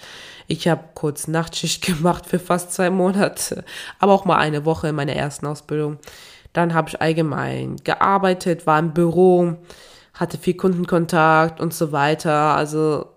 Ich 0.48 0.68
habe 0.68 0.84
kurz 0.94 1.28
Nachtschicht 1.28 1.86
gemacht 1.86 2.26
für 2.26 2.40
fast 2.40 2.74
zwei 2.74 2.90
Monate, 2.90 3.64
aber 4.00 4.14
auch 4.14 4.26
mal 4.26 4.38
eine 4.38 4.66
Woche 4.66 4.90
in 4.90 4.96
meiner 4.96 5.16
ersten 5.16 5.46
Ausbildung. 5.46 5.98
Dann 6.52 6.74
habe 6.74 6.90
ich 6.90 7.02
allgemein 7.02 7.78
gearbeitet, 7.84 8.68
war 8.68 8.80
im 8.80 8.94
Büro, 8.94 9.56
hatte 10.14 10.38
viel 10.38 10.56
Kundenkontakt 10.56 11.60
und 11.60 11.74
so 11.74 11.92
weiter. 11.92 12.56
Also 12.56 13.08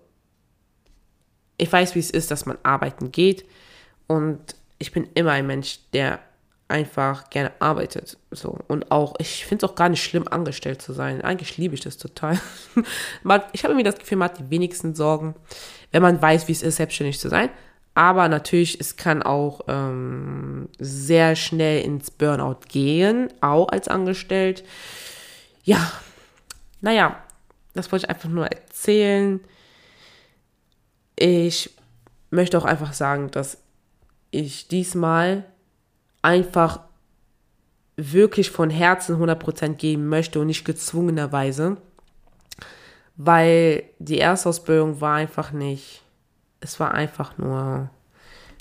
ich 1.57 1.71
weiß, 1.71 1.95
wie 1.95 1.99
es 1.99 2.09
ist, 2.09 2.31
dass 2.31 2.45
man 2.45 2.57
arbeiten 2.63 3.11
geht. 3.11 3.45
Und 4.07 4.39
ich 4.79 4.91
bin 4.91 5.07
immer 5.13 5.31
ein 5.31 5.47
Mensch, 5.47 5.79
der 5.93 6.19
einfach 6.67 7.29
gerne 7.29 7.51
arbeitet. 7.59 8.17
So. 8.31 8.59
Und 8.67 8.91
auch, 8.91 9.15
ich 9.19 9.45
finde 9.45 9.65
es 9.65 9.71
auch 9.71 9.75
gar 9.75 9.89
nicht 9.89 10.03
schlimm, 10.03 10.27
angestellt 10.27 10.81
zu 10.81 10.93
sein. 10.93 11.21
Eigentlich 11.21 11.57
liebe 11.57 11.75
ich 11.75 11.81
das 11.81 11.97
total. 11.97 12.39
ich 13.53 13.63
habe 13.63 13.75
mir 13.75 13.83
das 13.83 13.97
Gefühl, 13.97 14.17
man 14.17 14.29
hat 14.29 14.39
die 14.39 14.49
wenigsten 14.49 14.93
Sorgen, 14.93 15.35
wenn 15.91 16.01
man 16.01 16.21
weiß, 16.21 16.47
wie 16.47 16.51
es 16.51 16.61
ist, 16.61 16.77
selbstständig 16.77 17.19
zu 17.19 17.29
sein. 17.29 17.49
Aber 17.93 18.27
natürlich, 18.27 18.79
es 18.79 18.95
kann 18.95 19.23
auch 19.23 19.61
ähm, 19.67 20.69
sehr 20.77 21.35
schnell 21.35 21.81
ins 21.83 22.11
Burnout 22.11 22.59
gehen, 22.67 23.29
auch 23.41 23.69
als 23.69 23.87
Angestellt. 23.87 24.63
Ja, 25.63 25.91
naja, 26.81 27.23
das 27.73 27.91
wollte 27.91 28.05
ich 28.05 28.09
einfach 28.09 28.29
nur 28.29 28.45
erzählen. 28.45 29.39
Ich 31.15 31.71
möchte 32.29 32.57
auch 32.57 32.65
einfach 32.65 32.93
sagen, 32.93 33.31
dass 33.31 33.57
ich 34.29 34.67
diesmal 34.67 35.45
einfach 36.21 36.81
wirklich 37.95 38.51
von 38.51 38.69
Herzen 38.69 39.21
100% 39.21 39.75
geben 39.75 40.07
möchte 40.07 40.39
und 40.39 40.47
nicht 40.47 40.65
gezwungenerweise, 40.65 41.77
weil 43.15 43.83
die 43.99 44.19
Erstausbildung 44.19 45.01
war 45.01 45.15
einfach 45.15 45.51
nicht 45.51 46.03
es 46.59 46.79
war 46.79 46.93
einfach 46.93 47.37
nur 47.37 47.89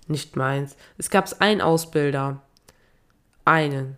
nicht 0.07 0.37
meins. 0.37 0.77
Es 0.99 1.11
gab 1.11 1.29
einen 1.41 1.61
Ausbilder, 1.61 2.43
einen, 3.45 3.97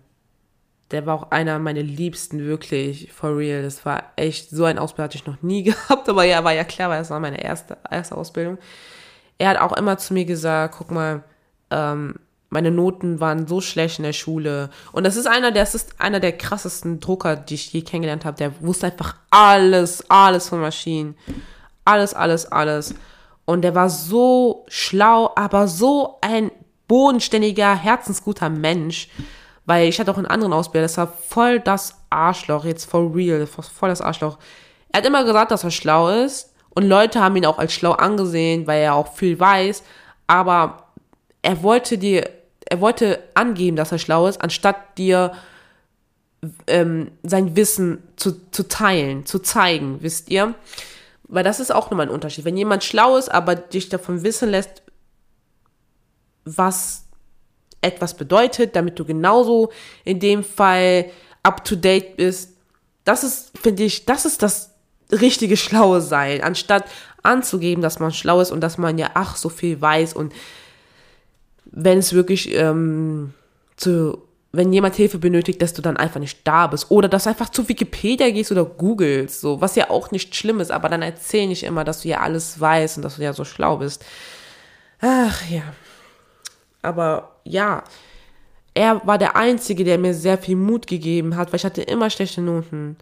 der 0.90 1.05
war 1.05 1.14
auch 1.14 1.31
einer 1.31 1.59
meiner 1.59 1.83
Liebsten, 1.83 2.44
wirklich, 2.44 3.12
for 3.12 3.37
real. 3.37 3.62
Das 3.62 3.85
war 3.85 4.12
echt, 4.16 4.51
so 4.51 4.64
ein 4.64 4.79
Ausbilder 4.79 5.05
hatte 5.05 5.18
ich 5.18 5.27
noch 5.27 5.42
nie 5.42 5.62
gehabt, 5.64 6.09
aber 6.09 6.25
ja, 6.25 6.42
war 6.44 6.55
ja 6.55 6.64
klar, 6.64 6.90
weil 6.90 7.01
das 7.01 7.11
war 7.11 7.21
meine 7.21 7.42
erste, 7.42 7.77
erste 7.90 8.16
Ausbildung. 8.16 8.59
Er 9.37 9.51
hat 9.51 9.59
auch 9.59 9.77
immer 9.77 9.99
zu 9.99 10.14
mir 10.14 10.25
gesagt, 10.25 10.77
guck 10.79 10.90
mal, 10.90 11.23
ähm, 11.71 12.14
meine 12.50 12.70
Noten 12.70 13.20
waren 13.20 13.46
so 13.46 13.61
schlecht 13.61 13.98
in 13.98 14.04
der 14.04 14.14
Schule. 14.14 14.70
Und 14.92 15.05
das 15.05 15.16
ist 15.16 15.26
einer, 15.26 15.53
das 15.53 15.74
ist 15.74 16.01
einer 16.01 16.18
der 16.18 16.32
krassesten 16.32 16.99
Drucker, 16.99 17.36
die 17.36 17.55
ich 17.55 17.72
je 17.72 17.82
kennengelernt 17.82 18.24
habe. 18.24 18.38
Der 18.38 18.61
wusste 18.62 18.86
einfach 18.86 19.16
alles, 19.30 20.09
alles 20.09 20.49
von 20.49 20.61
Maschinen. 20.61 21.14
Alles, 21.84 22.14
alles, 22.14 22.51
alles. 22.51 22.94
Und 23.44 23.62
der 23.62 23.74
war 23.74 23.90
so 23.90 24.64
schlau, 24.68 25.32
aber 25.36 25.68
so 25.68 26.16
ein 26.22 26.51
bodenständiger, 26.86 27.74
herzensguter 27.74 28.49
Mensch. 28.49 29.09
Weil 29.66 29.88
ich 29.88 30.01
hatte 30.01 30.11
auch 30.11 30.16
einen 30.16 30.26
anderen 30.26 30.55
Ausbilder, 30.55 30.86
das 30.86 30.96
war 30.96 31.09
voll 31.28 31.61
das 31.61 31.96
Arschloch, 32.09 32.64
jetzt 32.64 32.90
for 32.90 33.14
real, 33.14 33.46
voll 33.46 33.90
das 33.90 34.01
Arschloch. 34.01 34.38
Er 34.90 34.99
hat 34.99 35.07
immer 35.07 35.24
gesagt, 35.24 35.51
dass 35.51 35.64
er 35.64 35.70
schlau 35.70 36.09
ist. 36.09 36.55
Und 36.70 36.88
Leute 36.88 37.20
haben 37.20 37.36
ihn 37.36 37.44
auch 37.44 37.59
als 37.59 37.74
schlau 37.74 37.92
angesehen, 37.92 38.66
weil 38.66 38.80
er 38.80 38.94
auch 38.94 39.12
viel 39.12 39.38
weiß. 39.38 39.82
Aber 40.26 40.84
er 41.42 41.62
wollte 41.62 41.99
dir, 41.99 42.28
er 42.71 42.81
wollte 42.81 43.23
angeben, 43.35 43.77
dass 43.77 43.93
er 43.93 43.99
schlau 43.99 44.27
ist, 44.27 44.43
anstatt 44.43 44.99
dir 44.99 45.33
ähm, 46.66 47.11
sein 47.23 47.57
Wissen 47.57 48.03
zu, 48.16 48.51
zu 48.51 48.69
teilen, 48.69 49.25
zu 49.25 49.39
zeigen, 49.39 50.03
wisst 50.03 50.29
ihr? 50.29 50.55
Weil 51.25 51.45
das 51.45 51.61
ist 51.61 51.73
auch 51.73 51.91
nochmal 51.91 52.07
ein 52.07 52.12
Unterschied. 52.12 52.45
Wenn 52.45 52.57
jemand 52.57 52.85
schlau 52.85 53.16
ist, 53.16 53.31
aber 53.31 53.55
dich 53.55 53.89
davon 53.89 54.23
wissen 54.23 54.51
lässt, 54.51 54.83
was 56.45 57.05
etwas 57.81 58.14
bedeutet, 58.14 58.77
damit 58.77 58.99
du 58.99 59.05
genauso 59.05 59.71
in 60.05 60.21
dem 60.21 60.45
Fall 60.45 61.07
up 61.43 61.64
to 61.64 61.75
date 61.75 62.16
bist, 62.16 62.55
das 63.05 63.25
ist, 63.25 63.57
finde 63.59 63.85
ich, 63.85 64.05
das 64.05 64.27
ist 64.27 64.43
das 64.43 64.75
richtige 65.11 65.57
Schlaue 65.57 66.03
sein, 66.03 66.43
anstatt 66.43 66.85
anzugeben, 67.23 67.83
dass 67.83 67.99
man 67.99 68.12
schlau 68.12 68.41
ist 68.41 68.51
und 68.51 68.61
dass 68.61 68.77
man 68.77 68.99
ja 68.99 69.11
ach 69.14 69.37
so 69.37 69.49
viel 69.49 69.81
weiß 69.81 70.12
und 70.12 70.35
wenn 71.71 71.99
es 71.99 72.12
wirklich 72.12 72.55
ähm, 72.55 73.35
zu 73.77 74.29
wenn 74.51 74.73
jemand 74.73 74.95
Hilfe 74.95 75.19
benötigt, 75.19 75.61
dass 75.61 75.75
du 75.75 75.83
dann 75.83 75.97
einfach 75.97 76.21
nicht 76.21 76.47
da 76.47 76.66
bist. 76.69 76.91
Oder 76.91 77.09
dass 77.09 77.25
du 77.25 77.31
einfach 77.31 77.51
zu 77.51 77.69
Wikipedia 77.69 78.31
gehst 78.31 78.51
oder 78.51 78.64
googelst, 78.64 79.41
so, 79.41 79.61
was 79.61 79.77
ja 79.77 79.91
auch 79.91 80.11
nicht 80.11 80.35
schlimm 80.35 80.61
ist, 80.61 80.71
aber 80.71 80.89
dann 80.89 81.03
erzähl 81.03 81.47
nicht 81.47 81.64
immer, 81.64 81.85
dass 81.85 82.01
du 82.01 82.09
ja 82.09 82.21
alles 82.21 82.59
weißt 82.59 82.97
und 82.97 83.03
dass 83.03 83.16
du 83.16 83.23
ja 83.23 83.35
so 83.35 83.45
schlau 83.45 83.77
bist. 83.77 84.05
Ach 85.01 85.49
ja. 85.51 85.62
Aber 86.81 87.37
ja, 87.45 87.85
er 88.73 89.07
war 89.07 89.19
der 89.19 89.37
Einzige, 89.37 89.85
der 89.85 89.99
mir 89.99 90.14
sehr 90.14 90.39
viel 90.39 90.57
Mut 90.57 90.87
gegeben 90.87 91.37
hat, 91.37 91.53
weil 91.53 91.57
ich 91.57 91.64
hatte 91.64 91.83
immer 91.83 92.09
schlechte 92.09 92.41
Noten. 92.41 92.97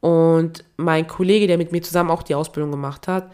Und 0.00 0.64
mein 0.76 1.06
Kollege, 1.06 1.46
der 1.46 1.58
mit 1.58 1.72
mir 1.72 1.82
zusammen 1.82 2.10
auch 2.10 2.22
die 2.22 2.34
Ausbildung 2.34 2.72
gemacht 2.72 3.06
hat, 3.06 3.30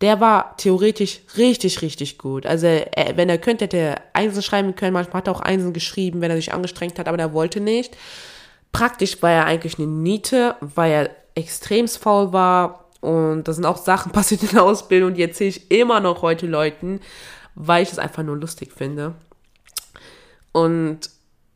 der 0.00 0.20
war 0.20 0.56
theoretisch 0.56 1.20
richtig, 1.36 1.82
richtig 1.82 2.18
gut. 2.18 2.46
Also 2.46 2.66
er, 2.66 3.16
wenn 3.16 3.28
er 3.28 3.38
könnte, 3.38 3.64
hätte 3.64 3.76
er 3.76 4.02
Einsen 4.12 4.42
schreiben 4.42 4.74
können. 4.74 4.92
Manchmal 4.92 5.18
hat 5.18 5.28
er 5.28 5.34
auch 5.34 5.40
Einsen 5.40 5.72
geschrieben, 5.72 6.20
wenn 6.20 6.30
er 6.30 6.36
sich 6.36 6.52
angestrengt 6.52 6.98
hat, 6.98 7.08
aber 7.08 7.18
er 7.18 7.32
wollte 7.32 7.60
nicht. 7.60 7.96
Praktisch 8.72 9.22
war 9.22 9.30
er 9.30 9.46
eigentlich 9.46 9.78
eine 9.78 9.86
Niete, 9.86 10.56
weil 10.60 10.92
er 10.92 11.10
extrem 11.34 11.88
faul 11.88 12.32
war. 12.32 12.90
Und 13.00 13.44
da 13.44 13.52
sind 13.52 13.66
auch 13.66 13.76
Sachen 13.76 14.12
passiert 14.12 14.42
in 14.42 14.48
der 14.50 14.64
Ausbildung, 14.64 15.14
die 15.14 15.22
erzähle 15.22 15.50
ich 15.50 15.70
immer 15.70 16.00
noch 16.00 16.22
heute 16.22 16.46
Leuten, 16.46 17.00
weil 17.54 17.82
ich 17.82 17.92
es 17.92 17.98
einfach 17.98 18.22
nur 18.22 18.36
lustig 18.36 18.72
finde. 18.72 19.14
Und 20.52 21.10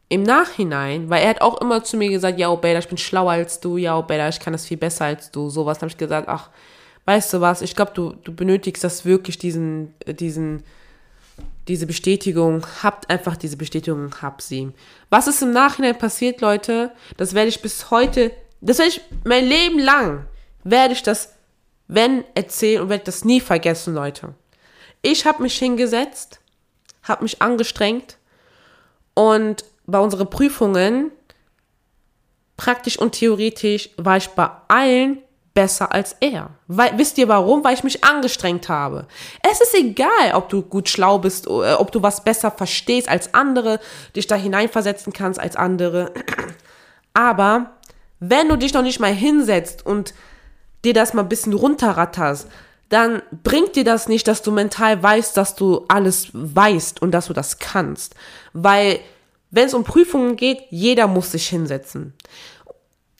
im 0.09 0.23
Nachhinein, 0.23 1.11
weil 1.11 1.23
er 1.23 1.31
hat 1.31 1.41
auch 1.43 1.61
immer 1.61 1.85
zu 1.85 1.97
mir 1.97 2.09
gesagt, 2.09 2.39
ja, 2.39 2.51
Obeda, 2.51 2.79
ich 2.79 2.89
bin 2.89 2.97
schlauer 2.97 3.33
als 3.33 3.61
du, 3.61 3.77
ja, 3.77 3.99
Obeda, 3.99 4.29
ich 4.29 4.41
kann 4.41 4.53
das 4.53 4.65
viel 4.65 4.79
besser 4.79 5.05
als 5.05 5.31
du, 5.31 5.51
sowas. 5.51 5.79
Habe 5.79 5.89
ich 5.89 5.99
gesagt, 5.99 6.29
ach, 6.29 6.49
weißt 7.09 7.33
du 7.33 7.41
was, 7.41 7.63
ich 7.63 7.75
glaube, 7.75 7.93
du, 7.95 8.13
du 8.23 8.35
benötigst 8.35 8.85
das 8.85 9.07
wirklich, 9.07 9.39
diesen, 9.39 9.95
diesen, 10.07 10.63
diese 11.67 11.87
Bestätigung, 11.87 12.67
habt 12.83 13.09
einfach 13.09 13.39
diese 13.39 13.57
Bestätigung, 13.57 14.15
hab 14.21 14.43
sie. 14.43 14.73
Was 15.09 15.27
ist 15.27 15.41
im 15.41 15.55
Nachhinein 15.55 15.97
passiert, 15.97 16.43
Leute, 16.43 16.93
das 17.17 17.33
werde 17.33 17.49
ich 17.49 17.63
bis 17.63 17.91
heute, 17.91 18.31
das 18.61 18.77
werde 18.77 18.91
ich 18.91 19.01
mein 19.25 19.47
Leben 19.47 19.79
lang, 19.79 20.27
werde 20.65 20.93
ich 20.93 21.03
das, 21.03 21.33
wenn, 21.87 22.25
erzählen 22.35 22.83
und 22.83 22.91
werde 22.91 23.05
das 23.05 23.25
nie 23.25 23.41
vergessen, 23.41 23.95
Leute. 23.95 24.35
Ich 25.01 25.25
habe 25.25 25.43
mich 25.43 25.57
hingesetzt, 25.57 26.41
habe 27.05 27.23
mich 27.23 27.41
angestrengt 27.41 28.19
und 29.15 29.65
bei 29.87 29.99
unseren 29.99 30.29
Prüfungen, 30.29 31.11
praktisch 32.59 32.99
und 32.99 33.13
theoretisch, 33.13 33.89
war 33.97 34.19
ich 34.19 34.29
bei 34.29 34.51
allen 34.69 35.23
besser 35.59 35.93
als 35.93 36.15
er. 36.21 36.51
Weil, 36.69 36.97
wisst 36.99 37.19
ihr 37.19 37.27
warum? 37.27 37.65
Weil 37.65 37.75
ich 37.75 37.83
mich 37.83 38.05
angestrengt 38.05 38.69
habe. 38.69 39.09
Es 39.43 39.61
ist 39.61 39.75
egal, 39.75 40.35
ob 40.35 40.49
du 40.49 40.63
gut 40.63 40.89
schlau 40.89 41.19
bist, 41.19 41.49
äh, 41.49 41.73
ob 41.73 41.91
du 41.91 42.01
was 42.01 42.23
besser 42.23 42.53
verstehst 42.53 43.09
als 43.09 43.35
andere, 43.35 43.81
dich 44.15 44.29
da 44.29 44.37
hineinversetzen 44.37 45.13
kannst 45.13 45.41
als 45.41 45.57
andere. 45.57 46.13
Aber 47.13 47.73
wenn 48.21 48.49
du 48.49 48.55
dich 48.55 48.73
noch 48.73 48.83
nicht 48.83 49.01
mal 49.01 49.13
hinsetzt 49.13 49.85
und 49.85 50.15
dir 50.85 50.95
das 50.95 51.13
mal 51.13 51.23
ein 51.23 51.29
bisschen 51.29 51.55
runterratterst, 51.55 52.47
dann 52.89 53.21
bringt 53.43 53.75
dir 53.75 53.85
das 53.85 54.07
nicht, 54.07 54.29
dass 54.29 54.43
du 54.43 54.53
mental 54.53 55.03
weißt, 55.03 55.37
dass 55.37 55.57
du 55.57 55.87
alles 55.89 56.29
weißt 56.35 57.03
und 57.03 57.11
dass 57.11 57.27
du 57.27 57.33
das 57.33 57.59
kannst. 57.59 58.15
Weil, 58.53 59.01
wenn 59.51 59.67
es 59.67 59.75
um 59.75 59.83
Prüfungen 59.83 60.37
geht, 60.37 60.61
jeder 60.71 61.09
muss 61.09 61.33
sich 61.33 61.49
hinsetzen 61.49 62.15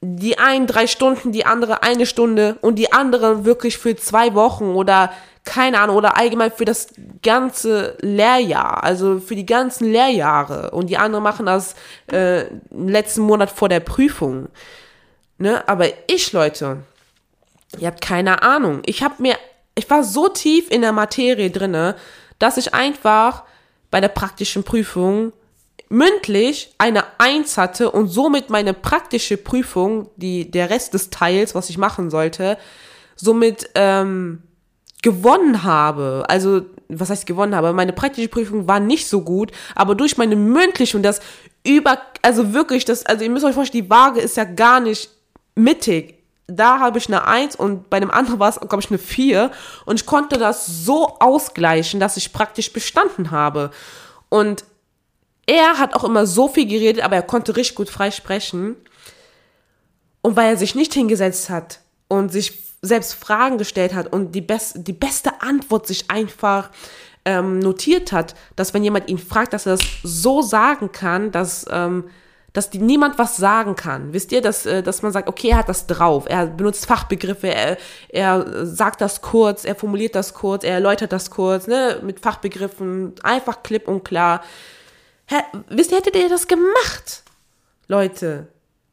die 0.01 0.39
einen 0.39 0.67
drei 0.67 0.87
Stunden, 0.87 1.33
die 1.33 1.45
andere 1.45 1.83
eine 1.83 2.07
Stunde 2.07 2.57
und 2.61 2.77
die 2.77 2.93
andere 2.93 3.45
wirklich 3.45 3.79
für 3.79 3.97
zwei 3.97 4.35
Wochen 4.35 4.71
oder 4.75 5.13
keine 5.45 5.81
Ahnung 5.81 5.97
oder 5.97 6.17
allgemein 6.17 6.53
für 6.53 6.67
das 6.67 6.89
ganze 7.23 7.97
Lehrjahr, 8.01 8.85
also 8.85 9.19
für 9.19 9.35
die 9.35 9.47
ganzen 9.47 9.91
Lehrjahre 9.91 10.71
und 10.71 10.89
die 10.89 10.99
anderen 10.99 11.25
machen 11.25 11.47
das 11.47 11.75
äh, 12.13 12.45
letzten 12.71 13.23
Monat 13.23 13.51
vor 13.51 13.69
der 13.69 13.81
Prüfung. 13.81 14.49
Ne? 15.39 15.67
Aber 15.67 15.87
ich, 16.07 16.33
Leute, 16.33 16.83
ihr 17.79 17.87
habt 17.87 18.03
keine 18.03 18.43
Ahnung. 18.43 18.83
Ich 18.85 19.03
habe 19.03 19.15
mir, 19.19 19.37
ich 19.75 19.89
war 19.89 20.05
so 20.05 20.29
tief 20.29 20.71
in 20.71 20.83
der 20.83 20.93
Materie 20.93 21.51
drinne, 21.51 21.97
dass 22.39 22.57
ich 22.57 22.75
einfach 22.75 23.45
bei 23.91 24.01
der 24.01 24.09
praktischen 24.09 24.65
Prüfung 24.65 25.33
mündlich 25.89 26.75
eine 26.79 27.05
Eins 27.19 27.57
hatte 27.57 27.91
und 27.91 28.09
somit 28.09 28.51
meine 28.51 28.75
praktische 28.75 29.37
Prüfung, 29.37 30.11
die, 30.17 30.51
der 30.51 30.71
Rest 30.71 30.95
des 30.95 31.11
Teils, 31.11 31.55
was 31.55 31.71
ich 31.71 31.79
machen 31.79 32.11
sollte, 32.11 32.59
somit 33.17 33.71
ähm, 33.75 34.43
gewonnen 35.03 35.63
habe. 35.63 36.25
Also, 36.29 36.63
was 36.89 37.11
heißt 37.11 37.27
gewonnen 37.27 37.55
habe? 37.55 37.73
Meine 37.73 37.93
praktische 37.93 38.29
Prüfung 38.29 38.69
war 38.69 38.81
nicht 38.81 39.09
so 39.09 39.23
gut, 39.23 39.53
aber 39.75 39.95
durch 39.95 40.17
meine 40.17 40.37
mündliche 40.37 40.97
und 40.97 41.03
das 41.03 41.21
über, 41.67 41.99
also 42.23 42.53
wirklich, 42.53 42.85
das, 42.85 43.05
also 43.07 43.25
ihr 43.25 43.31
müsst 43.31 43.45
euch 43.45 43.55
vorstellen, 43.55 43.85
die 43.85 43.91
Waage 43.91 44.21
ist 44.21 44.37
ja 44.37 44.45
gar 44.45 44.81
nicht 44.81 45.11
mittig. 45.55 46.15
Da 46.47 46.79
habe 46.79 46.97
ich 46.97 47.09
eine 47.09 47.27
Eins 47.27 47.57
und 47.57 47.91
bei 47.91 48.01
dem 48.01 48.11
anderen 48.11 48.39
war 48.39 48.49
es, 48.49 48.59
glaube 48.59 48.81
ich, 48.81 48.91
eine 48.91 48.99
Vier. 48.99 49.51
Und 49.85 50.01
ich 50.01 50.07
konnte 50.07 50.39
das 50.39 50.67
so 50.67 51.19
ausgleichen, 51.19 52.01
dass 52.01 52.17
ich 52.17 52.33
praktisch 52.33 52.73
bestanden 52.73 53.31
habe. 53.31 53.71
Und 54.31 54.65
er 55.49 55.79
hat 55.79 55.95
auch 55.95 56.05
immer 56.05 56.27
so 56.27 56.47
viel 56.47 56.67
geredet, 56.67 57.03
aber 57.03 57.17
er 57.17 57.23
konnte 57.23 57.57
richtig 57.57 57.75
gut 57.75 57.89
frei 57.89 58.11
sprechen. 58.11 58.77
Und 60.21 60.37
weil 60.37 60.51
er 60.51 60.57
sich 60.59 60.75
nicht 60.75 60.93
hingesetzt 60.93 61.49
hat 61.49 61.81
und 62.07 62.31
sich 62.31 62.77
selbst 62.83 63.15
Fragen 63.15 63.57
gestellt 63.57 63.95
hat 63.95 64.13
und 64.13 64.33
die, 64.33 64.43
best, 64.43 64.87
die 64.87 64.93
beste 64.93 65.41
Antwort 65.41 65.87
sich 65.87 66.11
einfach 66.11 66.71
ähm, 67.25 67.61
notiert 67.61 68.13
hat, 68.13 68.35
dass 68.57 68.75
wenn 68.75 68.85
jemand 68.85 69.09
ihn 69.09 69.19
fragt, 69.19 69.55
dass 69.55 69.65
er 69.65 69.73
das 69.73 69.87
so 70.03 70.43
sagen 70.43 70.93
kann, 70.93 71.33
dass, 71.33 71.65
ähm, 71.71 72.05
dass 72.53 72.69
die, 72.69 72.79
niemand 72.79 73.19
was 73.19 73.39
sagen 73.39 73.75
kann. 73.75 74.13
Wisst 74.13 74.33
ihr, 74.33 74.43
dass, 74.43 74.67
äh, 74.67 74.83
dass 74.83 75.01
man 75.01 75.13
sagt, 75.13 75.29
okay, 75.29 75.49
er 75.51 75.59
hat 75.59 75.69
das 75.69 75.87
drauf, 75.87 76.25
er 76.29 76.47
benutzt 76.47 76.85
Fachbegriffe, 76.85 77.49
er, 77.49 77.79
er 78.11 78.67
sagt 78.67 79.01
das 79.01 79.23
kurz, 79.23 79.65
er 79.65 79.75
formuliert 79.75 80.15
das 80.15 80.35
kurz, 80.35 80.63
er 80.63 80.75
erläutert 80.75 81.13
das 81.13 81.31
kurz, 81.31 81.67
ne, 81.67 82.01
mit 82.03 82.21
Fachbegriffen, 82.21 83.15
einfach 83.23 83.63
klipp 83.63 83.89
und 83.89 84.05
klar. 84.05 84.43
Wisst 85.69 85.91
ihr, 85.91 85.99
hättet 85.99 86.17
ihr 86.17 86.29
das 86.29 86.47
gemacht, 86.47 87.23
Leute, 87.87 88.49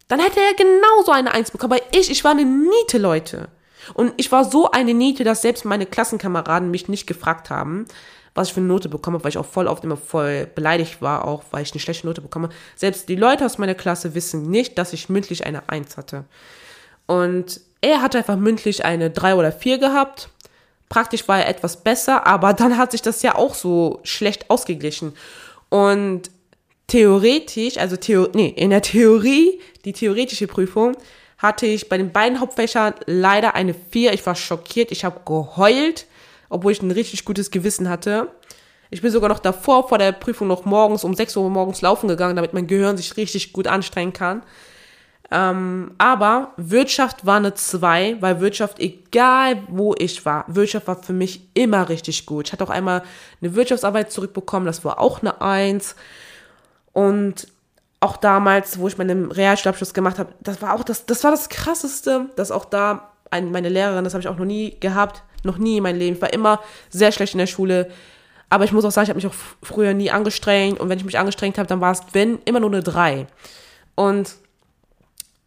dann 0.07 0.19
hätte 0.19 0.39
er 0.39 0.53
genauso 0.53 1.11
eine 1.11 1.33
Eins 1.33 1.51
bekommen. 1.51 1.73
Aber 1.73 1.81
ich, 1.91 2.11
ich 2.11 2.23
war 2.23 2.31
eine 2.31 2.45
Niete, 2.45 2.97
Leute. 2.97 3.49
Und 3.93 4.13
ich 4.17 4.31
war 4.31 4.45
so 4.45 4.71
eine 4.71 4.93
Niete, 4.93 5.23
dass 5.23 5.41
selbst 5.41 5.65
meine 5.65 5.86
Klassenkameraden 5.86 6.71
mich 6.71 6.88
nicht 6.88 7.07
gefragt 7.07 7.49
haben, 7.49 7.86
was 8.33 8.49
ich 8.49 8.53
für 8.53 8.59
eine 8.59 8.67
Note 8.67 8.89
bekomme, 8.89 9.23
weil 9.23 9.29
ich 9.29 9.38
auch 9.38 9.45
voll 9.45 9.67
oft 9.67 9.83
immer 9.83 9.97
voll 9.97 10.47
beleidigt 10.53 11.01
war, 11.01 11.25
auch 11.25 11.43
weil 11.51 11.63
ich 11.63 11.71
eine 11.71 11.79
schlechte 11.79 12.05
Note 12.05 12.21
bekomme. 12.21 12.49
Selbst 12.75 13.07
die 13.07 13.15
Leute 13.15 13.45
aus 13.45 13.57
meiner 13.57 13.75
Klasse 13.75 14.13
wissen 14.13 14.49
nicht, 14.49 14.77
dass 14.77 14.93
ich 14.93 15.09
mündlich 15.09 15.45
eine 15.45 15.69
Eins 15.69 15.97
hatte. 15.97 16.25
Und 17.05 17.61
er 17.81 18.01
hatte 18.01 18.17
einfach 18.17 18.36
mündlich 18.36 18.83
eine 18.83 19.09
drei 19.11 19.36
oder 19.36 19.51
vier 19.51 19.77
gehabt. 19.77 20.29
Praktisch 20.89 21.27
war 21.27 21.39
er 21.39 21.47
etwas 21.47 21.77
besser, 21.77 22.27
aber 22.27 22.53
dann 22.53 22.77
hat 22.77 22.91
sich 22.91 23.01
das 23.01 23.21
ja 23.21 23.36
auch 23.36 23.55
so 23.55 23.99
schlecht 24.03 24.49
ausgeglichen. 24.49 25.13
Und 25.76 26.32
theoretisch, 26.88 27.78
also 27.78 27.97
Theo 27.97 28.30
nee, 28.34 28.47
in 28.47 28.69
der 28.69 28.82
Theorie, 28.82 29.59
die 29.84 29.91
theoretische 29.91 30.47
Prüfung, 30.47 30.95
hatte 31.38 31.65
ich 31.65 31.89
bei 31.89 31.97
den 31.97 32.13
beiden 32.13 32.39
Hauptfächern 32.39 32.93
leider 33.07 33.55
eine 33.55 33.73
4. 33.73 34.13
Ich 34.13 34.26
war 34.26 34.36
schockiert, 34.36 34.93
ich 34.93 35.03
habe 35.03 35.19
geheult, 35.26 36.05
obwohl 36.47 36.71
ich 36.71 36.82
ein 36.82 36.91
richtig 36.91 37.26
gutes 37.26 37.51
Gewissen 37.51 37.89
hatte. 37.89 38.32
Ich 38.89 39.01
bin 39.01 39.11
sogar 39.11 39.28
noch 39.28 39.39
davor, 39.39 39.89
vor 39.89 39.97
der 39.97 40.13
Prüfung 40.13 40.47
noch 40.47 40.63
morgens 40.63 41.03
um 41.03 41.13
6 41.13 41.36
Uhr 41.36 41.49
morgens 41.49 41.82
laufen 41.82 42.07
gegangen, 42.07 42.38
damit 42.38 42.53
mein 42.53 42.67
Gehirn 42.67 42.95
sich 42.95 43.17
richtig 43.17 43.51
gut 43.51 43.67
anstrengen 43.67 44.13
kann. 44.13 44.43
Ähm, 45.36 45.91
aber 45.97 46.53
Wirtschaft 46.55 47.25
war 47.25 47.36
eine 47.36 47.53
2, 47.53 48.21
weil 48.21 48.39
Wirtschaft, 48.39 48.79
egal 48.79 49.57
wo 49.67 49.93
ich 49.97 50.25
war, 50.25 50.45
Wirtschaft 50.47 50.88
war 50.88 51.03
für 51.03 51.11
mich 51.11 51.41
immer 51.53 51.89
richtig 51.89 52.25
gut. 52.25 52.47
Ich 52.47 52.53
hatte 52.53 52.63
auch 52.63 52.69
einmal 52.69 53.03
eine 53.41 53.53
Wirtschaftsarbeit 53.53 54.13
zurückbekommen, 54.13 54.65
das 54.65 54.86
war 54.86 54.97
auch 54.97 55.21
eine 55.21 55.41
1. 55.41 55.97
Und 56.93 57.49
auch 57.99 58.15
damals, 58.15 58.79
wo 58.79 58.88
ich 58.88 58.97
meinen 58.97 59.29
Realschulabschluss 59.29 59.93
gemacht 59.93 60.19
habe, 60.19 60.31
das 60.39 60.61
war 60.61 60.73
auch 60.73 60.86
das, 60.86 61.05
das 61.05 61.21
war 61.25 61.31
das 61.31 61.49
Krasseste, 61.49 62.27
dass 62.38 62.51
auch 62.51 62.63
da 62.63 63.11
ein, 63.29 63.51
meine 63.51 63.67
Lehrerin, 63.67 64.05
das 64.05 64.13
habe 64.13 64.21
ich 64.21 64.29
auch 64.29 64.38
noch 64.38 64.45
nie 64.45 64.77
gehabt, 64.79 65.21
noch 65.43 65.57
nie 65.57 65.77
in 65.77 65.83
meinem 65.83 65.99
Leben. 65.99 66.15
Ich 66.15 66.21
war 66.21 66.31
immer 66.31 66.61
sehr 66.89 67.11
schlecht 67.11 67.33
in 67.33 67.39
der 67.39 67.47
Schule. 67.47 67.89
Aber 68.49 68.63
ich 68.63 68.71
muss 68.71 68.86
auch 68.86 68.91
sagen, 68.91 69.03
ich 69.03 69.09
habe 69.09 69.17
mich 69.17 69.27
auch 69.27 69.36
früher 69.63 69.93
nie 69.93 70.11
angestrengt. 70.11 70.79
Und 70.79 70.88
wenn 70.88 70.97
ich 70.97 71.03
mich 71.03 71.19
angestrengt 71.19 71.57
habe, 71.57 71.67
dann 71.67 71.81
war 71.81 71.91
es, 71.91 72.03
wenn, 72.13 72.39
immer 72.45 72.61
nur 72.61 72.69
eine 72.69 72.83
3. 72.83 73.27
Und 73.95 74.36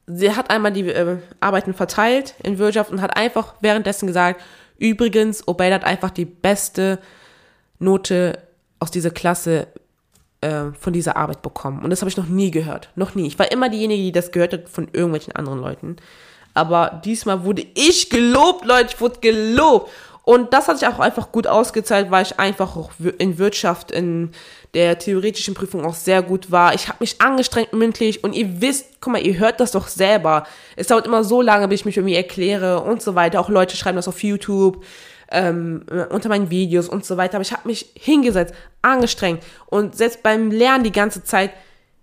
sie 0.09 0.35
hat 0.35 0.51
einmal 0.51 0.73
die 0.73 0.89
äh, 0.89 1.19
Arbeiten 1.41 1.75
verteilt 1.75 2.35
in 2.43 2.59
Wirtschaft 2.59 2.91
und 2.91 3.03
hat 3.03 3.17
einfach 3.17 3.55
währenddessen 3.61 4.07
gesagt, 4.07 4.41
übrigens, 4.79 5.47
Obey 5.47 5.71
hat 5.71 5.85
einfach 5.85 6.11
die 6.11 6.25
beste 6.25 6.99
Note 7.79 8.39
aus 8.81 8.91
dieser 8.91 9.11
Klasse 9.11 9.69
äh, 10.41 10.73
von 10.79 10.93
dieser 10.93 11.17
Arbeit 11.17 11.43
bekommen. 11.43 11.83
Und 11.83 11.91
das 11.91 12.01
habe 12.01 12.11
ich 12.11 12.17
noch 12.17 12.29
nie 12.29 12.51
gehört. 12.51 12.91
Noch 12.97 13.15
nie. 13.15 13.27
Ich 13.27 13.39
war 13.39 13.51
immer 13.51 13.69
diejenige, 13.69 14.03
die 14.03 14.13
das 14.13 14.33
gehört 14.33 14.53
hat 14.53 14.69
von 14.69 14.89
irgendwelchen 14.93 15.35
anderen 15.37 15.61
Leuten. 15.61 15.97
Aber 16.55 17.01
diesmal 17.05 17.45
wurde 17.45 17.65
ich 17.75 18.11
gelobt, 18.11 18.65
Leute. 18.65 18.95
Ich 18.95 19.01
wurde 19.01 19.21
gelobt. 19.21 19.91
Und 20.29 20.53
das 20.53 20.69
hat 20.69 20.79
sich 20.79 20.87
auch 20.87 20.99
einfach 20.99 21.33
gut 21.33 21.47
ausgezahlt, 21.47 22.11
weil 22.11 22.23
ich 22.23 22.39
einfach 22.39 22.77
auch 22.77 22.91
in 23.17 23.39
Wirtschaft, 23.39 23.91
in 23.91 24.33
der 24.75 24.99
theoretischen 24.99 25.55
Prüfung 25.55 25.87
auch 25.87 25.95
sehr 25.95 26.21
gut 26.21 26.51
war. 26.51 26.75
Ich 26.75 26.89
habe 26.89 26.99
mich 27.01 27.19
angestrengt 27.23 27.73
mündlich 27.73 28.23
und 28.23 28.35
ihr 28.35 28.61
wisst, 28.61 29.01
guck 29.01 29.15
mal, 29.15 29.27
ihr 29.27 29.39
hört 29.39 29.59
das 29.59 29.71
doch 29.71 29.89
selber. 29.89 30.45
Es 30.77 30.89
dauert 30.89 31.07
immer 31.07 31.25
so 31.25 31.41
lange, 31.41 31.67
bis 31.67 31.81
ich 31.81 31.87
mich 31.87 31.97
irgendwie 31.97 32.15
erkläre 32.15 32.83
und 32.83 33.01
so 33.01 33.15
weiter. 33.15 33.41
Auch 33.41 33.49
Leute 33.49 33.75
schreiben 33.75 33.97
das 33.97 34.07
auf 34.07 34.23
YouTube, 34.23 34.85
ähm, 35.33 35.87
unter 36.11 36.29
meinen 36.29 36.51
Videos 36.51 36.91
und 36.91 37.07
so 37.07 37.17
weiter. 37.17 37.37
Aber 37.37 37.43
ich 37.43 37.53
habe 37.53 37.67
mich 37.67 37.91
hingesetzt, 37.95 38.53
angestrengt 38.83 39.43
und 39.65 39.97
selbst 39.97 40.23
beim 40.23 40.51
Lernen 40.51 40.85
die 40.85 40.93
ganze 40.93 41.25
Zeit, 41.25 41.53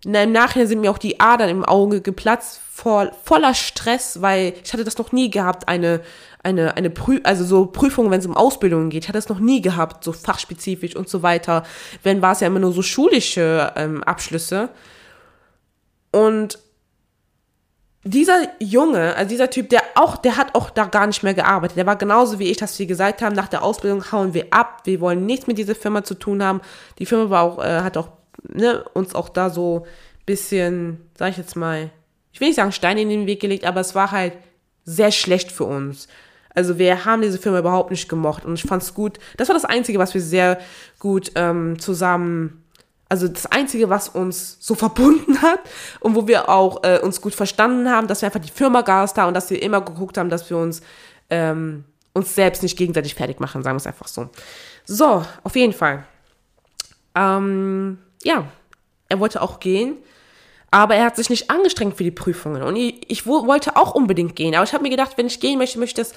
im 0.03 0.32
Nachhinein 0.32 0.67
sind 0.67 0.82
mir 0.82 0.91
auch 0.91 0.97
die 0.97 1.19
Adern 1.19 1.49
im 1.49 1.65
Auge 1.65 2.01
geplatzt, 2.01 2.59
voll, 2.71 3.11
voller 3.23 3.53
Stress, 3.55 4.21
weil 4.21 4.53
ich 4.63 4.73
hatte 4.73 4.84
das 4.84 4.97
noch 4.97 5.11
nie 5.11 5.32
gehabt, 5.32 5.67
eine, 5.67 6.01
eine, 6.45 6.77
eine 6.77 6.89
Prü 6.89 7.19
also 7.23 7.43
so 7.43 7.65
Prüfungen, 7.65 8.11
wenn 8.11 8.19
es 8.19 8.25
um 8.25 8.37
Ausbildungen 8.37 8.89
geht. 8.89 9.03
Ich 9.03 9.09
hatte 9.09 9.17
das 9.17 9.29
noch 9.29 9.39
nie 9.39 9.61
gehabt, 9.61 10.03
so 10.03 10.13
fachspezifisch 10.13 10.95
und 10.95 11.09
so 11.09 11.23
weiter. 11.23 11.63
Wenn 12.03 12.21
war 12.21 12.33
es 12.33 12.39
ja 12.39 12.47
immer 12.47 12.59
nur 12.59 12.71
so 12.71 12.83
schulische 12.83 13.73
ähm, 13.75 14.03
Abschlüsse. 14.03 14.69
Und 16.11 16.59
dieser 18.03 18.47
Junge, 18.59 19.15
also 19.15 19.29
dieser 19.29 19.49
Typ, 19.49 19.69
der 19.69 19.81
auch, 19.95 20.17
der 20.17 20.37
hat 20.37 20.53
auch 20.53 20.69
da 20.69 20.85
gar 20.85 21.07
nicht 21.07 21.23
mehr 21.23 21.33
gearbeitet. 21.33 21.77
Der 21.77 21.87
war 21.87 21.95
genauso 21.95 22.37
wie 22.37 22.51
ich, 22.51 22.57
dass 22.57 22.77
wir 22.77 22.85
gesagt 22.85 23.23
haben, 23.23 23.35
nach 23.35 23.47
der 23.47 23.63
Ausbildung 23.63 24.11
hauen 24.11 24.35
wir 24.35 24.45
ab, 24.51 24.81
wir 24.83 25.01
wollen 25.01 25.25
nichts 25.25 25.47
mit 25.47 25.57
dieser 25.57 25.73
Firma 25.73 26.03
zu 26.03 26.13
tun 26.13 26.43
haben. 26.43 26.61
Die 26.99 27.07
Firma 27.07 27.31
war 27.31 27.41
auch, 27.41 27.63
äh, 27.63 27.81
hat 27.81 27.97
auch 27.97 28.09
ne, 28.43 28.85
uns 28.93 29.15
auch 29.15 29.29
da 29.29 29.49
so 29.49 29.87
bisschen, 30.27 31.09
sag 31.17 31.31
ich 31.31 31.37
jetzt 31.37 31.55
mal, 31.55 31.89
ich 32.31 32.39
will 32.39 32.49
nicht 32.49 32.57
sagen 32.57 32.71
Steine 32.71 33.01
in 33.01 33.09
den 33.09 33.25
Weg 33.25 33.39
gelegt, 33.39 33.65
aber 33.65 33.81
es 33.81 33.95
war 33.95 34.11
halt 34.11 34.33
sehr 34.83 35.11
schlecht 35.11 35.51
für 35.51 35.63
uns. 35.63 36.07
Also 36.56 36.78
wir 36.78 37.06
haben 37.06 37.22
diese 37.22 37.38
Firma 37.38 37.60
überhaupt 37.60 37.91
nicht 37.91 38.10
gemocht 38.10 38.45
und 38.45 38.53
ich 38.56 38.64
fand 38.64 38.82
es 38.82 38.93
gut. 38.93 39.20
Das 39.38 39.49
war 39.49 39.53
das 39.53 39.66
Einzige, 39.66 39.99
was 39.99 40.14
wir 40.14 40.22
sehr 40.22 40.58
gut 40.99 41.32
ähm, 41.36 41.78
zusammen, 41.80 42.64
also 43.10 43.28
das 43.28 43.45
Einzige, 43.45 43.89
was 43.89 44.10
uns 44.10 44.58
so 44.60 44.74
verbunden 44.74 45.41
hat 45.41 45.60
und 45.99 46.16
wo 46.16 46.28
wir 46.28 46.49
auch 46.49 46.84
äh, 46.84 46.99
uns 46.99 47.22
gut 47.22 47.36
verstanden 47.36 47.89
haben, 47.89 48.08
dass 48.08 48.22
wir 48.22 48.28
einfach 48.28 48.39
die 48.39 48.51
Firma 48.51 48.82
Gas 48.82 49.14
da 49.14 49.28
und 49.28 49.34
dass 49.34 49.49
wir 49.49 49.62
immer 49.62 49.82
geguckt 49.82 50.18
haben, 50.18 50.30
dass 50.30 50.49
wir 50.49 50.58
uns 50.58 50.82
ähm, 51.30 51.84
uns 52.14 52.34
selbst 52.34 52.64
nicht 52.64 52.78
gegenseitig 52.78 53.14
fertig 53.14 53.39
machen, 53.39 53.62
sagen 53.62 53.76
wir 53.76 53.80
es 53.80 53.88
einfach 53.88 54.08
so. 54.08 54.30
So, 54.86 55.26
auf 55.43 55.56
jeden 55.56 55.74
Fall. 55.74 56.06
Ähm, 57.14 57.97
ja, 58.24 58.47
er 59.10 59.20
wollte 59.20 59.41
auch 59.41 59.60
gehen. 59.60 59.97
Aber 60.72 60.95
er 60.95 61.06
hat 61.06 61.16
sich 61.16 61.30
nicht 61.30 61.49
angestrengt 61.49 61.95
für 61.95 62.03
die 62.03 62.12
Prüfungen. 62.12 62.62
Und 62.62 62.76
ich, 62.76 63.10
ich 63.10 63.26
wollte 63.26 63.78
auch 63.78 63.95
unbedingt 63.95 64.36
gehen. 64.36 64.56
Aber 64.56 64.64
ich 64.64 64.74
habe 64.74 64.84
mir 64.84 64.89
gedacht, 64.89 65.18
wenn 65.18 65.28
ich 65.28 65.39
gehen 65.39 65.58
möchte, 65.58 65.80
möchte, 65.80 66.01
das, 66.01 66.14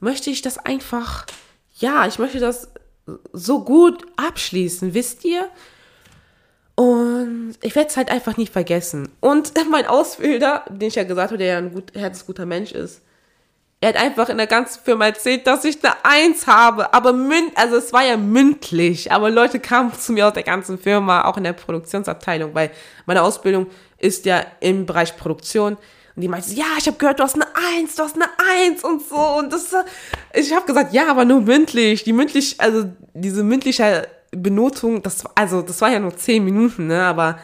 möchte 0.00 0.30
ich 0.30 0.42
das 0.42 0.58
einfach, 0.58 1.26
ja, 1.76 2.06
ich 2.06 2.18
möchte 2.18 2.38
das 2.38 2.68
so 3.32 3.64
gut 3.64 4.04
abschließen, 4.16 4.94
wisst 4.94 5.24
ihr? 5.24 5.48
Und 6.74 7.56
ich 7.62 7.74
werde 7.74 7.88
es 7.88 7.96
halt 7.96 8.10
einfach 8.10 8.36
nie 8.36 8.46
vergessen. 8.46 9.08
Und 9.20 9.52
mein 9.70 9.86
Ausbilder, 9.86 10.64
den 10.68 10.88
ich 10.88 10.94
ja 10.94 11.04
gesagt 11.04 11.30
habe, 11.30 11.38
der 11.38 11.46
ja 11.46 11.58
ein 11.58 11.72
gut, 11.72 11.92
herzensguter 11.94 12.46
Mensch 12.46 12.72
ist, 12.72 13.02
er 13.80 13.90
hat 13.90 13.96
einfach 13.96 14.28
in 14.28 14.38
der 14.38 14.48
ganzen 14.48 14.82
Firma 14.82 15.06
erzählt, 15.06 15.46
dass 15.46 15.64
ich 15.64 15.78
eine 15.84 15.94
Eins 16.04 16.48
habe. 16.48 16.92
Aber 16.92 17.12
münd, 17.12 17.52
also 17.54 17.76
es 17.76 17.92
war 17.92 18.04
ja 18.04 18.16
mündlich. 18.16 19.12
Aber 19.12 19.30
Leute 19.30 19.60
kamen 19.60 19.92
zu 19.92 20.12
mir 20.12 20.26
aus 20.26 20.32
der 20.32 20.42
ganzen 20.42 20.78
Firma, 20.78 21.24
auch 21.24 21.36
in 21.36 21.44
der 21.44 21.52
Produktionsabteilung, 21.52 22.54
weil 22.54 22.70
meine 23.06 23.22
Ausbildung 23.22 23.68
ist 23.98 24.24
ja 24.26 24.44
im 24.60 24.84
Bereich 24.84 25.16
Produktion. 25.16 25.76
Und 26.18 26.22
die 26.22 26.28
meinte, 26.28 26.52
ja, 26.52 26.66
ich 26.76 26.88
habe 26.88 26.96
gehört, 26.96 27.20
du 27.20 27.22
hast 27.22 27.36
eine 27.36 27.46
Eins, 27.54 27.94
du 27.94 28.02
hast 28.02 28.16
eine 28.16 28.26
Eins 28.38 28.82
und 28.82 29.08
so. 29.08 29.14
Und 29.14 29.52
das, 29.52 29.72
ich 30.34 30.52
habe 30.52 30.66
gesagt, 30.66 30.92
ja, 30.92 31.08
aber 31.08 31.24
nur 31.24 31.42
mündlich. 31.42 32.02
Die 32.02 32.12
mündlich, 32.12 32.60
also 32.60 32.86
diese 33.14 33.44
mündliche 33.44 34.08
Benotung, 34.32 35.00
das, 35.00 35.22
also 35.36 35.62
das 35.62 35.80
war 35.80 35.92
ja 35.92 36.00
nur 36.00 36.16
zehn 36.16 36.44
Minuten, 36.44 36.88
ne? 36.88 37.04
Aber 37.04 37.38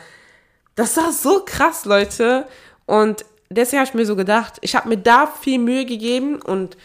das 0.74 0.96
war 0.96 1.12
so 1.12 1.44
krass, 1.46 1.84
Leute. 1.84 2.48
Und 2.84 3.24
deswegen 3.48 3.78
habe 3.78 3.88
ich 3.90 3.94
mir 3.94 4.06
so 4.06 4.16
gedacht, 4.16 4.54
ich 4.60 4.74
habe 4.74 4.88
mir 4.88 4.98
da 4.98 5.28
viel 5.28 5.60
Mühe 5.60 5.84
gegeben 5.84 6.42
und 6.42 6.76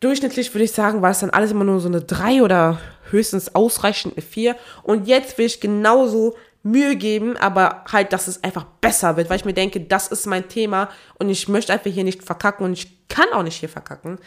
durchschnittlich 0.00 0.52
würde 0.52 0.64
ich 0.64 0.72
sagen, 0.72 1.00
war 1.00 1.12
es 1.12 1.20
dann 1.20 1.30
alles 1.30 1.50
immer 1.50 1.64
nur 1.64 1.80
so 1.80 1.88
eine 1.88 2.02
drei 2.02 2.42
oder 2.42 2.78
höchstens 3.10 3.54
ausreichend 3.54 4.18
eine 4.18 4.22
vier. 4.22 4.54
Und 4.82 5.08
jetzt 5.08 5.38
will 5.38 5.46
ich 5.46 5.62
genauso 5.62 6.36
Mühe 6.66 6.96
geben, 6.96 7.36
aber 7.36 7.84
halt, 7.90 8.12
dass 8.12 8.26
es 8.26 8.42
einfach 8.42 8.64
besser 8.80 9.16
wird, 9.16 9.30
weil 9.30 9.36
ich 9.36 9.44
mir 9.44 9.54
denke, 9.54 9.80
das 9.80 10.08
ist 10.08 10.26
mein 10.26 10.48
Thema 10.48 10.88
und 11.18 11.28
ich 11.28 11.48
möchte 11.48 11.72
einfach 11.72 11.90
hier 11.90 12.02
nicht 12.02 12.24
verkacken 12.24 12.66
und 12.66 12.72
ich 12.72 13.08
kann 13.08 13.26
auch 13.32 13.44
nicht 13.44 13.60
hier 13.60 13.68
verkacken. 13.68 14.18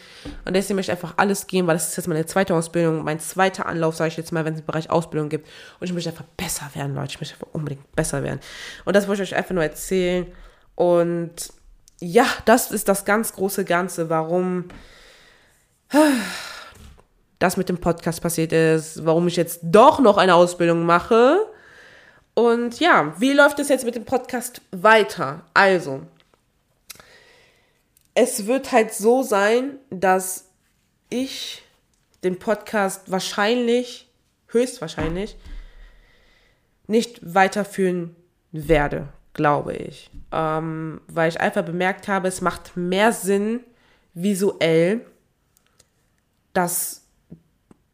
Und 0.46 0.54
deswegen 0.54 0.76
möchte 0.76 0.90
ich 0.90 0.98
einfach 0.98 1.14
alles 1.18 1.46
geben, 1.46 1.66
weil 1.66 1.76
das 1.76 1.88
ist 1.88 1.96
jetzt 1.96 2.08
meine 2.08 2.24
zweite 2.24 2.54
Ausbildung, 2.54 3.04
mein 3.04 3.20
zweiter 3.20 3.66
Anlauf, 3.66 3.94
sage 3.94 4.08
ich 4.08 4.16
jetzt 4.16 4.32
mal, 4.32 4.46
wenn 4.46 4.54
es 4.54 4.60
im 4.60 4.66
Bereich 4.66 4.88
Ausbildung 4.88 5.28
gibt. 5.28 5.46
Und 5.78 5.86
ich 5.86 5.92
möchte 5.92 6.08
einfach 6.08 6.24
besser 6.36 6.70
werden, 6.72 6.94
Leute. 6.94 7.10
Ich 7.10 7.20
möchte 7.20 7.34
einfach 7.34 7.52
unbedingt 7.52 7.94
besser 7.94 8.22
werden. 8.22 8.40
Und 8.86 8.96
das 8.96 9.06
wollte 9.06 9.22
ich 9.22 9.32
euch 9.32 9.36
einfach 9.36 9.54
nur 9.54 9.62
erzählen. 9.62 10.26
Und 10.76 11.52
ja, 12.00 12.24
das 12.46 12.70
ist 12.70 12.88
das 12.88 13.04
ganz 13.04 13.34
große 13.34 13.66
Ganze, 13.66 14.08
warum 14.08 14.64
das 17.38 17.58
mit 17.58 17.68
dem 17.68 17.78
Podcast 17.78 18.22
passiert 18.22 18.52
ist, 18.52 19.04
warum 19.04 19.28
ich 19.28 19.36
jetzt 19.36 19.60
doch 19.62 20.00
noch 20.00 20.16
eine 20.16 20.34
Ausbildung 20.34 20.86
mache 20.86 21.38
und 22.40 22.80
ja, 22.80 23.14
wie 23.20 23.34
läuft 23.34 23.58
es 23.58 23.68
jetzt 23.68 23.84
mit 23.84 23.96
dem 23.96 24.06
Podcast 24.06 24.62
weiter? 24.70 25.44
Also, 25.52 26.00
es 28.14 28.46
wird 28.46 28.72
halt 28.72 28.94
so 28.94 29.22
sein, 29.22 29.78
dass 29.90 30.48
ich 31.10 31.62
den 32.24 32.38
Podcast 32.38 33.10
wahrscheinlich, 33.10 34.08
höchstwahrscheinlich, 34.46 35.36
nicht 36.86 37.20
weiterführen 37.22 38.16
werde, 38.52 39.08
glaube 39.34 39.74
ich. 39.74 40.10
Ähm, 40.32 41.02
weil 41.08 41.28
ich 41.28 41.40
einfach 41.40 41.64
bemerkt 41.64 42.08
habe, 42.08 42.28
es 42.28 42.40
macht 42.40 42.74
mehr 42.74 43.12
Sinn, 43.12 43.60
visuell 44.14 45.04
das 46.54 47.06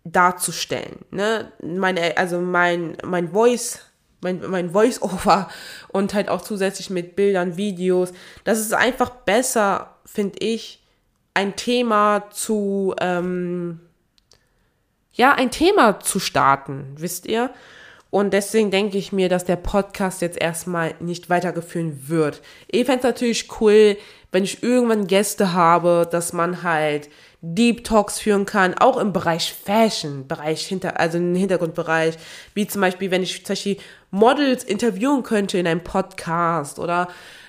darzustellen. 0.05 1.05
Ne? 1.11 1.51
Meine, 1.63 2.17
also 2.17 2.41
mein, 2.41 2.97
mein 3.05 3.33
Voice 3.33 3.81
mein, 4.27 4.51
mein 4.51 4.71
Voice-Over 4.71 5.49
und 5.89 6.15
halt 6.15 6.29
auch 6.29 6.43
zusätzlich 6.43 6.91
mit 6.91 7.17
Bildern, 7.17 7.57
Videos. 7.57 8.13
Das 8.45 8.59
ist 8.59 8.75
einfach 8.75 9.11
besser, 9.11 9.95
finde 10.05 10.39
ich, 10.41 10.83
ein 11.35 11.55
Thema 11.55 12.25
zu, 12.31 12.95
ähm, 13.01 13.81
ja, 15.13 15.33
ein 15.33 15.51
Thema 15.51 16.01
zu 16.01 16.19
starten, 16.19 16.95
wisst 16.97 17.27
ihr? 17.27 17.51
Und 18.11 18.33
deswegen 18.33 18.71
denke 18.71 18.99
ich 18.99 19.13
mir, 19.13 19.29
dass 19.29 19.45
der 19.45 19.57
Podcast 19.57 20.23
jetzt 20.23 20.41
erstmal 20.41 20.95
nicht 21.01 21.29
weitergeführt 21.29 22.09
wird. 22.09 22.41
Ich 22.69 22.87
fände 22.87 23.01
es 23.01 23.05
natürlich 23.05 23.61
cool, 23.61 23.97
wenn 24.33 24.45
ich 24.45 24.63
irgendwann 24.63 25.07
Gäste 25.07 25.53
habe, 25.53 26.09
dass 26.11 26.33
man 26.33 26.63
halt 26.63 27.11
Deep 27.55 27.85
Talks 27.85 28.19
führen 28.19 28.45
kann, 28.45 28.75
auch 28.75 28.97
im 28.97 29.13
Bereich 29.13 29.53
Fashion, 29.53 30.27
Bereich 30.27 30.67
hinter, 30.67 30.99
also 30.99 31.19
im 31.19 31.35
Hintergrundbereich, 31.35 32.17
wie 32.55 32.67
zum 32.67 32.81
Beispiel, 32.81 33.11
wenn 33.11 33.23
ich 33.23 33.45
zum 33.45 33.53
Beispiel 33.53 33.77
Models 34.11 34.65
interviewen 34.65 35.23
könnte 35.23 35.59
in 35.59 35.67
einem 35.67 35.85
Podcast 35.85 36.79
oder 36.79 37.09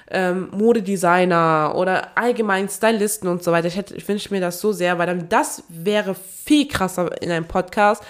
ähm, 0.09 0.49
Modedesigner 0.51 1.73
oder 1.75 2.17
allgemein 2.17 2.69
Stylisten 2.69 3.27
und 3.27 3.43
so 3.43 3.51
weiter. 3.51 3.67
Ich, 3.67 3.75
hätte, 3.75 3.95
ich 3.95 4.07
wünsche 4.07 4.33
mir 4.33 4.39
das 4.39 4.61
so 4.61 4.71
sehr, 4.71 4.97
weil 4.97 5.07
dann 5.07 5.29
das 5.29 5.63
wäre 5.69 6.15
viel 6.15 6.67
krasser 6.67 7.21
in 7.21 7.31
einem 7.31 7.45
Podcast. 7.45 8.03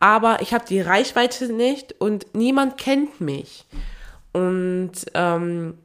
Aber 0.00 0.40
ich 0.40 0.54
habe 0.54 0.64
die 0.66 0.80
Reichweite 0.80 1.52
nicht 1.52 1.94
und 2.00 2.34
niemand 2.34 2.78
kennt 2.78 3.20
mich. 3.20 3.64
Und 4.32 4.92
ähm, 5.14 5.78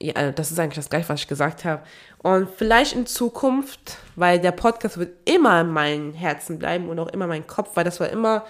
ja, 0.00 0.30
das 0.32 0.50
ist 0.50 0.58
eigentlich 0.58 0.76
das 0.76 0.90
gleiche, 0.90 1.08
was 1.08 1.20
ich 1.20 1.28
gesagt 1.28 1.64
habe. 1.64 1.82
Und 2.18 2.50
vielleicht 2.50 2.94
in 2.94 3.06
Zukunft, 3.06 3.98
weil 4.14 4.38
der 4.40 4.52
Podcast 4.52 4.98
wird 4.98 5.16
immer 5.28 5.60
in 5.62 5.70
meinem 5.70 6.12
Herzen 6.12 6.58
bleiben 6.58 6.88
und 6.88 6.98
auch 6.98 7.08
immer 7.08 7.26
mein 7.26 7.46
Kopf, 7.46 7.70
weil 7.74 7.84
das 7.84 8.00
war 8.00 8.10
immer 8.10 8.44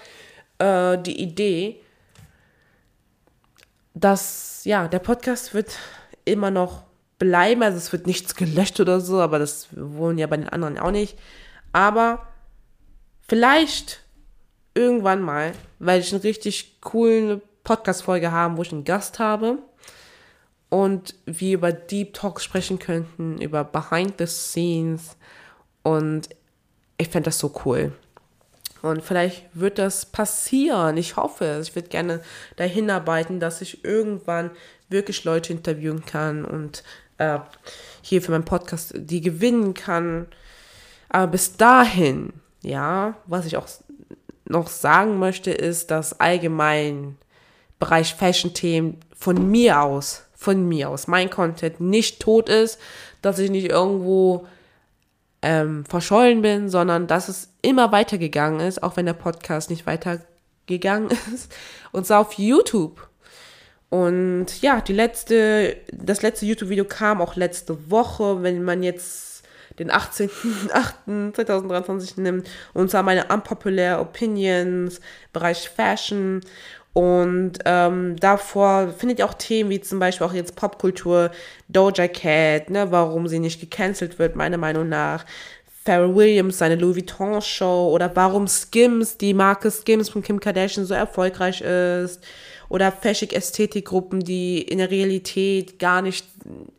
äh, 0.59 0.97
die 0.97 1.21
Idee, 1.21 1.81
dass 3.93 4.61
ja, 4.65 4.87
der 4.87 4.99
Podcast 4.99 5.53
wird 5.53 5.77
immer 6.25 6.51
noch 6.51 6.83
bleiben. 7.17 7.63
Also 7.63 7.77
es 7.77 7.91
wird 7.91 8.07
nichts 8.07 8.35
gelöscht 8.35 8.79
oder 8.79 8.99
so, 8.99 9.21
aber 9.21 9.39
das 9.39 9.69
wollen 9.71 10.17
ja 10.17 10.27
bei 10.27 10.37
den 10.37 10.49
anderen 10.49 10.77
auch 10.77 10.91
nicht. 10.91 11.17
Aber 11.71 12.27
vielleicht 13.27 14.01
irgendwann 14.73 15.21
mal, 15.21 15.53
weil 15.79 16.01
ich 16.01 16.13
eine 16.13 16.23
richtig 16.23 16.81
coole 16.81 17.41
Podcast-Folge 17.63 18.31
habe, 18.31 18.57
wo 18.57 18.61
ich 18.61 18.71
einen 18.71 18.83
Gast 18.83 19.19
habe 19.19 19.59
und 20.69 21.15
wir 21.25 21.55
über 21.55 21.71
Deep 21.71 22.13
Talks 22.13 22.43
sprechen 22.43 22.79
könnten, 22.79 23.41
über 23.41 23.63
Behind 23.63 24.15
the 24.17 24.27
Scenes. 24.27 25.15
Und 25.83 26.29
ich 26.97 27.09
fände 27.09 27.27
das 27.27 27.39
so 27.39 27.53
cool. 27.65 27.93
Und 28.81 29.03
vielleicht 29.03 29.45
wird 29.53 29.79
das 29.79 30.05
passieren. 30.05 30.97
Ich 30.97 31.15
hoffe. 31.15 31.59
Ich 31.61 31.75
würde 31.75 31.87
gerne 31.87 32.21
dahin 32.57 32.89
arbeiten, 32.89 33.39
dass 33.39 33.61
ich 33.61 33.83
irgendwann 33.83 34.51
wirklich 34.89 35.23
Leute 35.23 35.53
interviewen 35.53 36.05
kann 36.05 36.45
und 36.45 36.83
äh, 37.17 37.39
hier 38.01 38.21
für 38.21 38.31
meinen 38.31 38.45
Podcast 38.45 38.93
die 38.95 39.21
gewinnen 39.21 39.73
kann. 39.73 40.27
Aber 41.09 41.27
bis 41.27 41.57
dahin, 41.57 42.33
ja, 42.61 43.15
was 43.25 43.45
ich 43.45 43.57
auch 43.57 43.67
noch 44.45 44.67
sagen 44.67 45.19
möchte, 45.19 45.51
ist, 45.51 45.91
dass 45.91 46.19
allgemein 46.19 47.17
Bereich 47.79 48.15
Fashion-Themen 48.15 48.99
von 49.15 49.49
mir 49.49 49.81
aus, 49.81 50.26
von 50.37 50.69
mir 50.69 50.89
aus, 50.89 51.07
mein 51.07 51.29
Content 51.29 51.81
nicht 51.81 52.21
tot 52.21 52.47
ist, 52.47 52.79
dass 53.21 53.39
ich 53.39 53.49
nicht 53.49 53.69
irgendwo 53.69 54.47
ähm, 55.41 55.83
verschollen 55.85 56.41
bin, 56.41 56.69
sondern 56.69 57.07
dass 57.07 57.27
es 57.27 57.49
immer 57.61 57.91
weitergegangen 57.91 58.61
ist, 58.61 58.81
auch 58.83 58.95
wenn 58.97 59.07
der 59.07 59.13
Podcast 59.13 59.69
nicht 59.69 59.85
weitergegangen 59.87 61.09
ist. 61.33 61.53
Und 61.91 62.05
zwar 62.05 62.19
auf 62.19 62.33
YouTube. 62.33 63.07
Und 63.89 64.61
ja, 64.61 64.81
die 64.81 64.93
letzte, 64.93 65.77
das 65.91 66.21
letzte 66.21 66.45
YouTube-Video 66.45 66.85
kam 66.85 67.21
auch 67.21 67.35
letzte 67.35 67.89
Woche, 67.89 68.43
wenn 68.43 68.63
man 68.63 68.83
jetzt 68.83 69.43
den 69.79 69.91
18.08.2023 69.91 72.19
nimmt. 72.19 72.47
Und 72.73 72.91
zwar 72.91 73.03
meine 73.03 73.25
unpopular 73.25 74.01
Opinions, 74.01 74.99
Bereich 75.33 75.69
Fashion. 75.69 76.41
Und 76.97 77.59
ähm, 77.65 78.15
davor 78.15 78.87
findet 78.87 79.19
ihr 79.19 79.25
auch 79.27 79.35
Themen 79.35 79.69
wie 79.69 79.79
zum 79.79 79.99
Beispiel 79.99 80.25
auch 80.25 80.33
jetzt 80.33 80.55
Popkultur, 80.55 81.29
Doja 81.67 82.07
Cat, 82.07 82.71
ne, 82.71 82.89
warum 82.89 83.27
sie 83.27 83.37
nicht 83.37 83.59
gecancelt 83.59 84.17
wird, 84.17 84.35
meiner 84.35 84.57
Meinung 84.57 84.89
nach. 84.89 85.23
Pharrell 85.85 86.15
Williams, 86.15 86.57
seine 86.57 86.73
Louis 86.73 86.95
Vuitton 86.95 87.39
Show 87.39 87.91
oder 87.93 88.15
warum 88.15 88.47
Skims, 88.47 89.15
die 89.15 89.35
Marke 89.35 89.69
Skims 89.69 90.09
von 90.09 90.23
Kim 90.23 90.39
Kardashian 90.39 90.87
so 90.87 90.95
erfolgreich 90.95 91.61
ist 91.61 92.19
oder 92.67 92.91
Fashion-Ästhetikgruppen, 92.91 94.21
die 94.21 94.63
in 94.63 94.79
der 94.79 94.89
Realität 94.89 95.77
gar 95.77 96.01
nicht 96.01 96.25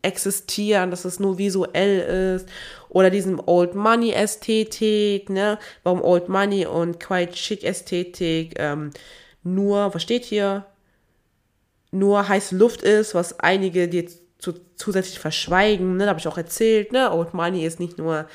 existieren, 0.03 0.91
dass 0.91 1.05
es 1.05 1.21
nur 1.21 1.39
visuell 1.39 2.35
ist 2.35 2.49
oder 2.89 3.11
diesem 3.11 3.41
Old 3.47 3.77
Money 3.77 4.11
Ästhetik, 4.11 5.31
ne, 5.31 5.61
warum 5.85 6.03
Old 6.03 6.29
Money 6.29 6.67
und 6.67 6.99
Quite 6.99 7.35
Chic 7.35 7.63
Ästhetik 7.63 8.57
ähm, 8.59 8.91
nur, 9.55 9.95
was 9.95 10.03
steht 10.03 10.25
hier, 10.25 10.67
nur 11.91 12.29
heiße 12.29 12.57
Luft 12.57 12.83
ist, 12.83 13.15
was 13.15 13.41
einige 13.41 13.89
dir 13.89 14.07
zu, 14.39 14.55
zusätzlich 14.77 15.19
verschweigen. 15.19 15.97
Ne? 15.97 16.05
Da 16.05 16.11
habe 16.11 16.21
ich 16.21 16.29
auch 16.29 16.39
erzählt, 16.39 16.93
ne? 16.93 17.13
Old 17.13 17.35
Money 17.35 17.65
ist 17.65 17.81
nicht 17.81 17.99
nur, 17.99 18.27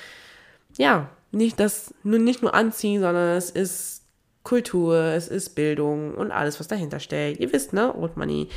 ja, 0.77 1.09
nicht 1.31 1.59
das, 1.59 1.93
nur 2.03 2.19
nicht 2.19 2.41
nur 2.41 2.53
anziehen, 2.53 3.01
sondern 3.01 3.37
es 3.37 3.49
ist 3.49 4.03
Kultur, 4.43 4.95
es 4.97 5.27
ist 5.27 5.55
Bildung 5.55 6.15
und 6.15 6.31
alles, 6.31 6.59
was 6.59 6.67
dahinter 6.67 6.99
steckt. 6.99 7.39
Ihr 7.39 7.53
wisst, 7.53 7.73
ne? 7.73 7.95
Old 7.95 8.17
Money. 8.17 8.49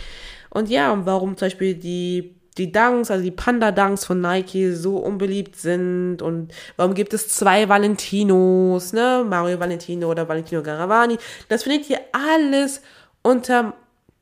Und 0.50 0.68
ja, 0.68 0.92
und 0.92 1.06
warum 1.06 1.36
zum 1.36 1.46
Beispiel 1.46 1.74
die 1.74 2.34
die 2.58 2.72
Dunks, 2.72 3.10
also 3.10 3.22
die 3.22 3.30
Panda-Dunks 3.30 4.04
von 4.04 4.20
Nike 4.20 4.72
so 4.72 4.96
unbeliebt 4.96 5.56
sind 5.56 6.22
und 6.22 6.52
warum 6.76 6.94
gibt 6.94 7.12
es 7.12 7.28
zwei 7.28 7.68
Valentinos, 7.68 8.92
ne? 8.92 9.24
Mario 9.28 9.60
Valentino 9.60 10.10
oder 10.10 10.28
Valentino 10.28 10.62
Garavani. 10.62 11.18
Das 11.48 11.64
findet 11.64 11.90
ihr 11.90 12.00
alles 12.12 12.80
unter 13.22 13.74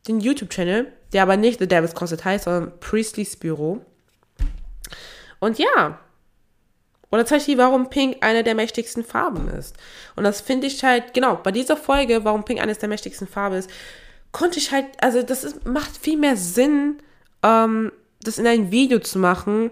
den 0.08 0.20
YouTube-Channel, 0.20 0.92
der 1.12 1.22
aber 1.22 1.36
nicht 1.36 1.60
The 1.60 1.68
Devil's 1.68 1.94
Concert 1.94 2.24
heißt, 2.24 2.44
sondern 2.44 2.72
Priestley's 2.80 3.36
Büro. 3.36 3.80
Und 5.38 5.58
ja, 5.58 5.98
oder 7.14 7.24
zum 7.24 7.36
Beispiel, 7.36 7.58
warum 7.58 7.90
Pink 7.90 8.16
eine 8.24 8.42
der 8.42 8.56
mächtigsten 8.56 9.04
Farben 9.04 9.48
ist. 9.48 9.76
Und 10.16 10.24
das 10.24 10.40
finde 10.40 10.66
ich 10.66 10.82
halt, 10.82 11.14
genau, 11.14 11.36
bei 11.36 11.52
dieser 11.52 11.76
Folge, 11.76 12.24
warum 12.24 12.44
Pink 12.44 12.60
eines 12.60 12.78
der 12.78 12.88
mächtigsten 12.88 13.28
Farben 13.28 13.54
ist, 13.56 13.70
konnte 14.32 14.58
ich 14.58 14.72
halt, 14.72 14.86
also 15.00 15.22
das 15.22 15.44
ist, 15.44 15.64
macht 15.64 15.96
viel 15.96 16.18
mehr 16.18 16.36
Sinn, 16.36 16.98
ähm, 17.44 17.92
das 18.26 18.38
in 18.38 18.46
ein 18.46 18.70
Video 18.70 18.98
zu 18.98 19.18
machen, 19.18 19.70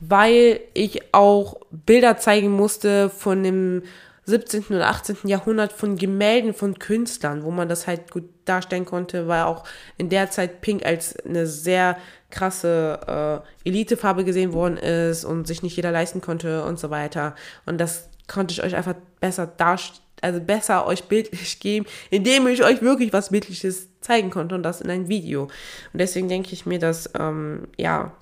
weil 0.00 0.60
ich 0.74 1.14
auch 1.14 1.56
Bilder 1.70 2.18
zeigen 2.18 2.50
musste 2.50 3.10
von 3.10 3.42
dem 3.42 3.82
17. 4.28 4.64
oder 4.68 4.88
18. 4.88 5.16
Jahrhundert 5.24 5.72
von 5.72 5.96
Gemälden 5.96 6.52
von 6.52 6.78
Künstlern, 6.78 7.44
wo 7.44 7.50
man 7.50 7.68
das 7.68 7.86
halt 7.86 8.10
gut 8.10 8.24
darstellen 8.44 8.84
konnte, 8.84 9.26
weil 9.26 9.44
auch 9.44 9.64
in 9.96 10.10
der 10.10 10.30
Zeit 10.30 10.60
Pink 10.60 10.84
als 10.84 11.16
eine 11.20 11.46
sehr 11.46 11.96
krasse 12.30 13.42
äh, 13.64 13.68
Elitefarbe 13.68 14.24
gesehen 14.24 14.52
worden 14.52 14.76
ist 14.76 15.24
und 15.24 15.46
sich 15.46 15.62
nicht 15.62 15.76
jeder 15.76 15.92
leisten 15.92 16.20
konnte 16.20 16.62
und 16.64 16.78
so 16.78 16.90
weiter. 16.90 17.34
Und 17.64 17.78
das 17.78 18.10
konnte 18.26 18.52
ich 18.52 18.62
euch 18.62 18.76
einfach 18.76 18.96
besser 19.18 19.46
darstellen, 19.46 20.07
also 20.22 20.40
besser 20.40 20.86
euch 20.86 21.04
bildlich 21.04 21.60
geben, 21.60 21.86
indem 22.10 22.46
ich 22.48 22.62
euch 22.62 22.82
wirklich 22.82 23.12
was 23.12 23.30
Bildliches 23.30 23.88
zeigen 24.00 24.30
konnte 24.30 24.54
und 24.54 24.62
das 24.62 24.80
in 24.80 24.90
ein 24.90 25.08
Video. 25.08 25.44
Und 25.92 26.00
deswegen 26.00 26.28
denke 26.28 26.52
ich 26.52 26.66
mir, 26.66 26.78
dass, 26.78 27.10
ähm, 27.18 27.68
ja, 27.76 28.12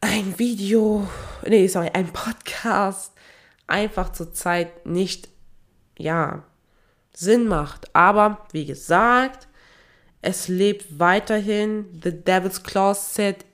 ein 0.00 0.38
Video, 0.38 1.06
nee, 1.46 1.66
sorry, 1.66 1.90
ein 1.92 2.12
Podcast 2.12 3.12
einfach 3.66 4.12
zurzeit 4.12 4.86
nicht, 4.86 5.28
ja, 5.98 6.44
Sinn 7.12 7.46
macht. 7.46 7.94
Aber 7.94 8.46
wie 8.52 8.64
gesagt, 8.64 9.46
es 10.22 10.48
lebt 10.48 10.98
weiterhin. 10.98 11.86
The 12.02 12.12
Devil's 12.12 12.62
Claw 12.62 12.94
Set 12.94 13.44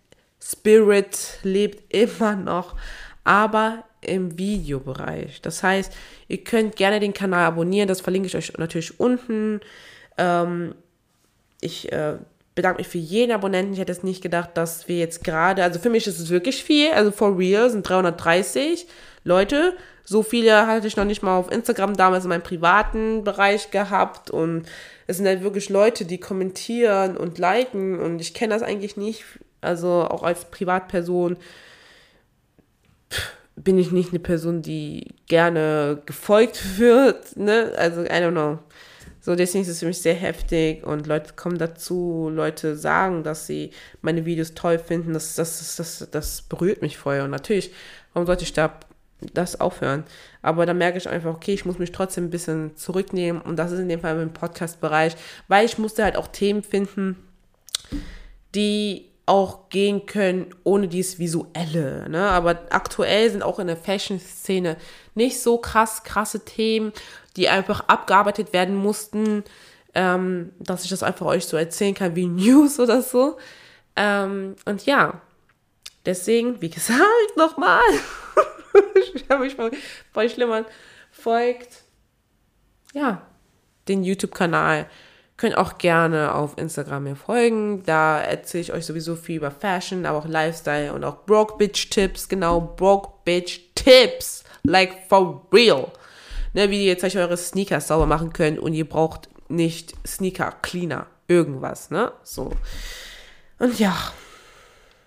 Spirit 0.43 1.39
lebt 1.43 1.93
immer 1.93 2.37
noch, 2.37 2.76
aber 3.24 3.84
im 4.01 4.39
Videobereich. 4.39 5.41
Das 5.43 5.63
heißt, 5.63 5.93
ihr 6.29 6.45
könnt 6.45 6.77
gerne 6.77 7.01
den 7.01 7.13
Kanal 7.13 7.45
abonnieren. 7.47 7.89
Das 7.89 8.01
verlinke 8.01 8.29
ich 8.29 8.37
euch 8.37 8.53
natürlich 8.57 9.01
unten. 9.01 9.61
Ähm, 10.19 10.75
ich 11.61 11.93
äh, 11.93 12.19
bedanke 12.55 12.79
mich 12.79 12.89
für 12.89 12.99
jeden 12.99 13.33
Abonnenten. 13.33 13.75
Ich 13.75 13.79
hätte 13.79 13.93
es 13.93 14.03
nicht 14.03 14.23
gedacht, 14.23 14.51
dass 14.55 14.89
wir 14.89 14.99
jetzt 14.99 15.23
gerade, 15.23 15.63
also 15.63 15.79
für 15.79 15.91
mich 15.91 16.07
ist 16.07 16.19
es 16.19 16.31
wirklich 16.31 16.65
viel, 16.65 16.91
also 16.93 17.13
for 17.13 17.39
real 17.39 17.71
sind 17.71 17.89
330 17.89 18.87
Leute. 19.25 19.77
So 20.05 20.23
viele 20.23 20.67
hatte 20.67 20.87
ich 20.87 20.97
noch 20.97 21.05
nicht 21.05 21.23
mal 21.23 21.37
auf 21.37 21.51
Instagram 21.51 21.97
damals 21.97 22.25
in 22.25 22.31
meinem 22.31 22.43
privaten 22.43 23.25
Bereich 23.25 23.71
gehabt 23.71 24.31
und 24.31 24.67
es 25.07 25.17
sind 25.17 25.27
halt 25.27 25.43
wirklich 25.43 25.69
Leute, 25.69 26.05
die 26.05 26.19
kommentieren 26.19 27.17
und 27.17 27.39
liken 27.39 27.99
und 27.99 28.21
ich 28.21 28.33
kenne 28.33 28.55
das 28.55 28.63
eigentlich 28.63 28.97
nicht, 28.97 29.25
also 29.61 30.07
auch 30.09 30.23
als 30.23 30.45
Privatperson 30.47 31.37
bin 33.57 33.79
ich 33.79 33.91
nicht 33.91 34.11
eine 34.11 34.19
Person, 34.19 34.63
die 34.63 35.15
gerne 35.27 36.03
gefolgt 36.07 36.63
wird, 36.79 37.37
ne? 37.37 37.73
Also, 37.77 38.03
I 38.03 38.09
don't 38.09 38.33
know. 38.33 38.59
So, 39.21 39.35
deswegen 39.35 39.63
ist 39.63 39.69
es 39.69 39.81
für 39.81 39.87
mich 39.87 40.01
sehr 40.01 40.15
heftig 40.15 40.87
und 40.87 41.09
Leute 41.09 41.33
kommen 41.35 41.59
dazu, 41.59 42.31
Leute 42.33 42.77
sagen, 42.77 43.25
dass 43.25 43.49
sie 43.49 43.73
meine 44.01 44.25
Videos 44.25 44.55
toll 44.55 44.79
finden. 44.79 45.15
Das, 45.15 45.35
das, 45.35 45.75
das, 45.75 46.09
das 46.13 46.43
berührt 46.43 46.81
mich 46.81 46.97
voll. 46.97 47.19
Und 47.19 47.31
natürlich, 47.31 47.73
warum 48.13 48.25
sollte 48.25 48.45
ich 48.45 48.53
da 48.53 48.79
das 49.35 49.59
aufhören? 49.61 50.05
Aber 50.43 50.65
da 50.65 50.75
merke 50.75 50.99
ich 50.99 51.09
einfach, 51.09 51.35
okay, 51.35 51.55
ich 51.55 51.65
muss 51.65 51.81
mich 51.81 51.91
trotzdem 51.91 52.27
ein 52.27 52.31
bisschen 52.31 52.77
zurücknehmen. 52.77 53.43
Und 53.43 53.57
das 53.57 53.73
ist 53.73 53.81
in 53.81 53.89
dem 53.89 53.99
Fall 53.99 54.21
im 54.21 54.33
Podcast-Bereich, 54.33 55.17
weil 55.49 55.67
ich 55.67 55.77
musste 55.77 56.05
halt 56.05 56.17
auch 56.17 56.29
Themen 56.29 56.63
finden, 56.63 57.17
die 58.55 59.07
auch 59.27 59.68
gehen 59.70 60.07
können 60.07 60.55
ohne 60.62 60.87
dieses 60.87 61.18
Visuelle. 61.18 62.09
Ne? 62.09 62.29
Aber 62.31 62.62
aktuell 62.70 63.29
sind 63.31 63.43
auch 63.43 63.59
in 63.59 63.66
der 63.66 63.77
Fashion-Szene 63.77 64.77
nicht 65.14 65.41
so 65.41 65.59
krass, 65.59 66.05
krasse 66.05 66.45
Themen, 66.45 66.93
die 67.37 67.49
einfach 67.49 67.81
abgearbeitet 67.89 68.53
werden 68.53 68.77
mussten, 68.77 69.43
ähm, 69.95 70.53
dass 70.61 70.85
ich 70.85 70.91
das 70.91 71.03
einfach 71.03 71.27
euch 71.27 71.47
so 71.47 71.57
erzählen 71.57 71.95
kann 71.95 72.14
wie 72.14 72.27
News 72.27 72.79
oder 72.79 73.03
so. 73.03 73.37
Ähm, 73.97 74.55
und 74.64 74.87
ja, 74.87 75.20
deswegen, 76.05 76.61
wie 76.62 76.70
gesagt, 76.70 77.03
nochmal, 77.37 77.83
ich 79.14 79.24
habe 79.29 79.45
mich 79.45 79.57
voll, 79.57 79.72
voll 80.12 80.31
schlimm 80.31 80.53
an, 80.53 80.66
folgt, 81.11 81.83
ja, 82.93 83.27
den 83.89 84.05
YouTube-Kanal 84.05 84.89
Könnt 85.37 85.59
auch 85.59 85.76
gerne 85.76 86.34
auf 86.34 86.57
Instagram 86.57 87.05
mir 87.05 87.16
folgen. 87.16 87.82
Da 87.84 88.20
erzähle 88.20 88.62
ich 88.62 88.72
euch 88.72 88.87
sowieso 88.87 89.16
viel 89.16 89.37
über 89.37 89.51
Fashion, 89.51 90.07
aber 90.07 90.18
auch 90.18 90.26
Lifestyle 90.26 90.95
und 90.95 91.05
auch 91.05 91.26
Broke 91.26 91.59
Bitch 91.59 91.91
Tipps. 91.91 92.28
Genau, 92.28 92.61
Broke 92.61 93.11
Bitch 93.24 93.61
Tipps. 93.74 94.45
Like 94.62 95.07
for 95.09 95.47
real. 95.53 95.93
Ne, 96.55 96.70
wie 96.70 96.80
ihr 96.80 96.87
jetzt 96.87 97.05
euch 97.05 97.18
eure 97.18 97.37
Sneaker 97.37 97.82
sauber 97.82 98.07
machen 98.07 98.32
könnt 98.32 98.59
und 98.59 98.72
ihr 98.72 98.89
braucht 98.89 99.28
nicht 99.49 99.95
Sneaker 100.07 100.55
Cleaner. 100.62 101.07
Irgendwas, 101.28 101.91
ne? 101.91 102.12
So. 102.22 102.53
Und 103.59 103.78
ja. 103.78 103.95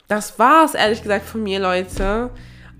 Das 0.07 0.37
war's, 0.37 0.75
ehrlich 0.75 1.01
gesagt, 1.01 1.25
von 1.25 1.41
mir, 1.41 1.59
Leute. 1.59 2.29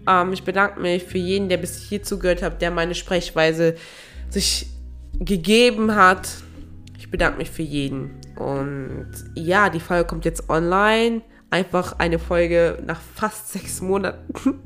Ähm, 0.08 0.34
ich 0.34 0.44
bedanke 0.44 0.80
mich 0.80 1.04
für 1.04 1.18
jeden, 1.18 1.50
der 1.50 1.58
bis 1.58 1.82
hier 1.82 2.04
zugehört 2.04 2.44
hat, 2.44 2.62
der 2.62 2.70
meine 2.70 2.96
Sprechweise 2.96 3.76
sich 4.30 4.68
gegeben 5.20 5.96
hat 5.96 6.30
Bedanke 7.12 7.40
mich 7.40 7.50
für 7.50 7.64
jeden. 7.64 8.12
Und 8.36 9.12
ja, 9.36 9.70
die 9.70 9.80
Folge 9.80 10.06
kommt 10.08 10.26
jetzt 10.26 10.50
online. 10.50 11.22
Einfach 11.50 11.98
eine 11.98 12.20
Folge 12.20 12.82
nach 12.86 13.02
fast 13.02 13.50
sechs 13.52 13.82
Monaten. 13.82 14.60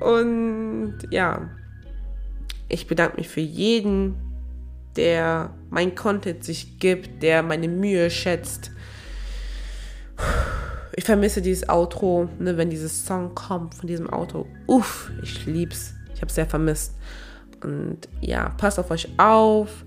Und 0.00 0.98
ja, 1.10 1.50
ich 2.68 2.86
bedanke 2.86 3.16
mich 3.16 3.28
für 3.28 3.40
jeden, 3.40 4.16
der 4.96 5.54
mein 5.70 5.94
Content 5.94 6.44
sich 6.44 6.78
gibt, 6.78 7.22
der 7.22 7.42
meine 7.42 7.68
Mühe 7.68 8.10
schätzt. 8.10 8.70
Ich 10.94 11.04
vermisse 11.04 11.42
dieses 11.42 11.68
Outro, 11.68 12.28
ne, 12.38 12.56
wenn 12.56 12.70
dieses 12.70 13.04
Song 13.04 13.34
kommt 13.34 13.74
von 13.74 13.86
diesem 13.86 14.08
Auto. 14.08 14.46
Uff, 14.66 15.10
ich 15.22 15.44
lieb's. 15.46 15.94
Ich 16.14 16.22
habe 16.22 16.28
es 16.28 16.34
sehr 16.34 16.46
vermisst. 16.46 16.94
Und 17.62 18.08
ja, 18.20 18.48
passt 18.50 18.78
auf 18.78 18.90
euch 18.90 19.08
auf. 19.18 19.84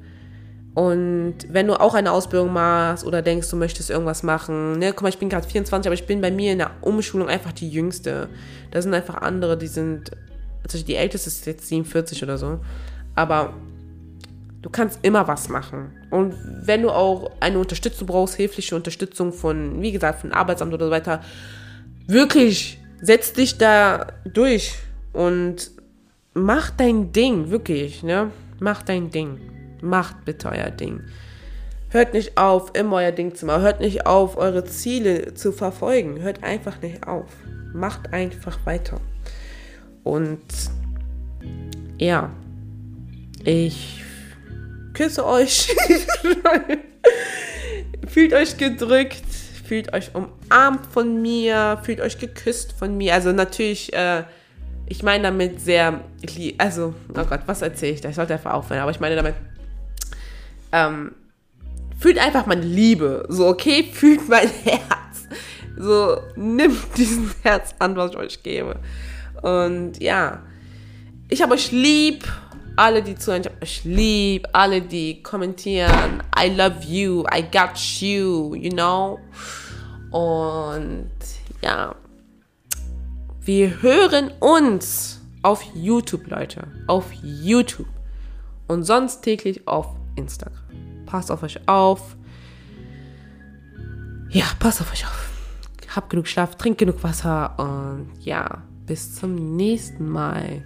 Und 0.75 1.35
wenn 1.49 1.67
du 1.67 1.79
auch 1.79 1.93
eine 1.93 2.11
Ausbildung 2.11 2.53
machst 2.53 3.05
oder 3.05 3.21
denkst, 3.21 3.49
du 3.49 3.55
möchtest 3.55 3.89
irgendwas 3.89 4.23
machen, 4.23 4.79
ne, 4.79 4.91
guck 4.91 5.01
mal, 5.01 5.09
ich 5.09 5.17
bin 5.17 5.29
gerade 5.29 5.47
24, 5.47 5.87
aber 5.87 5.95
ich 5.95 6.05
bin 6.05 6.21
bei 6.21 6.31
mir 6.31 6.51
in 6.51 6.59
der 6.59 6.71
Umschulung 6.81 7.27
einfach 7.27 7.51
die 7.51 7.69
Jüngste. 7.69 8.29
Da 8.71 8.81
sind 8.81 8.93
einfach 8.93 9.15
andere, 9.15 9.57
die 9.57 9.67
sind, 9.67 10.11
also 10.63 10.83
die 10.83 10.95
Älteste 10.95 11.29
ist 11.29 11.45
jetzt 11.45 11.67
47 11.67 12.23
oder 12.23 12.37
so. 12.37 12.59
Aber 13.15 13.53
du 14.61 14.69
kannst 14.69 14.99
immer 15.01 15.27
was 15.27 15.49
machen. 15.49 15.91
Und 16.11 16.35
wenn 16.63 16.83
du 16.83 16.91
auch 16.91 17.31
eine 17.39 17.59
Unterstützung 17.59 18.07
brauchst, 18.07 18.35
hilfliche 18.35 18.75
Unterstützung 18.75 19.33
von, 19.33 19.81
wie 19.81 19.91
gesagt, 19.91 20.21
von 20.21 20.31
Arbeitsamt 20.31 20.73
oder 20.73 20.85
so 20.85 20.91
weiter, 20.91 21.21
wirklich, 22.07 22.79
setz 23.01 23.33
dich 23.33 23.57
da 23.57 24.07
durch 24.25 24.75
und 25.13 25.71
mach 26.33 26.69
dein 26.71 27.11
Ding, 27.11 27.49
wirklich, 27.49 28.03
ne? 28.03 28.31
Mach 28.59 28.83
dein 28.83 29.09
Ding. 29.09 29.39
Macht 29.81 30.25
bitte 30.25 30.49
euer 30.49 30.71
Ding. 30.71 31.03
Hört 31.89 32.13
nicht 32.13 32.37
auf, 32.37 32.75
immer 32.75 32.97
euer 32.97 33.11
Ding 33.11 33.33
zu 33.33 33.45
machen. 33.45 33.63
Hört 33.63 33.79
nicht 33.79 34.05
auf, 34.05 34.37
eure 34.37 34.63
Ziele 34.65 35.33
zu 35.33 35.51
verfolgen. 35.51 36.21
Hört 36.21 36.43
einfach 36.43 36.81
nicht 36.81 37.07
auf. 37.07 37.27
Macht 37.73 38.13
einfach 38.13 38.59
weiter. 38.65 38.99
Und 40.03 40.41
ja, 41.97 42.29
ich 43.43 44.03
küsse 44.93 45.25
euch. 45.25 45.75
fühlt 48.07 48.33
euch 48.33 48.57
gedrückt, 48.57 49.23
fühlt 49.65 49.93
euch 49.93 50.11
umarmt 50.13 50.85
von 50.87 51.21
mir, 51.21 51.79
fühlt 51.83 52.01
euch 52.01 52.17
geküsst 52.17 52.73
von 52.73 52.97
mir. 52.97 53.13
Also 53.13 53.31
natürlich, 53.31 53.93
äh, 53.93 54.23
ich 54.87 55.03
meine 55.03 55.23
damit 55.23 55.61
sehr, 55.61 56.01
also, 56.57 56.93
oh 57.09 57.25
Gott, 57.25 57.41
was 57.45 57.61
erzähle 57.61 57.93
ich 57.93 58.01
da? 58.01 58.09
Ich 58.09 58.15
sollte 58.15 58.33
einfach 58.33 58.53
aufhören, 58.53 58.81
aber 58.81 58.91
ich 58.91 58.99
meine 58.99 59.15
damit, 59.15 59.35
ähm, 60.71 61.15
fühlt 61.97 62.17
einfach 62.17 62.45
meine 62.45 62.61
Liebe. 62.61 63.25
So, 63.29 63.47
okay, 63.47 63.83
fühlt 63.93 64.27
mein 64.27 64.49
Herz. 64.63 65.27
So, 65.77 66.17
nimmt 66.35 66.97
diesen 66.97 67.31
Herz 67.43 67.73
an, 67.79 67.95
was 67.95 68.11
ich 68.11 68.17
euch 68.17 68.43
gebe. 68.43 68.79
Und 69.41 70.01
ja, 70.01 70.43
ich 71.29 71.41
habe 71.41 71.53
euch 71.53 71.71
lieb. 71.71 72.25
Alle, 72.75 73.03
die 73.03 73.15
zuhören, 73.15 73.41
ich 73.41 73.49
habe 73.49 73.61
euch 73.61 73.83
lieb. 73.83 74.47
Alle, 74.53 74.81
die 74.81 75.21
kommentieren, 75.21 76.23
I 76.37 76.49
love 76.49 76.81
you, 76.87 77.25
I 77.33 77.41
got 77.41 77.77
you, 77.99 78.55
you 78.55 78.69
know. 78.69 79.19
Und 80.11 81.11
ja, 81.61 81.95
wir 83.41 83.81
hören 83.81 84.31
uns 84.39 85.21
auf 85.41 85.61
YouTube, 85.73 86.27
Leute. 86.27 86.67
Auf 86.87 87.05
YouTube. 87.21 87.87
Und 88.67 88.83
sonst 88.83 89.21
täglich 89.21 89.67
auf 89.67 89.98
Instagram. 90.15 91.05
Passt 91.05 91.31
auf 91.31 91.43
euch 91.43 91.67
auf. 91.67 92.15
Ja, 94.29 94.45
passt 94.59 94.81
auf 94.81 94.91
euch 94.91 95.05
auf. 95.05 95.29
Habt 95.95 96.11
genug 96.11 96.27
Schlaf, 96.27 96.55
trinkt 96.55 96.77
genug 96.77 97.03
Wasser 97.03 97.57
und 97.57 98.09
ja, 98.23 98.61
bis 98.85 99.15
zum 99.15 99.55
nächsten 99.55 100.07
Mal. 100.07 100.63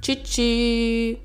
Tschüss. 0.00 1.23